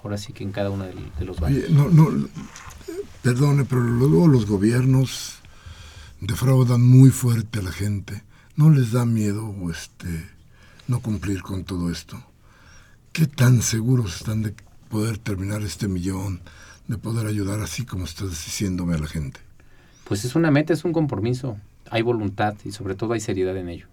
ahora 0.03 0.17
sí 0.17 0.33
que 0.33 0.43
en 0.43 0.53
cada 0.53 0.71
uno 0.71 0.85
de, 0.85 1.25
los 1.27 1.39
barrios. 1.39 1.69
no, 1.69 1.91
no, 1.91 2.29
perdone, 3.21 3.67
pero 3.67 3.83
luego 3.83 4.27
los 4.27 4.47
gobiernos 4.47 5.41
defraudan 6.23 6.81
muy 6.81 7.11
fuerte 7.11 7.59
a 7.59 7.63
la 7.63 7.73
gente. 7.73 8.25
¿No 8.57 8.71
les 8.71 8.93
da 8.93 9.05
miedo 9.05 9.55
este, 9.71 10.31
no 10.89 11.01
cumplir 11.01 11.43
con 11.43 11.65
todo 11.65 11.91
esto? 11.91 12.17
¿Qué 13.13 13.27
tan 13.27 13.61
seguros 13.61 14.17
están 14.17 14.43
de 14.43 14.55
poder 14.95 15.19
terminar 15.19 15.61
este 15.63 15.89
millón, 15.89 16.41
de 16.87 16.99
poder 16.99 17.27
ayudar 17.27 17.59
así 17.59 17.85
como 17.85 18.05
estás 18.05 18.31
diciéndome 18.31 18.95
a 18.95 18.99
la 18.99 19.09
gente? 19.09 19.41
Pues 20.05 20.25
es 20.25 20.37
una 20.37 20.53
meta, 20.53 20.73
es 20.73 20.85
un 20.85 20.93
compromiso. 20.93 21.57
Hay 21.91 22.03
voluntad 22.03 22.55
y 22.65 22.71
sobre 22.71 22.95
todo 22.95 23.15
hay 23.15 23.19
seriedad 23.19 23.57
en 23.57 23.69
ello. 23.69 23.89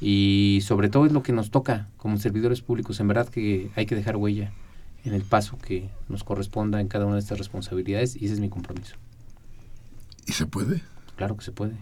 Y 0.00 0.62
sobre 0.64 0.88
todo 0.88 1.06
es 1.06 1.12
lo 1.12 1.22
que 1.22 1.32
nos 1.32 1.52
toca 1.52 1.86
como 1.96 2.18
servidores 2.18 2.60
públicos. 2.60 2.98
En 2.98 3.06
verdad 3.06 3.28
que 3.28 3.70
hay 3.76 3.86
que 3.86 3.94
dejar 3.94 4.16
huella 4.16 4.50
en 5.04 5.14
el 5.14 5.22
paso 5.22 5.58
que 5.58 5.90
nos 6.08 6.24
corresponda 6.24 6.80
en 6.80 6.88
cada 6.88 7.06
una 7.06 7.14
de 7.14 7.20
estas 7.20 7.38
responsabilidades 7.38 8.16
y 8.16 8.24
ese 8.24 8.34
es 8.34 8.40
mi 8.40 8.48
compromiso. 8.48 8.96
¿Y 10.26 10.32
se 10.32 10.46
puede? 10.46 10.82
Claro 11.14 11.36
que 11.36 11.44
se 11.44 11.52
puede. 11.52 11.76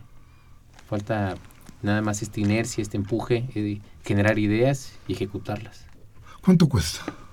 Falta 0.86 1.36
nada 1.80 2.02
más 2.02 2.20
esta 2.20 2.40
inercia, 2.40 2.82
este 2.82 2.98
empuje, 2.98 3.48
de 3.54 3.80
generar 4.04 4.38
ideas 4.38 4.92
y 5.08 5.14
ejecutarlas. 5.14 5.86
¿Cuánto 6.42 6.68
cuesta? 6.68 7.23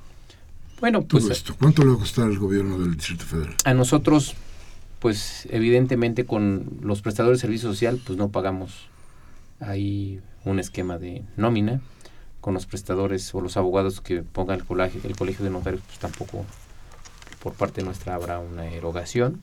Bueno, 0.81 1.03
pues... 1.03 1.29
esto? 1.29 1.55
¿Cuánto 1.57 1.83
le 1.83 1.89
va 1.89 1.95
a 1.95 1.99
costar 1.99 2.25
al 2.25 2.39
gobierno 2.39 2.79
del 2.79 2.95
Distrito 2.95 3.23
Federal? 3.23 3.55
A 3.65 3.75
nosotros, 3.75 4.33
pues 4.97 5.47
evidentemente 5.51 6.25
con 6.25 6.79
los 6.81 7.03
prestadores 7.03 7.37
de 7.37 7.41
servicio 7.41 7.69
social, 7.69 8.01
pues 8.03 8.17
no 8.17 8.29
pagamos 8.29 8.89
ahí 9.59 10.19
un 10.43 10.57
esquema 10.59 10.97
de 10.97 11.23
nómina 11.37 11.81
con 12.41 12.55
los 12.55 12.65
prestadores 12.65 13.33
o 13.35 13.41
los 13.41 13.57
abogados 13.57 14.01
que 14.01 14.23
pongan 14.23 14.59
el 14.59 14.65
colegio, 14.65 14.99
el 15.03 15.15
colegio 15.15 15.45
de 15.45 15.51
notarios, 15.51 15.83
pues 15.85 15.99
tampoco 15.99 16.45
por 17.43 17.53
parte 17.53 17.83
nuestra 17.83 18.15
habrá 18.15 18.39
una 18.39 18.65
erogación, 18.65 19.39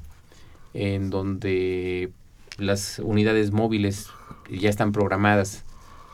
en 0.75 1.09
donde 1.09 2.11
las 2.57 2.99
unidades 2.99 3.53
móviles 3.53 4.09
ya 4.51 4.69
están 4.71 4.91
programadas 4.91 5.65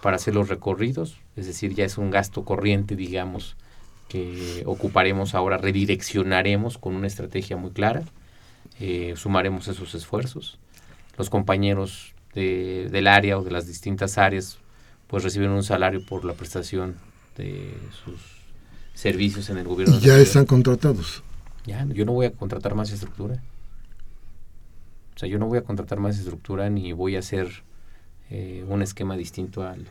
para 0.02 0.16
hacer 0.16 0.34
los 0.34 0.50
recorridos, 0.50 1.16
es 1.34 1.46
decir, 1.46 1.74
ya 1.74 1.86
es 1.86 1.96
un 1.96 2.10
gasto 2.10 2.44
corriente, 2.44 2.94
digamos, 2.94 3.56
que 4.08 4.62
ocuparemos 4.66 5.34
ahora, 5.34 5.58
redireccionaremos 5.58 6.78
con 6.78 6.94
una 6.94 7.06
estrategia 7.06 7.56
muy 7.56 7.70
clara, 7.70 8.02
eh, 8.80 9.14
sumaremos 9.16 9.68
esos 9.68 9.94
esfuerzos. 9.94 10.58
Los 11.16 11.30
compañeros 11.30 12.14
de, 12.34 12.88
del 12.90 13.06
área 13.06 13.38
o 13.38 13.44
de 13.44 13.50
las 13.50 13.66
distintas 13.66 14.18
áreas 14.18 14.58
pues 15.06 15.22
reciben 15.22 15.50
un 15.50 15.62
salario 15.62 16.04
por 16.04 16.24
la 16.24 16.32
prestación 16.32 16.96
de 17.36 17.74
sus 18.04 18.20
servicios 18.94 19.50
en 19.50 19.58
el 19.58 19.64
gobierno. 19.64 19.96
¿Y 19.96 20.00
ya 20.00 20.18
están 20.18 20.46
contratados? 20.46 21.22
Ya, 21.66 21.86
yo 21.86 22.04
no 22.04 22.12
voy 22.12 22.26
a 22.26 22.32
contratar 22.32 22.74
más 22.74 22.90
estructura. 22.90 23.42
O 25.14 25.18
sea, 25.18 25.28
yo 25.28 25.38
no 25.38 25.46
voy 25.46 25.58
a 25.58 25.62
contratar 25.62 26.00
más 26.00 26.18
estructura 26.18 26.68
ni 26.70 26.92
voy 26.92 27.16
a 27.16 27.20
hacer 27.20 27.62
eh, 28.30 28.64
un 28.68 28.82
esquema 28.82 29.16
distinto 29.16 29.62
al, 29.62 29.86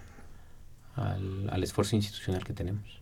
al, 0.95 1.64
esfuerzo 1.64 1.95
institucional 1.95 2.43
que 2.43 2.53
tenemos. 2.53 3.01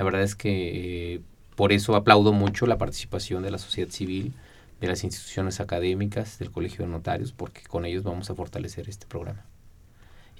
La 0.00 0.04
verdad 0.04 0.22
es 0.22 0.34
que 0.34 1.16
eh, 1.16 1.20
por 1.56 1.72
eso 1.72 1.94
aplaudo 1.94 2.32
mucho 2.32 2.64
la 2.64 2.78
participación 2.78 3.42
de 3.42 3.50
la 3.50 3.58
sociedad 3.58 3.90
civil, 3.90 4.32
de 4.80 4.86
las 4.86 5.04
instituciones 5.04 5.60
académicas, 5.60 6.38
del 6.38 6.50
Colegio 6.50 6.86
de 6.86 6.90
Notarios, 6.90 7.32
porque 7.32 7.60
con 7.68 7.84
ellos 7.84 8.02
vamos 8.02 8.30
a 8.30 8.34
fortalecer 8.34 8.88
este 8.88 9.06
programa 9.06 9.44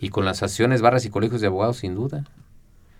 y 0.01 0.09
con 0.09 0.25
las 0.25 0.39
asociaciones, 0.39 0.81
barras 0.81 1.05
y 1.05 1.11
colegios 1.11 1.43
de 1.43 1.49
abogados, 1.49 1.77
sin 1.77 1.95
duda. 1.95 2.25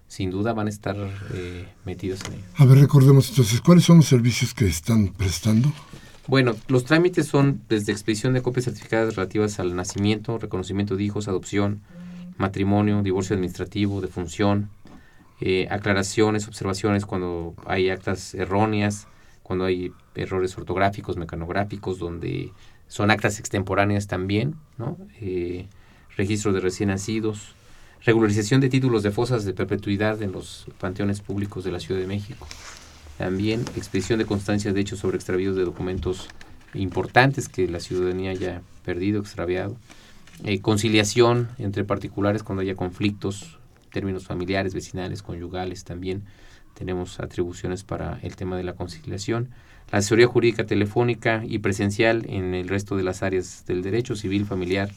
Sin 0.07 0.31
duda 0.31 0.53
van 0.53 0.67
a 0.67 0.69
estar 0.69 0.97
eh, 1.33 1.67
metidos 1.87 2.21
en 2.27 2.35
ello. 2.35 2.45
A 2.57 2.67
ver, 2.67 2.77
recordemos 2.77 3.31
entonces, 3.31 3.63
¿cuáles 3.63 3.85
son 3.85 3.97
los 3.97 4.07
servicios 4.07 4.53
que 4.53 4.67
están 4.67 5.15
prestando? 5.15 5.73
Bueno, 6.27 6.57
los 6.69 6.85
trámites 6.85 7.27
son 7.27 7.63
desde 7.71 7.93
expedición 7.93 8.35
de 8.35 8.43
copias 8.43 8.67
certificadas 8.67 9.17
relativas 9.17 9.61
al 9.61 9.75
nacimiento, 9.75 10.37
reconocimiento 10.37 10.97
de 10.97 11.05
hijos, 11.05 11.27
adopción, 11.27 11.81
matrimonio, 12.37 13.01
divorcio 13.01 13.35
administrativo, 13.35 14.03
defunción, 14.03 14.69
eh, 15.41 15.67
aclaraciones, 15.71 16.49
observaciones 16.49 17.07
cuando 17.07 17.55
hay 17.67 17.91
actas 17.91 18.35
erróneas, 18.35 19.07
cuando 19.43 19.65
hay 19.65 19.93
errores 20.15 20.57
ortográficos, 20.57 21.17
mecanográficos, 21.17 21.99
donde 21.99 22.53
son 22.89 23.11
actas 23.11 23.39
extemporáneas 23.39 24.07
también, 24.07 24.57
¿no? 24.79 24.99
Eh, 25.21 25.67
registro 26.17 26.53
de 26.53 26.61
recién 26.61 26.89
nacidos, 26.89 27.55
regularización 28.05 28.61
de 28.61 28.69
títulos 28.69 29.03
de 29.03 29.11
fosas 29.11 29.45
de 29.45 29.53
perpetuidad 29.53 30.21
en 30.23 30.33
los 30.33 30.67
panteones 30.79 31.21
públicos 31.21 31.65
de 31.65 31.73
la 31.73 31.81
Ciudad 31.81 32.01
de 32.01 32.07
México. 32.07 32.47
También 33.17 33.61
expedición 33.77 34.19
de 34.19 34.27
constancias 34.27 34.75
de 34.75 34.81
hechos 34.81 34.99
sobre 34.99 35.17
extravíos 35.17 35.57
de 35.57 35.65
documentos 35.65 36.29
importantes 36.75 37.49
que 37.49 37.69
la 37.69 37.81
ciudadanía 37.81 38.31
haya 38.31 38.63
perdido, 38.85 39.21
extraviado. 39.21 39.77
Eh, 40.45 40.61
conciliación 40.61 41.49
entre 41.59 41.85
particulares 41.85 42.43
cuando 42.43 42.63
haya 42.63 42.75
conflictos, 42.75 43.60
términos 43.91 44.27
familiares, 44.27 44.75
vecinales, 44.75 45.23
conyugales 45.23 45.85
también. 45.85 46.23
Tenemos 46.75 47.21
atribuciones 47.21 47.85
para 47.85 48.19
el 48.23 48.37
tema 48.37 48.57
de 48.57 48.65
la 48.65 48.75
conciliación. 48.75 49.51
La 49.93 49.99
asesoría 49.99 50.27
jurídica 50.27 50.67
telefónica 50.67 51.43
y 51.47 51.59
presencial 51.59 52.25
en 52.29 52.55
el 52.55 52.69
resto 52.69 52.97
de 52.97 53.03
las 53.03 53.23
áreas 53.23 53.65
del 53.67 53.83
derecho 53.83 54.15
civil, 54.15 54.47
familiar, 54.47 54.91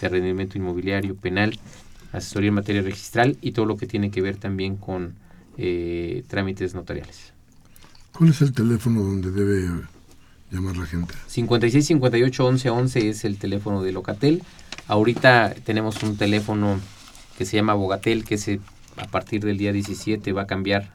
de 0.00 0.08
rendimiento 0.08 0.58
inmobiliario, 0.58 1.14
penal, 1.14 1.58
asesoría 2.12 2.48
en 2.48 2.54
materia 2.54 2.82
registral 2.82 3.38
y 3.40 3.52
todo 3.52 3.66
lo 3.66 3.76
que 3.76 3.86
tiene 3.86 4.10
que 4.10 4.20
ver 4.20 4.36
también 4.36 4.76
con 4.76 5.14
eh, 5.58 6.24
trámites 6.28 6.74
notariales. 6.74 7.32
¿Cuál 8.12 8.30
es 8.30 8.42
el 8.42 8.52
teléfono 8.52 9.02
donde 9.02 9.30
debe 9.30 9.68
llamar 10.50 10.76
la 10.76 10.86
gente? 10.86 11.14
56 11.26 11.86
58 11.86 12.46
11 12.46 12.70
11 12.70 13.08
es 13.08 13.24
el 13.24 13.38
teléfono 13.38 13.82
de 13.82 13.92
Locatel. 13.92 14.42
Ahorita 14.86 15.54
tenemos 15.64 16.02
un 16.02 16.16
teléfono 16.16 16.78
que 17.42 17.46
se 17.46 17.56
llama 17.56 17.74
Bogatel, 17.74 18.24
que 18.24 18.38
se, 18.38 18.60
a 18.96 19.08
partir 19.08 19.44
del 19.44 19.58
día 19.58 19.72
17 19.72 20.32
va 20.32 20.42
a 20.42 20.46
cambiar 20.46 20.94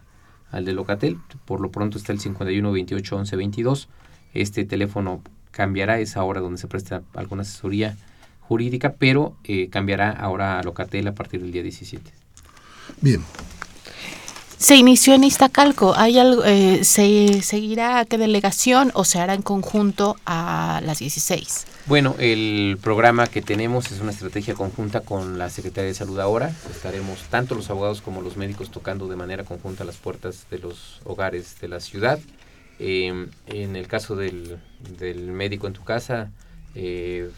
al 0.50 0.64
de 0.64 0.72
Locatel. 0.72 1.18
Por 1.43 1.60
lo 1.60 1.72
pronto 1.72 1.98
está 1.98 2.14
el 2.14 2.22
51 2.22 2.72
28 2.72 3.16
11 3.18 3.36
22. 3.36 3.89
Este 4.34 4.64
teléfono 4.64 5.22
cambiará, 5.52 6.00
es 6.00 6.16
ahora 6.16 6.39
donde 6.39 6.58
se 6.58 6.68
presta 6.68 7.04
alguna 7.16 7.41
asesoría 7.41 7.98
jurídica, 8.39 8.93
pero 8.98 9.36
eh, 9.43 9.68
cambiará 9.70 10.10
ahora 10.10 10.58
a 10.58 10.64
Locatel 10.64 11.10
a 11.10 11.16
partir 11.16 11.41
del 11.41 11.52
día 11.52 11.64
17. 11.64 12.14
Bien. 13.02 13.22
Se 14.58 14.76
inició 14.76 15.14
en 15.14 15.24
Iztacalco. 15.24 15.93
¿Hay 15.95 16.18
algo, 16.18 16.43
eh, 16.43 16.84
¿Se 16.84 17.43
seguirá 17.43 17.99
a 17.99 18.05
qué 18.05 18.18
delegación 18.18 18.91
o 18.95 19.05
se 19.05 19.20
hará 19.20 19.36
en 19.36 19.43
conjunto 19.43 20.16
a 20.26 20.82
las 20.84 20.97
16? 20.97 21.68
Bueno, 21.86 22.16
el 22.18 22.80
programa 22.82 23.28
que 23.28 23.43
tenemos 23.43 23.91
es 23.91 24.01
una 24.01 24.12
estrategia 24.12 24.55
conjunta 24.55 25.01
con 25.01 25.38
la 25.38 25.51
Secretaría 25.51 25.89
de 25.89 25.93
Salud 25.93 26.20
ahora. 26.20 26.51
Estaremos 26.72 27.20
tanto 27.30 27.53
los 27.53 27.70
abogados 27.70 28.01
como 28.01 28.22
los 28.22 28.36
médicos 28.36 28.72
tocando 28.72 29.08
de 29.08 29.16
manera 29.16 29.43
conjunta 29.43 29.84
las 29.84 29.97
puertas 29.97 30.47
de 30.49 30.58
los 30.58 31.01
hogares 31.05 31.60
de 31.62 31.68
la 31.68 31.80
ciudad 31.80 32.20
Eh, 32.80 33.28
en 33.47 33.76
el 33.76 33.88
caso 33.88 34.16
del, 34.16 34.60
del, 34.99 35.32
médico 35.32 35.66
en 35.66 35.74
tu 35.74 35.84
casa, 35.84 36.30
eh, 36.76 37.30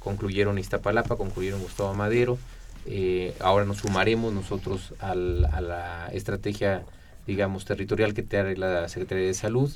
concluyeron 0.00 0.58
Iztapalapa, 0.58 1.16
concluyeron 1.16 1.60
Gustavo 1.62 1.94
Madero. 1.94 2.36
Eh, 2.86 3.34
ahora 3.40 3.64
nos 3.64 3.78
sumaremos 3.78 4.32
nosotros 4.32 4.94
al, 4.98 5.44
a 5.46 5.60
la 5.60 6.08
estrategia, 6.12 6.84
digamos, 7.26 7.64
territorial 7.64 8.14
que 8.14 8.22
te 8.22 8.56
la 8.56 8.88
Secretaría 8.88 9.26
de 9.26 9.34
Salud 9.34 9.70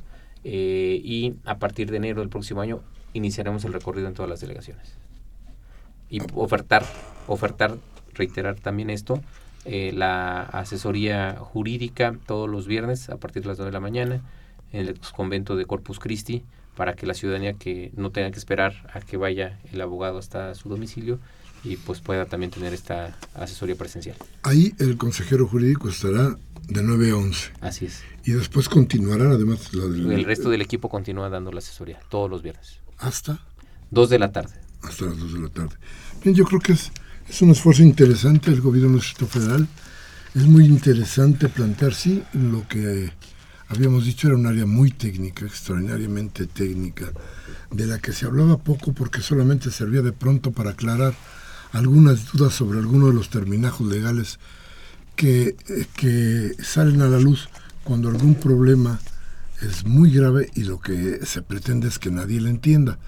y 0.44 1.34
a 1.44 1.58
partir 1.58 1.90
de 1.90 1.96
enero 1.96 2.20
del 2.20 2.28
próximo 2.28 2.60
año 2.60 2.80
iniciaremos 3.16 3.64
el 3.64 3.72
recorrido 3.72 4.08
en 4.08 4.14
todas 4.14 4.30
las 4.30 4.40
delegaciones. 4.40 4.94
Y 6.10 6.20
ofertar, 6.34 6.84
ofertar, 7.26 7.76
reiterar 8.14 8.56
también 8.56 8.90
esto, 8.90 9.20
eh, 9.64 9.92
la 9.92 10.42
asesoría 10.42 11.36
jurídica 11.40 12.16
todos 12.26 12.48
los 12.48 12.66
viernes 12.66 13.10
a 13.10 13.16
partir 13.16 13.42
de 13.42 13.48
las 13.48 13.58
9 13.58 13.70
de 13.70 13.72
la 13.72 13.80
mañana 13.80 14.20
en 14.72 14.86
el 14.86 14.98
convento 15.14 15.56
de 15.56 15.64
Corpus 15.66 15.98
Christi 15.98 16.44
para 16.76 16.94
que 16.94 17.06
la 17.06 17.14
ciudadanía 17.14 17.54
que 17.54 17.90
no 17.96 18.10
tenga 18.10 18.30
que 18.30 18.38
esperar 18.38 18.90
a 18.92 19.00
que 19.00 19.16
vaya 19.16 19.58
el 19.72 19.80
abogado 19.80 20.18
hasta 20.18 20.54
su 20.54 20.68
domicilio 20.68 21.18
y 21.64 21.76
pues 21.76 22.00
pueda 22.00 22.26
también 22.26 22.50
tener 22.50 22.74
esta 22.74 23.16
asesoría 23.34 23.76
presencial. 23.76 24.16
Ahí 24.42 24.74
el 24.78 24.96
consejero 24.96 25.46
jurídico 25.46 25.88
estará 25.88 26.36
de 26.68 26.82
9 26.82 27.10
a 27.10 27.16
11. 27.16 27.52
Así 27.60 27.86
es. 27.86 28.02
Y 28.24 28.32
después 28.32 28.68
continuará 28.68 29.30
además 29.30 29.72
la 29.72 29.86
del... 29.86 30.12
El 30.12 30.24
resto 30.24 30.50
del 30.50 30.60
equipo 30.60 30.88
continúa 30.88 31.28
dando 31.28 31.50
la 31.50 31.58
asesoría 31.58 31.98
todos 32.08 32.30
los 32.30 32.42
viernes. 32.42 32.80
¿Hasta? 32.98 33.40
2 33.90 34.10
de 34.10 34.18
la 34.18 34.32
tarde. 34.32 34.54
Hasta 34.82 35.06
las 35.06 35.18
2 35.18 35.32
de 35.32 35.40
la 35.40 35.48
tarde. 35.48 35.76
Bien, 36.22 36.34
yo 36.34 36.44
creo 36.44 36.60
que 36.60 36.72
es 36.72 36.92
es 37.28 37.42
un 37.42 37.50
esfuerzo 37.50 37.82
interesante 37.82 38.50
del 38.50 38.60
gobierno 38.60 38.90
del 38.90 39.00
Distrito 39.00 39.26
Federal. 39.26 39.66
Es 40.34 40.46
muy 40.46 40.64
interesante 40.66 41.48
plantear, 41.48 41.94
sí, 41.94 42.22
lo 42.32 42.66
que 42.68 43.10
habíamos 43.68 44.04
dicho 44.04 44.28
era 44.28 44.36
un 44.36 44.46
área 44.46 44.66
muy 44.66 44.90
técnica, 44.90 45.44
extraordinariamente 45.44 46.46
técnica, 46.46 47.12
de 47.70 47.86
la 47.86 47.98
que 47.98 48.12
se 48.12 48.26
hablaba 48.26 48.58
poco 48.58 48.92
porque 48.92 49.20
solamente 49.20 49.70
servía 49.70 50.02
de 50.02 50.12
pronto 50.12 50.52
para 50.52 50.70
aclarar 50.70 51.14
algunas 51.72 52.32
dudas 52.32 52.54
sobre 52.54 52.78
algunos 52.78 53.08
de 53.08 53.14
los 53.14 53.30
terminajos 53.30 53.86
legales 53.86 54.38
que, 55.16 55.56
que 55.96 56.54
salen 56.62 57.02
a 57.02 57.08
la 57.08 57.18
luz 57.18 57.48
cuando 57.84 58.08
algún 58.08 58.34
problema 58.34 59.00
es 59.62 59.84
muy 59.84 60.10
grave 60.10 60.50
y 60.54 60.64
lo 60.64 60.80
que 60.80 61.24
se 61.24 61.42
pretende 61.42 61.88
es 61.88 61.98
que 61.98 62.10
nadie 62.10 62.40
le 62.40 62.50
entienda. 62.50 62.98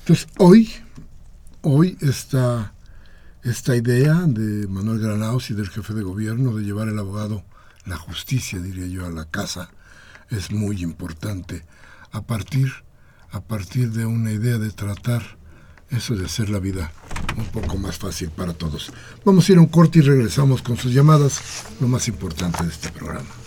Entonces, 0.00 0.26
hoy, 0.38 0.70
hoy 1.62 1.96
está 2.00 2.74
esta 3.42 3.76
idea 3.76 4.14
de 4.26 4.66
Manuel 4.66 5.00
Granados 5.00 5.50
y 5.50 5.54
del 5.54 5.68
jefe 5.68 5.92
de 5.92 6.02
gobierno 6.02 6.56
de 6.56 6.64
llevar 6.64 6.88
el 6.88 6.98
abogado, 6.98 7.44
la 7.84 7.96
justicia, 7.96 8.58
diría 8.58 8.86
yo, 8.86 9.06
a 9.06 9.10
la 9.10 9.26
casa, 9.26 9.70
es 10.30 10.50
muy 10.52 10.82
importante. 10.82 11.64
A 12.12 12.22
partir, 12.22 12.72
a 13.30 13.40
partir 13.40 13.90
de 13.90 14.06
una 14.06 14.32
idea 14.32 14.58
de 14.58 14.70
tratar 14.70 15.22
eso 15.90 16.14
de 16.16 16.26
hacer 16.26 16.50
la 16.50 16.58
vida 16.58 16.92
un 17.36 17.46
poco 17.46 17.76
más 17.76 17.98
fácil 17.98 18.30
para 18.30 18.52
todos. 18.52 18.92
Vamos 19.24 19.48
a 19.48 19.52
ir 19.52 19.58
a 19.58 19.60
un 19.60 19.66
corte 19.66 19.98
y 19.98 20.02
regresamos 20.02 20.62
con 20.62 20.76
sus 20.76 20.92
llamadas, 20.92 21.40
lo 21.80 21.88
más 21.88 22.08
importante 22.08 22.64
de 22.64 22.70
este 22.70 22.90
programa. 22.90 23.43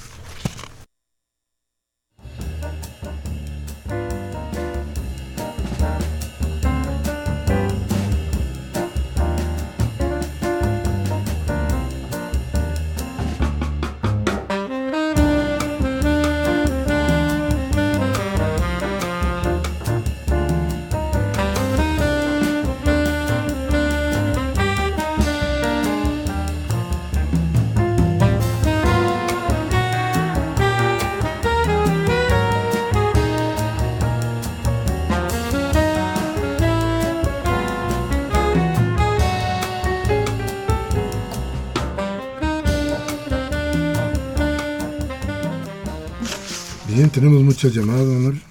Tenemos 47.11 47.41
muchas 47.43 47.73
llamadas, 47.73 48.05
Manuel. 48.05 48.41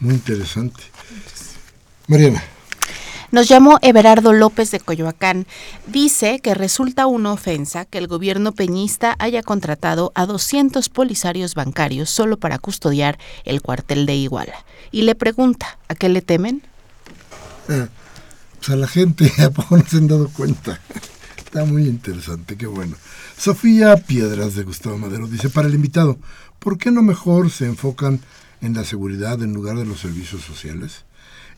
Muy 0.00 0.14
interesante. 0.14 0.82
Mariana. 2.06 2.42
Nos 3.30 3.46
llamó 3.46 3.78
Everardo 3.82 4.32
López 4.32 4.70
de 4.72 4.80
Coyoacán. 4.80 5.46
Dice 5.86 6.40
que 6.40 6.54
resulta 6.54 7.06
una 7.06 7.32
ofensa 7.32 7.84
que 7.84 7.98
el 7.98 8.08
gobierno 8.08 8.52
peñista 8.52 9.14
haya 9.18 9.42
contratado 9.42 10.10
a 10.16 10.26
200 10.26 10.88
polisarios 10.88 11.54
bancarios 11.54 12.10
solo 12.10 12.38
para 12.38 12.58
custodiar 12.58 13.18
el 13.44 13.62
cuartel 13.62 14.06
de 14.06 14.16
Iguala. 14.16 14.64
Y 14.90 15.02
le 15.02 15.14
pregunta, 15.14 15.78
¿a 15.88 15.94
qué 15.94 16.08
le 16.08 16.22
temen? 16.22 16.62
Ah, 17.68 17.88
pues 18.58 18.70
a 18.70 18.76
la 18.76 18.88
gente, 18.88 19.30
¿a 19.44 19.50
poco 19.50 19.76
no 19.76 19.84
se 19.86 19.98
han 19.98 20.08
dado 20.08 20.28
cuenta? 20.30 20.80
Está 21.36 21.64
muy 21.64 21.82
interesante, 21.82 22.56
qué 22.56 22.66
bueno. 22.66 22.96
Sofía 23.36 23.96
Piedras 23.96 24.54
de 24.54 24.64
Gustavo 24.64 24.98
Madero 24.98 25.26
dice, 25.26 25.50
para 25.50 25.68
el 25.68 25.74
invitado, 25.74 26.18
¿por 26.60 26.78
qué 26.78 26.92
no 26.92 27.02
mejor 27.02 27.50
se 27.50 27.66
enfocan 27.66 28.20
en 28.60 28.74
la 28.74 28.84
seguridad 28.84 29.42
en 29.42 29.52
lugar 29.52 29.76
de 29.76 29.86
los 29.86 30.00
servicios 30.00 30.42
sociales? 30.42 31.04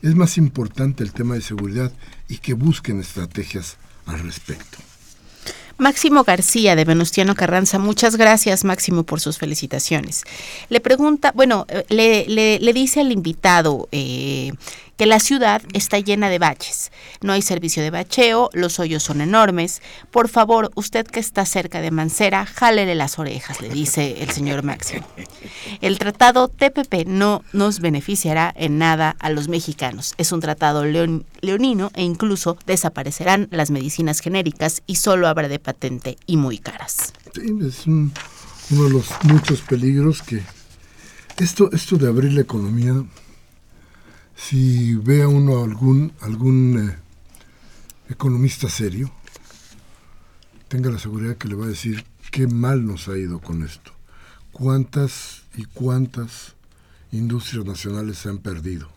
Es 0.01 0.15
más 0.15 0.37
importante 0.37 1.03
el 1.03 1.13
tema 1.13 1.35
de 1.35 1.41
seguridad 1.41 1.91
y 2.27 2.39
que 2.39 2.53
busquen 2.53 2.99
estrategias 2.99 3.77
al 4.07 4.19
respecto. 4.19 4.79
Máximo 5.77 6.23
García 6.23 6.75
de 6.75 6.85
Venustiano 6.85 7.35
Carranza, 7.35 7.79
muchas 7.79 8.15
gracias 8.15 8.63
Máximo 8.63 9.03
por 9.03 9.19
sus 9.19 9.37
felicitaciones. 9.37 10.23
Le 10.69 10.79
pregunta, 10.79 11.31
bueno, 11.35 11.65
eh, 11.67 11.85
le, 11.89 12.59
le, 12.59 12.73
dice 12.73 13.01
al 13.01 13.11
invitado 13.11 13.89
eh, 13.91 14.53
que 14.97 15.05
la 15.05 15.19
ciudad 15.19 15.61
está 15.73 15.99
llena 15.99 16.29
de 16.29 16.39
baches. 16.39 16.91
No 17.21 17.33
hay 17.33 17.41
servicio 17.41 17.83
de 17.83 17.89
bacheo, 17.89 18.49
los 18.53 18.79
hoyos 18.79 19.03
son 19.03 19.21
enormes. 19.21 19.81
Por 20.11 20.29
favor, 20.29 20.71
usted 20.75 21.05
que 21.05 21.19
está 21.19 21.45
cerca 21.45 21.81
de 21.81 21.91
Mancera, 21.91 22.45
jálele 22.45 22.95
las 22.95 23.19
orejas, 23.19 23.61
le 23.61 23.69
dice 23.69 24.21
el 24.21 24.29
señor 24.29 24.63
Máximo. 24.63 25.05
El 25.81 25.99
tratado 25.99 26.47
TPP 26.47 27.07
no 27.07 27.43
nos 27.53 27.79
beneficiará 27.79 28.53
en 28.55 28.77
nada 28.77 29.15
a 29.19 29.29
los 29.29 29.47
mexicanos. 29.47 30.13
Es 30.17 30.31
un 30.31 30.39
tratado 30.39 30.85
leonino 30.85 31.91
e 31.95 32.03
incluso 32.03 32.57
desaparecerán 32.65 33.47
las 33.51 33.71
medicinas 33.71 34.19
genéricas 34.19 34.83
y 34.85 34.95
solo 34.95 35.27
habrá 35.27 35.47
de 35.47 35.59
patente 35.59 36.17
y 36.25 36.37
muy 36.37 36.59
caras. 36.59 37.13
es 37.35 37.87
uno 37.87 38.11
de 38.69 38.89
los 38.89 39.05
muchos 39.23 39.61
peligros 39.61 40.21
que 40.21 40.41
esto, 41.37 41.71
esto 41.71 41.97
de 41.97 42.07
abrir 42.07 42.33
la 42.33 42.41
economía 42.41 43.03
si 44.35 44.95
ve 44.95 45.25
uno 45.25 45.63
algún, 45.63 46.13
algún 46.21 46.89
eh, 46.89 46.97
economista 48.09 48.69
serio, 48.69 49.11
tenga 50.67 50.89
la 50.89 50.99
seguridad 50.99 51.37
que 51.37 51.47
le 51.47 51.55
va 51.55 51.65
a 51.65 51.69
decir 51.69 52.03
qué 52.31 52.47
mal 52.47 52.85
nos 52.85 53.07
ha 53.07 53.17
ido 53.17 53.39
con 53.39 53.63
esto. 53.63 53.91
Cuántas 54.51 55.43
y 55.55 55.65
cuántas 55.65 56.55
industrias 57.11 57.65
nacionales 57.65 58.17
se 58.17 58.29
han 58.29 58.39
perdido. 58.39 58.89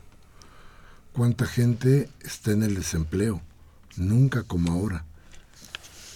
Cuánta 1.12 1.46
gente 1.46 2.08
está 2.22 2.52
en 2.52 2.62
el 2.62 2.74
desempleo. 2.74 3.42
Nunca 3.96 4.42
como 4.42 4.72
ahora. 4.72 5.04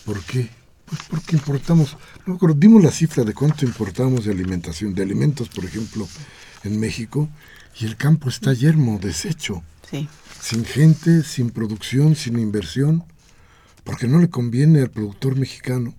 ¿Por 0.04 0.22
qué? 0.24 0.50
Pues 0.86 1.02
porque 1.08 1.36
importamos, 1.36 1.96
no 2.26 2.36
dimos 2.54 2.82
la 2.82 2.90
cifra 2.90 3.22
de 3.22 3.32
cuánto 3.32 3.64
importamos 3.64 4.24
de 4.24 4.32
alimentación, 4.32 4.92
de 4.92 5.02
alimentos, 5.02 5.48
por 5.48 5.64
ejemplo, 5.64 6.08
en 6.64 6.80
México, 6.80 7.28
y 7.78 7.86
el 7.86 7.96
campo 7.96 8.28
está 8.28 8.52
yermo, 8.52 8.98
deshecho. 9.00 9.62
Sin 10.40 10.64
gente, 10.64 11.22
sin 11.22 11.50
producción, 11.50 12.14
sin 12.16 12.38
inversión, 12.38 13.04
porque 13.84 14.06
no 14.06 14.18
le 14.18 14.30
conviene 14.30 14.80
al 14.80 14.90
productor 14.90 15.36
mexicano 15.36 15.94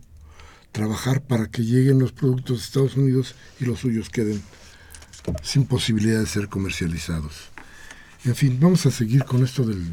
trabajar 0.72 1.22
para 1.22 1.48
que 1.48 1.64
lleguen 1.64 2.00
los 2.00 2.12
productos 2.12 2.60
de 2.60 2.64
Estados 2.64 2.96
Unidos 2.96 3.36
y 3.60 3.66
los 3.66 3.80
suyos 3.80 4.10
queden 4.10 4.42
sin 5.44 5.66
posibilidad 5.66 6.20
de 6.20 6.26
ser 6.26 6.48
comercializados. 6.48 7.50
En 8.24 8.36
fin, 8.36 8.58
vamos 8.60 8.86
a 8.86 8.92
seguir 8.92 9.26
con 9.26 9.44
esto 9.44 9.64
del, 9.64 9.84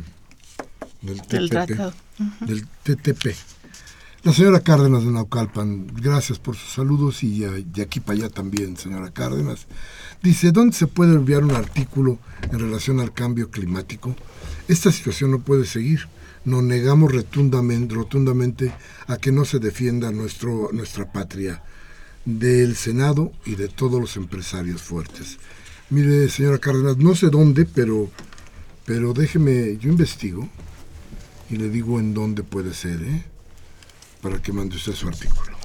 del, 1.03 1.21
TTP, 1.23 1.93
del 2.41 2.67
TTP. 2.83 3.35
La 4.25 4.33
señora 4.33 4.61
Cárdenas 4.61 5.05
de 5.05 5.13
Naucalpan, 5.13 5.87
gracias 5.95 6.41
por 6.41 6.57
sus 6.57 6.73
saludos 6.73 7.23
y 7.23 7.39
de 7.41 7.83
aquí 7.83 8.01
para 8.01 8.19
allá 8.19 8.29
también, 8.29 8.77
señora 8.77 9.13
Cárdenas. 9.13 9.69
Dice, 10.25 10.51
¿dónde 10.51 10.77
se 10.77 10.89
puede 10.89 11.15
enviar 11.15 11.45
un 11.45 11.53
artículo 11.53 12.19
en 12.51 12.59
relación 12.59 12.99
al 12.99 13.15
cambio 13.15 13.49
climático? 13.51 14.17
Esta 14.67 14.91
situación 14.91 15.31
no 15.31 15.39
puede 15.39 15.65
seguir. 15.65 16.09
Nos 16.45 16.65
negamos 16.65 17.13
rotundamente, 17.13 18.73
a 19.07 19.19
que 19.19 19.31
no 19.31 19.45
se 19.45 19.61
defienda 19.61 20.11
nuestro, 20.11 20.71
nuestra 20.73 21.13
patria. 21.13 21.63
del 22.25 22.77
Senado 22.77 23.33
y 23.47 23.55
de 23.55 23.69
todos 23.69 24.01
los 24.01 24.17
empresarios 24.17 24.83
fuertes. 24.83 25.39
Mire, 25.91 26.29
señora 26.29 26.59
Cárdenas, 26.59 26.99
no 26.99 27.15
sé 27.15 27.31
dónde, 27.31 27.65
pero, 27.65 28.11
pero 28.85 29.15
déjeme, 29.15 29.79
yo 29.79 29.89
investigo 29.89 30.47
y 31.49 31.57
le 31.57 31.71
digo 31.71 31.99
en 31.99 32.13
dónde 32.13 32.43
puede 32.43 32.75
ser, 32.75 33.01
¿eh? 33.03 33.25
Para 34.21 34.41
que 34.41 34.53
mande 34.53 34.77
usted 34.77 34.95
su 34.95 35.09
artículo. 35.09 35.59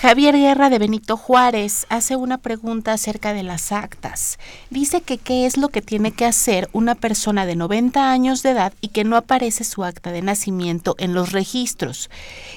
Javier 0.00 0.36
Guerra 0.36 0.68
de 0.68 0.78
Benito 0.78 1.16
Juárez 1.16 1.86
hace 1.88 2.16
una 2.16 2.36
pregunta 2.36 2.92
acerca 2.92 3.32
de 3.32 3.42
las 3.42 3.72
actas. 3.72 4.38
Dice 4.68 5.00
que 5.00 5.16
qué 5.16 5.46
es 5.46 5.56
lo 5.56 5.70
que 5.70 5.80
tiene 5.80 6.12
que 6.12 6.26
hacer 6.26 6.68
una 6.72 6.94
persona 6.94 7.46
de 7.46 7.56
90 7.56 8.12
años 8.12 8.42
de 8.42 8.50
edad 8.50 8.74
y 8.82 8.88
que 8.88 9.04
no 9.04 9.16
aparece 9.16 9.64
su 9.64 9.84
acta 9.84 10.12
de 10.12 10.20
nacimiento 10.20 10.96
en 10.98 11.14
los 11.14 11.32
registros, 11.32 12.10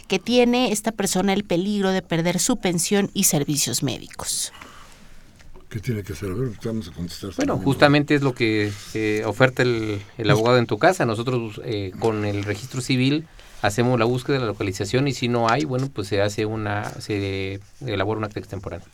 que 0.07 0.19
tiene 0.19 0.73
esta 0.73 0.91
persona 0.91 1.31
el 1.31 1.45
peligro 1.45 1.91
de 1.91 2.01
perder 2.01 2.39
su 2.39 2.57
pensión 2.57 3.09
y 3.13 3.23
servicios 3.23 3.83
médicos. 3.83 4.51
¿Qué 5.69 5.79
tiene 5.79 6.03
que 6.03 6.13
hacer? 6.13 6.31
A 6.31 6.33
ver, 6.33 6.51
vamos 6.63 6.89
a 6.89 6.91
contestar. 6.91 7.31
Bueno, 7.37 7.57
justamente 7.57 8.15
es 8.15 8.21
lo 8.21 8.33
que 8.33 8.71
eh, 8.95 9.23
oferta 9.25 9.61
el, 9.61 10.01
el, 10.17 10.29
abogado 10.29 10.57
en 10.57 10.65
tu 10.65 10.77
casa. 10.77 11.05
Nosotros 11.05 11.61
eh, 11.63 11.93
con 11.99 12.25
el 12.25 12.43
registro 12.43 12.81
civil 12.81 13.27
hacemos 13.61 13.99
la 13.99 14.05
búsqueda 14.05 14.35
de 14.35 14.41
la 14.41 14.47
localización 14.47 15.07
y 15.07 15.13
si 15.13 15.27
no 15.27 15.49
hay, 15.49 15.65
bueno, 15.65 15.89
pues 15.93 16.07
se 16.07 16.21
hace 16.21 16.45
una, 16.45 16.89
se 16.99 17.59
elabora 17.85 18.17
una 18.17 18.27
acta 18.27 18.39
extemporánea. 18.39 18.87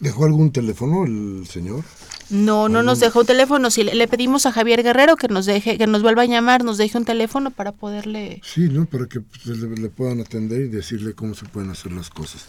¿Dejó 0.00 0.24
algún 0.24 0.50
teléfono 0.50 1.04
el 1.04 1.46
señor? 1.46 1.84
No, 2.28 2.68
no 2.68 2.82
nos 2.82 2.98
dejó 2.98 3.24
teléfono. 3.24 3.70
Si 3.70 3.84
le, 3.84 4.08
pedimos 4.08 4.46
a 4.46 4.52
Javier 4.52 4.82
Guerrero 4.82 5.16
que 5.16 5.28
nos 5.28 5.46
deje, 5.46 5.76
que 5.76 5.86
nos 5.86 6.02
vuelva 6.02 6.22
a 6.22 6.26
llamar, 6.26 6.64
nos 6.64 6.78
deje 6.78 6.96
un 6.98 7.04
teléfono 7.04 7.50
para 7.50 7.72
poderle. 7.72 8.40
Sí, 8.42 8.68
¿no? 8.68 8.86
Para 8.86 9.06
que 9.06 9.20
pues, 9.20 9.46
le, 9.46 9.68
le, 9.76 9.88
puedan 9.90 10.20
atender 10.20 10.62
y 10.62 10.68
decirle 10.68 11.12
cómo 11.12 11.34
se 11.34 11.44
pueden 11.44 11.70
hacer 11.70 11.92
las 11.92 12.10
cosas. 12.10 12.46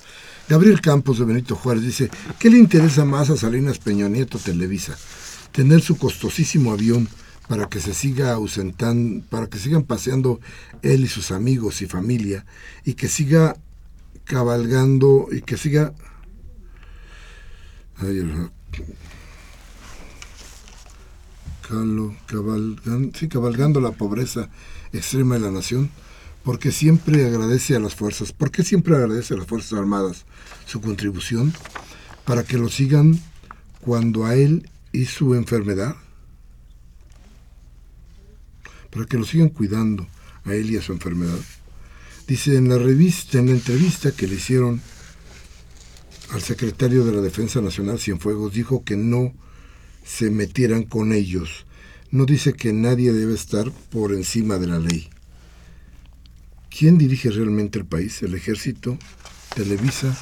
Gabriel 0.48 0.80
Campos 0.82 1.20
de 1.20 1.26
Benito 1.26 1.56
Juárez 1.56 1.84
dice: 1.84 2.10
¿Qué 2.40 2.50
le 2.50 2.58
interesa 2.58 3.04
más 3.04 3.30
a 3.30 3.38
Salinas 3.38 3.78
Peña 3.78 4.08
Nieto 4.08 4.40
Televisa? 4.40 4.98
Tener 5.52 5.82
su 5.82 5.98
costosísimo 5.98 6.72
avión 6.72 7.10
para 7.48 7.68
que 7.68 7.80
se 7.80 7.94
siga 7.94 8.34
ausentando, 8.34 9.24
para 9.30 9.48
que 9.48 9.60
sigan 9.60 9.84
paseando 9.84 10.40
él 10.82 11.04
y 11.04 11.08
sus 11.08 11.32
amigos 11.32 11.82
y 11.82 11.88
familia 11.88 12.46
y 12.86 12.94
que 12.94 13.08
siga 13.08 13.58
cabalgando 14.24 15.28
y 15.32 15.42
que 15.42 15.58
siga 15.58 15.94
ay, 17.98 18.50
cabalgando, 22.28 23.18
sí, 23.18 23.28
cabalgando 23.28 23.82
la 23.82 23.92
pobreza 23.92 24.50
extrema 24.92 25.36
de 25.36 25.42
la 25.42 25.52
nación, 25.52 25.90
porque 26.44 26.72
siempre 26.72 27.26
agradece 27.26 27.76
a 27.76 27.80
las 27.80 27.96
fuerzas, 27.96 28.32
porque 28.32 28.64
siempre 28.64 28.96
agradece 28.96 29.34
a 29.34 29.38
las 29.38 29.48
Fuerzas 29.48 29.74
Armadas 29.74 30.26
su 30.66 30.82
contribución 30.82 31.54
para 32.26 32.44
que 32.44 32.58
lo 32.58 32.70
sigan 32.70 33.20
cuando 33.82 34.26
a 34.26 34.36
él 34.36 34.70
y 34.92 35.06
su 35.06 35.36
enfermedad 35.36 35.96
para 38.94 39.06
que 39.06 39.18
lo 39.18 39.26
sigan 39.26 39.50
cuidando 39.50 40.08
a 40.46 40.54
él 40.54 40.70
y 40.70 40.78
a 40.78 40.82
su 40.82 40.92
enfermedad. 40.94 41.40
Dice 42.28 42.56
en 42.56 42.70
la 42.70 42.78
revista, 42.78 43.40
en 43.40 43.48
la 43.48 43.54
entrevista 43.54 44.12
que 44.12 44.28
le 44.28 44.36
hicieron 44.36 44.82
al 46.32 46.42
secretario 46.42 47.04
de 47.04 47.12
la 47.12 47.22
Defensa 47.22 47.60
Nacional 47.62 48.00
Cienfuegos, 48.00 48.54
dijo 48.54 48.84
que 48.84 48.96
no 48.96 49.34
se 50.06 50.30
metieran 50.30 50.84
con 50.84 51.12
ellos. 51.12 51.66
No 52.12 52.26
dice 52.26 52.54
que 52.54 52.72
nadie 52.74 53.12
debe 53.12 53.34
estar 53.34 53.72
por 53.72 54.14
encima 54.14 54.58
de 54.58 54.68
la 54.68 54.80
ley. 54.80 55.10
¿Quién 56.70 56.98
dirige 56.98 57.30
realmente 57.30 57.80
el 57.80 57.86
país? 57.86 58.22
¿El 58.24 58.36
ejército? 58.36 58.98
¿Televisa? 59.56 60.18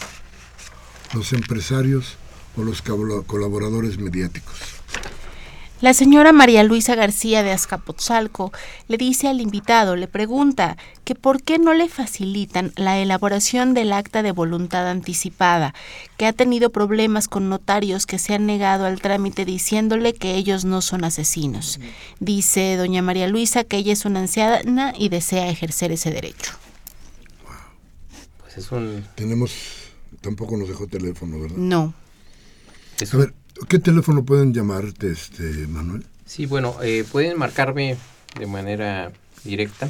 ¿Los 1.14 1.34
empresarios 1.34 2.16
o 2.56 2.64
los 2.64 2.82
colaboradores 2.82 3.98
mediáticos? 4.00 4.81
La 5.82 5.96
señora 5.96 6.32
María 6.32 6.64
Luisa 6.64 6.94
García 6.94 7.42
de 7.42 7.52
Azcapotzalco 7.52 8.52
le 8.88 8.98
dice 8.98 9.28
al 9.28 9.42
invitado, 9.42 9.96
le 9.96 10.08
pregunta 10.08 10.78
que 11.04 11.16
por 11.16 11.42
qué 11.42 11.58
no 11.58 11.74
le 11.74 11.90
facilitan 11.90 12.72
la 12.76 13.00
elaboración 13.00 13.74
del 13.74 13.92
acta 13.92 14.22
de 14.22 14.32
voluntad 14.32 14.88
anticipada, 14.88 15.74
que 16.18 16.28
ha 16.28 16.34
tenido 16.34 16.70
problemas 16.70 17.28
con 17.28 17.50
notarios 17.50 18.06
que 18.06 18.20
se 18.20 18.36
han 18.36 18.46
negado 18.46 18.86
al 18.86 19.02
trámite 19.02 19.44
diciéndole 19.44 20.14
que 20.14 20.36
ellos 20.36 20.66
no 20.66 20.84
son 20.84 21.04
asesinos. 21.04 21.80
Dice 22.20 22.76
doña 22.78 23.02
María 23.02 23.28
Luisa 23.28 23.64
que 23.64 23.78
ella 23.78 23.94
es 23.94 24.06
una 24.06 24.20
anciana 24.20 24.94
y 24.96 25.10
desea 25.10 25.50
ejercer 25.50 25.92
ese 25.92 26.12
derecho. 26.12 26.52
Pues 28.40 28.56
es 28.56 28.72
un... 28.72 29.04
Tenemos, 29.16 29.52
tampoco 30.22 30.58
nos 30.58 30.68
dejó 30.68 30.86
teléfono, 30.86 31.40
¿verdad? 31.40 31.58
No. 31.58 31.96
A 33.12 33.18
ver, 33.18 33.34
¿Qué 33.68 33.80
teléfono 33.80 34.26
pueden 34.26 34.54
llamarte, 34.54 35.12
este, 35.12 35.44
Manuel? 35.68 36.06
Sí, 36.26 36.46
bueno, 36.46 36.76
eh, 36.82 37.06
pueden 37.10 37.38
marcarme 37.38 37.98
de 38.40 38.48
manera 38.48 39.12
directa 39.44 39.90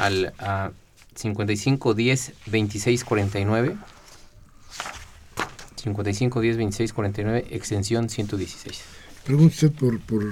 al 0.00 0.32
a 0.38 0.70
55 1.14 1.94
10 1.94 2.32
26 2.46 3.04
49 3.04 3.76
55 5.76 6.40
10 6.40 6.56
26 6.56 6.92
49 6.92 7.46
extensión 7.50 8.08
116. 8.08 8.80
Pregunte 9.24 9.70
por, 9.70 10.00
por, 10.00 10.22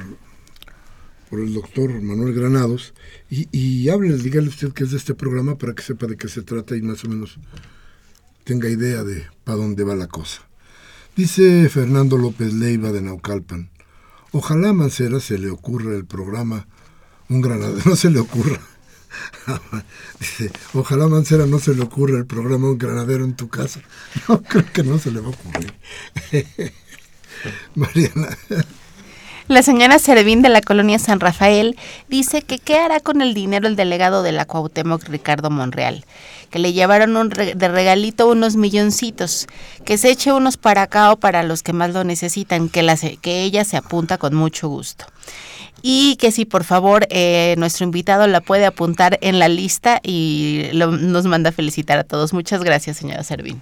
por 1.28 1.40
el 1.40 1.52
doctor 1.54 1.90
Manuel 2.00 2.34
Granados 2.34 2.94
y, 3.28 3.48
y 3.52 3.88
hable, 3.88 4.16
dígale 4.16 4.48
usted 4.48 4.72
que 4.72 4.84
es 4.84 4.92
de 4.92 4.98
este 4.98 5.14
programa 5.14 5.58
para 5.58 5.74
que 5.74 5.82
sepa 5.82 6.06
de 6.06 6.16
qué 6.16 6.28
se 6.28 6.42
trata 6.42 6.76
y 6.76 6.82
más 6.82 7.04
o 7.04 7.08
menos 7.08 7.38
tenga 8.44 8.68
idea 8.68 9.02
de 9.02 9.26
para 9.44 9.58
dónde 9.58 9.82
va 9.82 9.94
la 9.96 10.06
cosa. 10.06 10.42
Dice 11.16 11.70
Fernando 11.70 12.18
López 12.18 12.52
Leiva 12.52 12.92
de 12.92 13.00
Naucalpan, 13.00 13.70
ojalá 14.32 14.68
a 14.68 14.72
Mancera 14.74 15.18
se 15.18 15.38
le 15.38 15.48
ocurra 15.48 15.96
el 15.96 16.04
programa 16.04 16.68
Un 17.30 17.40
Granadero, 17.40 17.80
no 17.86 17.96
se 17.96 18.10
le 18.10 18.18
ocurra. 18.18 18.60
Dice, 20.20 20.52
ojalá 20.74 21.08
Mancera 21.08 21.46
no 21.46 21.58
se 21.58 21.74
le 21.74 21.80
ocurra 21.80 22.18
el 22.18 22.26
programa 22.26 22.68
Un 22.68 22.76
Granadero 22.76 23.24
en 23.24 23.34
tu 23.34 23.48
casa. 23.48 23.80
No, 24.28 24.42
creo 24.42 24.70
que 24.70 24.82
no 24.82 24.98
se 24.98 25.10
le 25.10 25.20
va 25.20 25.28
a 25.28 25.30
ocurrir. 25.30 25.72
Mariana. 27.74 28.36
La 29.48 29.62
señora 29.62 30.00
Servín 30.00 30.42
de 30.42 30.48
la 30.48 30.60
colonia 30.60 30.98
San 30.98 31.20
Rafael 31.20 31.76
dice 32.08 32.42
que 32.42 32.58
qué 32.58 32.78
hará 32.78 32.98
con 32.98 33.22
el 33.22 33.32
dinero 33.32 33.68
el 33.68 33.76
delegado 33.76 34.24
de 34.24 34.32
la 34.32 34.44
Cuauhtémoc 34.44 35.04
Ricardo 35.04 35.50
Monreal, 35.50 36.04
que 36.50 36.58
le 36.58 36.72
llevaron 36.72 37.16
un 37.16 37.28
de 37.28 37.68
regalito 37.68 38.28
unos 38.28 38.56
milloncitos, 38.56 39.46
que 39.84 39.98
se 39.98 40.10
eche 40.10 40.32
unos 40.32 40.56
para 40.56 40.82
acá 40.82 41.12
o 41.12 41.16
para 41.16 41.44
los 41.44 41.62
que 41.62 41.72
más 41.72 41.92
lo 41.92 42.02
necesitan, 42.02 42.68
que 42.68 43.42
ella 43.42 43.64
se 43.64 43.76
apunta 43.76 44.18
con 44.18 44.34
mucho 44.34 44.68
gusto. 44.68 45.06
Y 45.80 46.16
que 46.16 46.32
si 46.32 46.44
por 46.44 46.64
favor 46.64 47.06
eh, 47.10 47.54
nuestro 47.56 47.84
invitado 47.84 48.26
la 48.26 48.40
puede 48.40 48.66
apuntar 48.66 49.16
en 49.22 49.38
la 49.38 49.46
lista 49.46 50.00
y 50.02 50.70
nos 50.72 51.24
manda 51.26 51.50
a 51.50 51.52
felicitar 51.52 51.98
a 52.00 52.04
todos. 52.04 52.32
Muchas 52.32 52.64
gracias, 52.64 52.96
señora 52.96 53.22
Servín. 53.22 53.60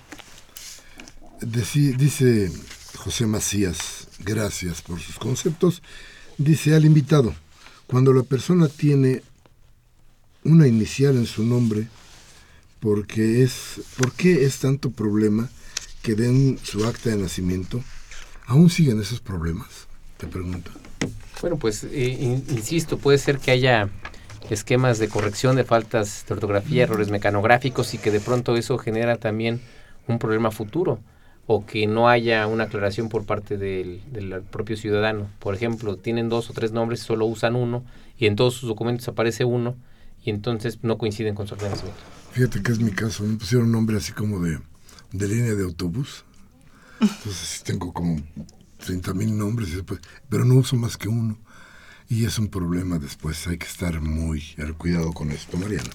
Dice 1.42 2.50
José 2.96 3.26
Macías, 3.26 4.03
gracias 4.24 4.82
por 4.82 5.00
sus 5.00 5.18
conceptos, 5.18 5.82
dice 6.38 6.74
al 6.74 6.84
invitado, 6.84 7.34
cuando 7.86 8.12
la 8.12 8.22
persona 8.22 8.68
tiene 8.68 9.22
una 10.44 10.66
inicial 10.66 11.16
en 11.16 11.26
su 11.26 11.44
nombre, 11.44 11.88
porque 12.80 13.42
es, 13.42 13.80
¿por 13.96 14.12
qué 14.12 14.44
es 14.44 14.58
tanto 14.58 14.90
problema 14.90 15.48
que 16.02 16.14
den 16.14 16.58
su 16.62 16.84
acta 16.84 17.10
de 17.10 17.16
nacimiento? 17.16 17.82
¿Aún 18.46 18.68
siguen 18.68 19.00
esos 19.00 19.20
problemas? 19.20 19.86
Te 20.18 20.26
pregunto. 20.26 20.70
Bueno, 21.40 21.56
pues 21.56 21.84
eh, 21.84 22.42
insisto, 22.48 22.98
puede 22.98 23.18
ser 23.18 23.38
que 23.38 23.50
haya 23.50 23.88
esquemas 24.50 24.98
de 24.98 25.08
corrección 25.08 25.56
de 25.56 25.64
faltas 25.64 26.24
de 26.28 26.34
ortografía, 26.34 26.82
errores 26.82 27.10
mecanográficos 27.10 27.94
y 27.94 27.98
que 27.98 28.10
de 28.10 28.20
pronto 28.20 28.56
eso 28.56 28.76
genera 28.76 29.16
también 29.16 29.60
un 30.06 30.18
problema 30.18 30.50
futuro 30.50 31.00
o 31.46 31.66
que 31.66 31.86
no 31.86 32.08
haya 32.08 32.46
una 32.46 32.64
aclaración 32.64 33.08
por 33.08 33.26
parte 33.26 33.58
del, 33.58 34.00
propio 34.50 34.76
ciudadano. 34.76 35.28
Por 35.38 35.54
ejemplo, 35.54 35.96
tienen 35.96 36.28
dos 36.28 36.50
o 36.50 36.52
tres 36.52 36.72
nombres 36.72 37.02
y 37.02 37.04
solo 37.04 37.26
usan 37.26 37.54
uno 37.56 37.84
y 38.18 38.26
en 38.26 38.36
todos 38.36 38.54
sus 38.54 38.68
documentos 38.68 39.06
aparece 39.08 39.44
uno 39.44 39.76
y 40.24 40.30
entonces 40.30 40.78
no 40.82 40.96
coinciden 40.96 41.34
con 41.34 41.46
su 41.46 41.54
ordenamiento. 41.54 41.92
Fíjate 42.32 42.62
que 42.62 42.72
es 42.72 42.80
mi 42.80 42.90
caso, 42.90 43.24
me 43.24 43.36
pusieron 43.36 43.66
un 43.66 43.72
nombre 43.72 43.96
así 43.96 44.12
como 44.12 44.40
de, 44.40 44.58
de 45.12 45.28
línea 45.28 45.54
de 45.54 45.64
autobús. 45.64 46.24
Entonces 47.00 47.62
tengo 47.64 47.92
como 47.92 48.16
30 48.78 49.12
mil 49.14 49.36
nombres, 49.36 49.70
pero 50.28 50.44
no 50.44 50.54
uso 50.54 50.76
más 50.76 50.96
que 50.96 51.08
uno. 51.08 51.38
Y 52.08 52.24
es 52.26 52.38
un 52.38 52.48
problema 52.48 52.98
después, 52.98 53.46
hay 53.46 53.56
que 53.56 53.66
estar 53.66 54.00
muy 54.00 54.42
cuidado 54.76 55.12
con 55.12 55.30
esto, 55.30 55.56
Mariana. 55.56 55.90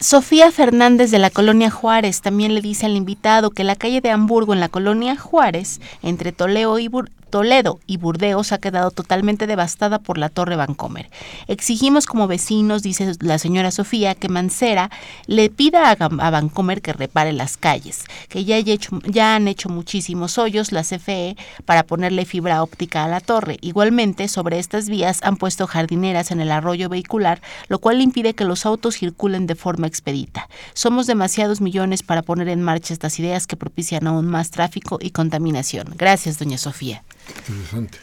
Sofía 0.00 0.52
Fernández 0.52 1.10
de 1.10 1.18
la 1.18 1.30
colonia 1.30 1.70
Juárez 1.70 2.20
también 2.20 2.54
le 2.54 2.60
dice 2.60 2.84
al 2.84 2.96
invitado 2.96 3.50
que 3.50 3.64
la 3.64 3.76
calle 3.76 4.02
de 4.02 4.10
Hamburgo 4.10 4.52
en 4.52 4.60
la 4.60 4.68
colonia 4.68 5.16
Juárez, 5.16 5.80
entre 6.02 6.32
Toledo 6.32 6.78
y, 6.78 6.90
Toledo 7.36 7.80
y 7.86 7.98
Burdeos 7.98 8.52
ha 8.52 8.56
quedado 8.56 8.90
totalmente 8.90 9.46
devastada 9.46 9.98
por 9.98 10.16
la 10.16 10.30
Torre 10.30 10.56
Vancomer. 10.56 11.10
Exigimos 11.48 12.06
como 12.06 12.26
vecinos, 12.26 12.82
dice 12.82 13.12
la 13.20 13.36
señora 13.36 13.70
Sofía, 13.70 14.14
que 14.14 14.30
Mancera 14.30 14.90
le 15.26 15.50
pida 15.50 15.90
a, 15.90 16.30
Vancomer 16.30 16.80
que 16.80 16.94
repare 16.94 17.34
las 17.34 17.58
calles, 17.58 18.04
que 18.30 18.46
ya, 18.46 18.58
ya 18.58 19.36
han 19.36 19.48
hecho 19.48 19.68
muchísimos 19.68 20.38
hoyos 20.38 20.72
la 20.72 20.82
CFE 20.82 21.36
para 21.66 21.82
ponerle 21.82 22.24
fibra 22.24 22.62
óptica 22.62 23.04
a 23.04 23.08
la 23.08 23.20
torre. 23.20 23.58
Igualmente, 23.60 24.28
sobre 24.28 24.58
estas 24.58 24.88
vías 24.88 25.20
han 25.22 25.36
puesto 25.36 25.66
jardineras 25.66 26.30
en 26.30 26.40
el 26.40 26.50
arroyo 26.50 26.88
vehicular, 26.88 27.42
lo 27.68 27.80
cual 27.80 28.00
impide 28.00 28.32
que 28.32 28.46
los 28.46 28.64
autos 28.64 28.96
circulen 28.96 29.46
de 29.46 29.56
forma 29.56 29.86
expedita. 29.86 30.48
Somos 30.72 31.06
demasiados 31.06 31.60
millones 31.60 32.02
para 32.02 32.22
poner 32.22 32.48
en 32.48 32.62
marcha 32.62 32.94
estas 32.94 33.18
ideas 33.18 33.46
que 33.46 33.58
propician 33.58 34.06
aún 34.06 34.24
más 34.24 34.50
tráfico 34.50 34.96
y 35.02 35.10
contaminación. 35.10 35.92
Gracias, 35.98 36.38
doña 36.38 36.56
Sofía. 36.56 37.02
Interesante. 37.28 37.98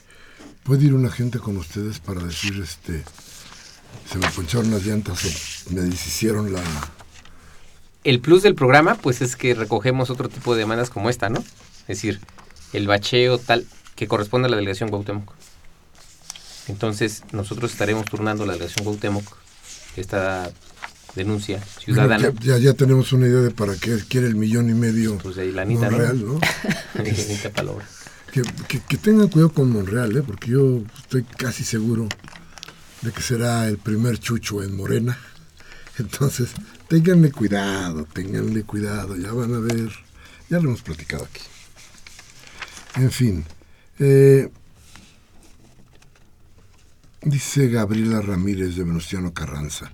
¿Puede 0.64 0.86
ir 0.86 0.94
una 0.94 1.12
gente 1.12 1.40
con 1.40 1.58
ustedes 1.58 2.00
para 2.00 2.24
decir, 2.24 2.60
este, 2.62 3.04
se 4.10 4.18
me 4.18 4.28
poncharon 4.30 4.72
las 4.72 4.86
llantas 4.86 5.26
o 5.26 5.74
me 5.74 5.82
deshicieron 5.82 6.54
la... 6.54 6.62
El 8.04 8.20
plus 8.20 8.44
del 8.44 8.56
programa, 8.56 8.96
pues 8.96 9.22
es 9.22 9.36
que 9.36 9.54
recogemos 9.54 10.10
otro 10.10 10.30
tipo 10.30 10.54
de 10.54 10.60
demandas 10.60 10.90
como 10.90 11.10
esta, 11.10 11.30
¿no? 11.30 11.40
Es 11.40 11.88
decir, 11.88 12.20
el 12.74 12.88
bacheo 12.88 13.38
tal 13.38 13.66
que 13.96 14.08
corresponde 14.08 14.48
a 14.48 14.52
la 14.52 14.58
delegación 14.58 14.90
Cuauhtémoc. 14.90 15.34
Entonces, 16.68 17.24
nosotros 17.32 17.72
estaremos 17.72 18.06
turnando 18.06 18.46
la 18.46 18.54
delegación 18.54 18.86
Cuauhtémoc 18.86 19.38
esta 19.96 20.52
denuncia 21.16 21.62
ciudadana. 21.80 22.30
Bueno, 22.30 22.40
ya, 22.42 22.58
ya, 22.58 22.74
tenemos 22.74 23.14
una 23.14 23.28
idea 23.28 23.42
de 23.42 23.52
para 23.52 23.76
qué 23.76 24.00
quiere 24.08 24.28
el 24.28 24.36
millón 24.36 24.70
y 24.70 24.74
medio 24.74 25.18
pues 25.20 25.38
ahí 25.38 25.52
la 25.52 25.62
Anita, 25.62 25.90
Monreal, 25.90 26.26
¿no? 26.26 26.34
¿no? 26.34 26.40
que, 28.34 28.98
tengan 28.98 29.28
cuidado 29.28 29.54
con 29.54 29.72
Monreal, 29.72 30.18
¿eh? 30.18 30.24
porque 30.24 30.52
yo 30.52 30.82
estoy 30.98 31.24
casi 31.24 31.64
seguro 31.64 32.08
de 33.04 33.12
que 33.12 33.22
será 33.22 33.68
el 33.68 33.78
primer 33.78 34.18
chucho 34.18 34.64
en 34.64 34.76
Morena. 34.76 35.20
Entonces, 36.00 36.50
ténganle 36.88 37.32
cuidado, 37.32 38.06
ténganle 38.12 38.64
cuidado, 38.64 39.16
ya 39.16 39.32
van 39.32 39.54
a 39.54 39.60
ver, 39.60 39.92
ya 40.50 40.60
lo 40.60 40.70
hemos 40.70 40.82
platicado 40.82 41.26
aquí. 41.26 41.42
En 42.96 43.12
fin, 43.12 43.46
eh, 44.00 44.50
dice 47.22 47.68
Gabriela 47.68 48.22
Ramírez 48.22 48.76
de 48.76 48.84
Venustiano 48.84 49.32
Carranza. 49.34 49.92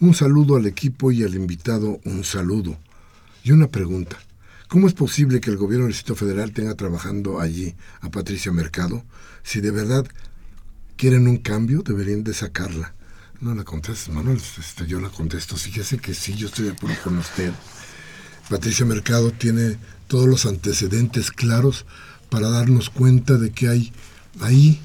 Un 0.00 0.14
saludo 0.14 0.56
al 0.56 0.66
equipo 0.66 1.10
y 1.10 1.24
al 1.24 1.34
invitado, 1.34 2.00
un 2.04 2.22
saludo. 2.22 2.76
Y 3.42 3.52
una 3.52 3.68
pregunta. 3.68 4.18
¿Cómo 4.68 4.86
es 4.86 4.92
posible 4.92 5.40
que 5.40 5.50
el 5.50 5.56
gobierno 5.56 5.86
del 5.86 5.94
Distrito 5.94 6.14
Federal 6.14 6.52
tenga 6.52 6.74
trabajando 6.74 7.40
allí 7.40 7.74
a 8.02 8.10
Patricia 8.10 8.52
Mercado? 8.52 9.02
Si 9.42 9.62
de 9.62 9.70
verdad 9.70 10.06
quieren 10.96 11.26
un 11.26 11.38
cambio, 11.38 11.82
deberían 11.82 12.22
de 12.22 12.34
sacarla. 12.34 12.94
No 13.40 13.54
la 13.54 13.64
contestes, 13.64 14.14
Manuel, 14.14 14.38
este, 14.58 14.86
yo 14.86 15.00
la 15.00 15.08
contesto. 15.08 15.56
Fíjese 15.56 15.96
que 15.96 16.12
sí, 16.12 16.34
yo 16.34 16.48
estoy 16.48 16.66
de 16.66 16.72
acuerdo 16.72 16.96
con 17.02 17.16
usted. 17.16 17.50
Patricia 18.50 18.84
Mercado 18.84 19.30
tiene 19.30 19.78
todos 20.06 20.28
los 20.28 20.44
antecedentes 20.44 21.30
claros 21.30 21.86
para 22.28 22.50
darnos 22.50 22.90
cuenta 22.90 23.38
de 23.38 23.52
que 23.52 23.68
hay 23.68 23.92
ahí 24.40 24.82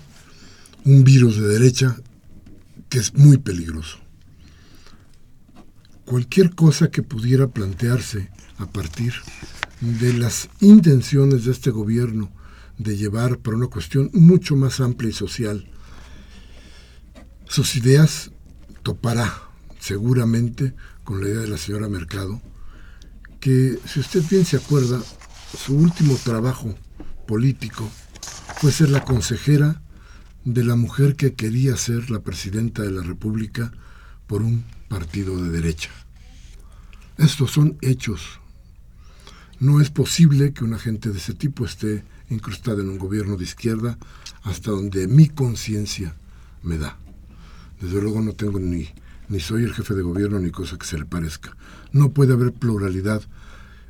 un 0.85 1.03
virus 1.03 1.35
de 1.35 1.47
derecha 1.49 1.97
que 2.87 2.99
es 2.99 3.13
muy 3.15 3.37
peligroso. 3.37 3.97
Cualquier 6.05 6.55
cosa 6.55 6.89
que 6.89 7.03
pudiera 7.03 7.49
plantearse 7.49 8.29
a 8.59 8.65
partir 8.65 9.13
de 9.83 10.13
las 10.13 10.49
intenciones 10.61 11.45
de 11.45 11.51
este 11.51 11.71
gobierno 11.71 12.31
de 12.77 12.97
llevar 12.97 13.39
para 13.39 13.57
una 13.57 13.67
cuestión 13.67 14.09
mucho 14.13 14.55
más 14.55 14.79
amplia 14.79 15.09
y 15.09 15.13
social 15.13 15.69
sus 17.53 17.75
ideas 17.75 18.31
topará 18.81 19.31
seguramente 19.79 20.73
con 21.03 21.21
la 21.21 21.27
idea 21.27 21.41
de 21.41 21.49
la 21.49 21.57
señora 21.59 21.87
Mercado, 21.87 22.41
que 23.39 23.77
si 23.85 23.99
usted 23.99 24.23
bien 24.27 24.43
se 24.43 24.57
acuerda, 24.57 24.99
su 25.55 25.75
último 25.75 26.15
trabajo 26.15 26.73
político 27.27 27.87
fue 28.57 28.71
ser 28.71 28.89
la 28.89 29.03
consejera 29.03 29.83
de 30.45 30.63
la 30.63 30.75
mujer 30.75 31.15
que 31.15 31.35
quería 31.35 31.77
ser 31.77 32.09
la 32.09 32.21
presidenta 32.21 32.81
de 32.81 32.89
la 32.89 33.03
República 33.03 33.71
por 34.25 34.41
un 34.41 34.63
partido 34.87 35.39
de 35.39 35.51
derecha. 35.51 35.91
Estos 37.19 37.51
son 37.51 37.77
hechos. 37.81 38.39
No 39.63 39.79
es 39.79 39.89
posible 39.89 40.51
que 40.51 40.65
una 40.65 40.77
gente 40.77 41.09
de 41.09 41.19
ese 41.19 41.33
tipo 41.33 41.63
esté 41.63 42.03
incrustada 42.29 42.81
en 42.81 42.89
un 42.89 42.97
gobierno 42.97 43.37
de 43.37 43.45
izquierda 43.45 43.97
hasta 44.41 44.71
donde 44.71 45.07
mi 45.07 45.29
conciencia 45.29 46.15
me 46.63 46.77
da. 46.77 46.97
Desde 47.79 48.01
luego 48.01 48.19
no 48.19 48.33
tengo 48.33 48.59
ni, 48.59 48.89
ni 49.29 49.39
soy 49.39 49.63
el 49.63 49.73
jefe 49.73 49.93
de 49.93 50.01
gobierno 50.01 50.37
ni 50.37 50.51
cosa 50.51 50.77
que 50.77 50.85
se 50.85 50.97
le 50.97 51.05
parezca. 51.05 51.55
No 51.93 52.11
puede 52.11 52.33
haber 52.33 52.51
pluralidad 52.51 53.23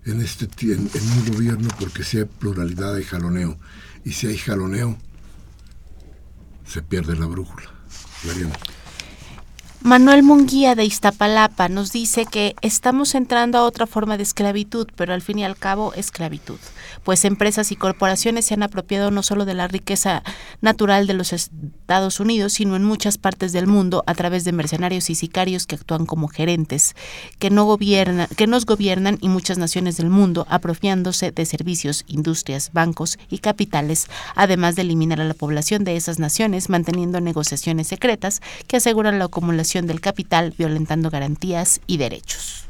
en, 0.05 0.21
este, 0.21 0.47
en, 0.73 0.81
un 0.81 1.33
gobierno 1.33 1.69
porque 1.79 2.03
si 2.03 2.19
hay 2.19 2.25
pluralidad 2.25 2.93
hay 2.93 3.03
jaloneo. 3.03 3.57
Y 4.05 4.11
si 4.11 4.27
hay 4.27 4.37
jaloneo, 4.37 4.95
se 6.67 6.83
pierde 6.83 7.15
la 7.15 7.25
brújula. 7.25 7.71
Mariana. 8.27 8.53
Manuel 9.83 10.23
Munguía 10.23 10.75
de 10.75 10.85
Iztapalapa 10.85 11.67
nos 11.67 11.91
dice 11.91 12.25
que 12.25 12.55
estamos 12.61 13.15
entrando 13.15 13.57
a 13.57 13.63
otra 13.63 13.85
forma 13.85 14.15
de 14.15 14.23
esclavitud, 14.23 14.87
pero 14.95 15.13
al 15.13 15.21
fin 15.21 15.39
y 15.39 15.43
al 15.43 15.57
cabo 15.57 15.93
esclavitud, 15.93 16.57
pues 17.03 17.25
empresas 17.25 17.69
y 17.73 17.75
corporaciones 17.75 18.45
se 18.45 18.53
han 18.53 18.63
apropiado 18.63 19.11
no 19.11 19.23
solo 19.23 19.43
de 19.43 19.55
la 19.55 19.67
riqueza 19.67 20.23
natural 20.61 21.05
de 21.05 21.15
los 21.15 21.33
Estados 21.33 22.21
Unidos, 22.21 22.53
sino 22.53 22.77
en 22.77 22.85
muchas 22.85 23.17
partes 23.17 23.51
del 23.51 23.67
mundo 23.67 24.05
a 24.07 24.13
través 24.13 24.45
de 24.45 24.53
mercenarios 24.53 25.09
y 25.09 25.15
sicarios 25.15 25.67
que 25.67 25.75
actúan 25.75 26.05
como 26.05 26.29
gerentes, 26.29 26.95
que 27.37 27.49
no 27.49 27.65
gobiernan, 27.65 28.29
que 28.37 28.47
nos 28.47 28.65
gobiernan 28.65 29.17
y 29.19 29.27
muchas 29.27 29.57
naciones 29.57 29.97
del 29.97 30.09
mundo 30.09 30.47
apropiándose 30.49 31.31
de 31.31 31.45
servicios, 31.45 32.05
industrias, 32.07 32.71
bancos 32.71 33.19
y 33.29 33.39
capitales, 33.39 34.07
además 34.33 34.77
de 34.77 34.83
eliminar 34.83 35.19
a 35.19 35.25
la 35.25 35.33
población 35.33 35.83
de 35.83 35.97
esas 35.97 36.19
naciones 36.19 36.69
manteniendo 36.69 37.19
negociaciones 37.19 37.87
secretas 37.87 38.41
que 38.65 38.77
aseguran 38.77 39.19
la 39.19 39.25
acumulación 39.25 39.72
del 39.81 40.01
capital 40.01 40.53
violentando 40.57 41.09
garantías 41.09 41.81
y 41.87 41.97
derechos. 41.97 42.65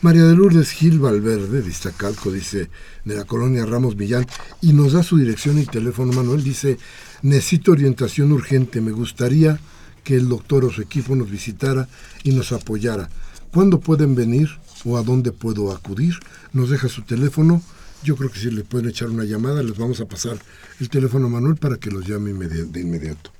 María 0.00 0.24
de 0.24 0.34
Lourdes 0.34 0.70
Gil 0.70 0.98
Valverde, 0.98 1.62
de 1.62 2.32
dice, 2.32 2.68
de 3.04 3.16
la 3.16 3.24
colonia 3.24 3.64
Ramos 3.64 3.96
Millán, 3.96 4.26
y 4.60 4.74
nos 4.74 4.92
da 4.92 5.02
su 5.02 5.16
dirección 5.16 5.58
y 5.58 5.64
teléfono. 5.64 6.12
Manuel 6.12 6.44
dice, 6.44 6.78
necesito 7.22 7.72
orientación 7.72 8.30
urgente, 8.32 8.80
me 8.80 8.92
gustaría 8.92 9.58
que 10.04 10.14
el 10.14 10.28
doctor 10.28 10.64
o 10.66 10.70
su 10.70 10.82
equipo 10.82 11.16
nos 11.16 11.30
visitara 11.30 11.88
y 12.22 12.32
nos 12.32 12.52
apoyara. 12.52 13.08
¿Cuándo 13.50 13.80
pueden 13.80 14.14
venir 14.14 14.50
o 14.84 14.98
a 14.98 15.02
dónde 15.02 15.32
puedo 15.32 15.72
acudir? 15.72 16.14
Nos 16.52 16.68
deja 16.68 16.88
su 16.88 17.02
teléfono. 17.02 17.62
Yo 18.02 18.14
creo 18.16 18.30
que 18.30 18.38
si 18.38 18.50
le 18.50 18.62
pueden 18.62 18.90
echar 18.90 19.08
una 19.08 19.24
llamada, 19.24 19.62
les 19.62 19.78
vamos 19.78 20.00
a 20.00 20.04
pasar 20.04 20.36
el 20.80 20.90
teléfono 20.90 21.28
a 21.28 21.30
Manuel 21.30 21.56
para 21.56 21.78
que 21.78 21.90
los 21.90 22.06
llame 22.06 22.34
de 22.34 22.80
inmediato. 22.80 23.33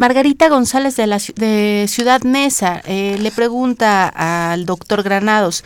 Margarita 0.00 0.48
González 0.48 0.96
de, 0.96 1.06
la, 1.06 1.20
de 1.36 1.84
Ciudad 1.86 2.22
Neza 2.22 2.80
eh, 2.86 3.18
le 3.20 3.30
pregunta 3.30 4.08
al 4.08 4.64
doctor 4.64 5.02
Granados 5.02 5.62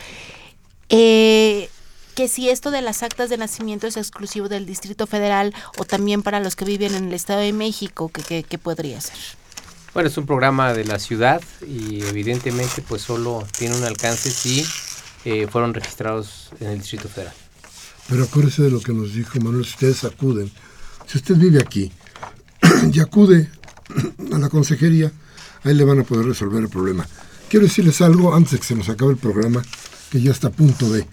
eh, 0.89 1.70
que 2.16 2.26
si 2.26 2.49
esto 2.49 2.72
de 2.72 2.82
las 2.82 3.05
actas 3.05 3.30
de 3.30 3.37
nacimiento 3.37 3.87
es 3.87 3.97
exclusivo 3.97 4.49
del 4.49 4.66
Distrito 4.66 5.07
Federal 5.07 5.55
o 5.78 5.85
también 5.85 6.24
para 6.24 6.41
los 6.41 6.57
que 6.57 6.64
viven 6.64 6.97
en 6.97 7.05
el 7.05 7.14
Estado 7.14 7.43
de 7.43 7.53
México, 7.53 8.11
¿qué 8.11 8.59
podría 8.59 9.01
ser? 9.01 9.14
Bueno, 9.95 10.09
es 10.09 10.18
un 10.18 10.26
programa 10.26 10.74
de 10.74 10.85
la 10.85 10.99
ciudad 10.99 11.41
y 11.64 12.03
evidentemente 12.03 12.82
pues 12.82 13.03
solo 13.03 13.47
tiene 13.57 13.76
un 13.76 13.85
alcance 13.85 14.32
si 14.32 14.66
eh, 15.24 15.47
fueron 15.47 15.74
registrados 15.74 16.51
en 16.59 16.70
el 16.70 16.78
Distrito 16.80 17.09
Federal. 17.09 17.35
Pero 18.09 18.24
acuérdese 18.24 18.64
de 18.64 18.72
lo 18.72 18.80
que 18.80 18.93
nos 18.93 19.14
dijo 19.14 19.39
Manuel, 19.39 19.64
si 19.64 19.74
ustedes 19.74 20.03
acuden, 20.03 20.51
si 21.07 21.18
usted 21.18 21.37
vive 21.37 21.61
aquí 21.61 21.93
y 22.93 22.99
acude 22.99 23.49
a 24.32 24.39
la 24.39 24.49
consejería, 24.49 25.12
ahí 25.62 25.74
le 25.74 25.85
van 25.85 26.01
a 26.01 26.05
poder 26.05 26.26
resolver 26.26 26.62
el 26.62 26.68
problema. 26.68 27.07
Quiero 27.49 27.66
decirles 27.66 28.01
algo 28.01 28.35
antes 28.35 28.53
de 28.53 28.59
que 28.59 28.64
se 28.64 28.74
nos 28.74 28.89
acabe 28.89 29.12
el 29.12 29.18
programa, 29.18 29.62
que 30.11 30.20
ya 30.20 30.30
está 30.30 30.49
a 30.49 30.53
punto 30.53 30.91
de... 30.91 31.07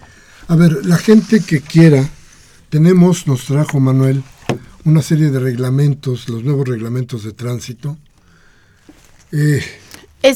A 0.48 0.56
ver, 0.56 0.86
la 0.86 0.98
gente 0.98 1.42
que 1.42 1.62
quiera, 1.62 2.10
tenemos, 2.70 3.28
nos 3.28 3.46
trajo 3.46 3.80
Manuel, 3.80 4.24
una 4.86 5.02
serie 5.02 5.30
de 5.30 5.40
reglamentos, 5.40 6.28
los 6.30 6.44
nuevos 6.44 6.68
reglamentos 6.68 7.24
de 7.24 7.34
tránsito. 7.34 7.98
Eh, 9.32 9.64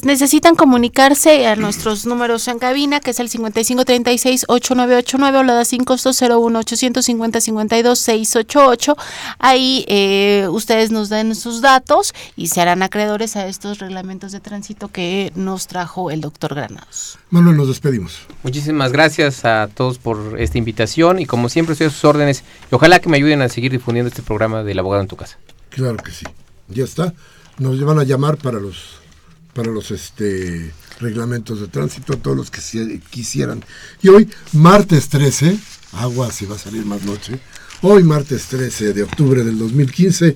necesitan 0.03 0.55
comunicarse 0.55 1.47
a 1.47 1.55
nuestros 1.55 2.05
números 2.05 2.47
en 2.47 2.59
cabina, 2.59 2.99
que 2.99 3.09
es 3.11 3.19
el 3.19 3.29
5536-8989 3.29 5.39
o 5.39 5.43
la 5.43 5.53
da 5.53 5.65
501 5.65 6.59
850 6.59 7.41
52 7.41 7.99
688. 7.99 8.95
Ahí 9.39 9.85
eh, 9.87 10.47
ustedes 10.49 10.91
nos 10.91 11.09
dan 11.09 11.35
sus 11.35 11.61
datos 11.61 12.13
y 12.35 12.47
se 12.47 12.61
harán 12.61 12.83
acreedores 12.83 13.35
a 13.35 13.47
estos 13.47 13.79
reglamentos 13.79 14.31
de 14.31 14.39
tránsito 14.39 14.87
que 14.87 15.31
nos 15.35 15.67
trajo 15.67 16.09
el 16.09 16.21
doctor 16.21 16.55
Granados. 16.55 17.19
Manuel, 17.29 17.57
nos 17.57 17.67
despedimos. 17.67 18.21
Muchísimas 18.43 18.91
gracias 18.91 19.45
a 19.45 19.69
todos 19.73 19.99
por 19.99 20.39
esta 20.39 20.57
invitación 20.57 21.19
y 21.19 21.25
como 21.25 21.49
siempre 21.49 21.73
estoy 21.73 21.87
a 21.87 21.91
sus 21.91 22.05
órdenes 22.05 22.43
y 22.71 22.75
ojalá 22.75 22.99
que 22.99 23.09
me 23.09 23.17
ayuden 23.17 23.41
a 23.41 23.49
seguir 23.49 23.71
difundiendo 23.71 24.09
este 24.09 24.23
programa 24.23 24.63
del 24.63 24.79
abogado 24.79 25.01
en 25.01 25.07
tu 25.07 25.15
casa. 25.15 25.37
Claro 25.69 25.97
que 25.97 26.11
sí. 26.11 26.25
Ya 26.69 26.83
está. 26.83 27.13
Nos 27.57 27.79
van 27.83 27.99
a 27.99 28.03
llamar 28.03 28.37
para 28.37 28.59
los 28.59 29.04
para 29.55 29.71
los 29.71 29.89
este 29.91 30.71
reglamentos 30.99 31.61
de 31.61 31.67
tránsito, 31.67 32.17
todos 32.17 32.37
los 32.37 32.51
que 32.51 32.61
quisieran. 33.09 33.63
Y 34.01 34.09
hoy, 34.09 34.29
martes 34.51 35.07
13, 35.09 35.57
agua 35.93 36.31
si 36.31 36.45
va 36.45 36.55
a 36.55 36.59
salir 36.59 36.85
más 36.85 37.03
noche, 37.03 37.39
hoy 37.81 38.03
martes 38.03 38.45
13 38.47 38.93
de 38.93 39.03
octubre 39.03 39.43
del 39.43 39.57
2015, 39.57 40.35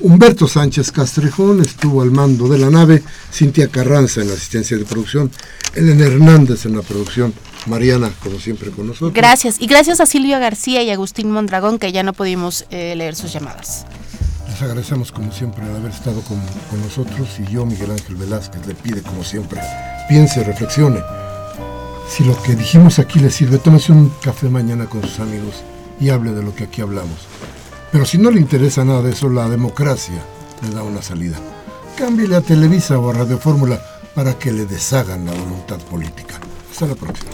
Humberto 0.00 0.46
Sánchez 0.46 0.92
Castrejón 0.92 1.60
estuvo 1.60 2.02
al 2.02 2.10
mando 2.10 2.48
de 2.48 2.58
la 2.58 2.70
nave, 2.70 3.02
Cintia 3.32 3.68
Carranza 3.68 4.20
en 4.20 4.28
la 4.28 4.34
asistencia 4.34 4.76
de 4.76 4.84
producción, 4.84 5.30
Elena 5.74 6.06
Hernández 6.06 6.66
en 6.66 6.76
la 6.76 6.82
producción, 6.82 7.34
Mariana, 7.66 8.10
como 8.22 8.38
siempre, 8.38 8.70
con 8.70 8.86
nosotros. 8.86 9.12
Gracias. 9.12 9.60
Y 9.60 9.66
gracias 9.66 10.00
a 10.00 10.06
Silvia 10.06 10.38
García 10.38 10.82
y 10.82 10.90
Agustín 10.90 11.30
Mondragón, 11.30 11.78
que 11.78 11.92
ya 11.92 12.02
no 12.02 12.12
pudimos 12.12 12.66
eh, 12.70 12.94
leer 12.96 13.14
sus 13.14 13.32
llamadas. 13.32 13.86
Agradecemos 14.62 15.10
como 15.10 15.32
siempre 15.32 15.64
el 15.64 15.74
haber 15.74 15.90
estado 15.90 16.20
con, 16.22 16.38
con, 16.68 16.80
nosotros 16.82 17.28
y 17.40 17.50
yo, 17.50 17.64
Miguel 17.64 17.92
Ángel 17.92 18.16
Velázquez, 18.16 18.66
le 18.66 18.74
pide 18.74 19.02
como 19.02 19.24
siempre, 19.24 19.60
piense, 20.08 20.44
reflexione. 20.44 21.00
Si 22.08 22.24
lo 22.24 22.40
que 22.42 22.54
dijimos 22.54 22.98
aquí 22.98 23.20
le 23.20 23.30
sirve, 23.30 23.58
tómese 23.58 23.92
un 23.92 24.12
café 24.20 24.50
mañana 24.50 24.86
con 24.86 25.02
sus 25.02 25.20
amigos 25.20 25.62
y 25.98 26.10
hable 26.10 26.32
de 26.32 26.42
lo 26.42 26.54
que 26.54 26.64
aquí 26.64 26.82
hablamos. 26.82 27.26
Pero 27.90 28.04
si 28.04 28.18
no 28.18 28.30
le 28.30 28.40
interesa 28.40 28.84
nada 28.84 29.00
de 29.02 29.12
eso, 29.12 29.30
la 29.30 29.48
democracia 29.48 30.22
le 30.62 30.74
da 30.74 30.82
una 30.82 31.00
salida. 31.00 31.38
Cámbiale 31.96 32.36
a 32.36 32.40
Televisa 32.40 32.98
o 32.98 33.10
a 33.10 33.14
Radio 33.14 33.38
Fórmula 33.38 33.80
para 34.14 34.38
que 34.38 34.52
le 34.52 34.66
deshagan 34.66 35.24
la 35.24 35.32
voluntad 35.32 35.78
política. 35.78 36.38
Hasta 36.70 36.86
la 36.86 36.94
próxima. 36.94 37.30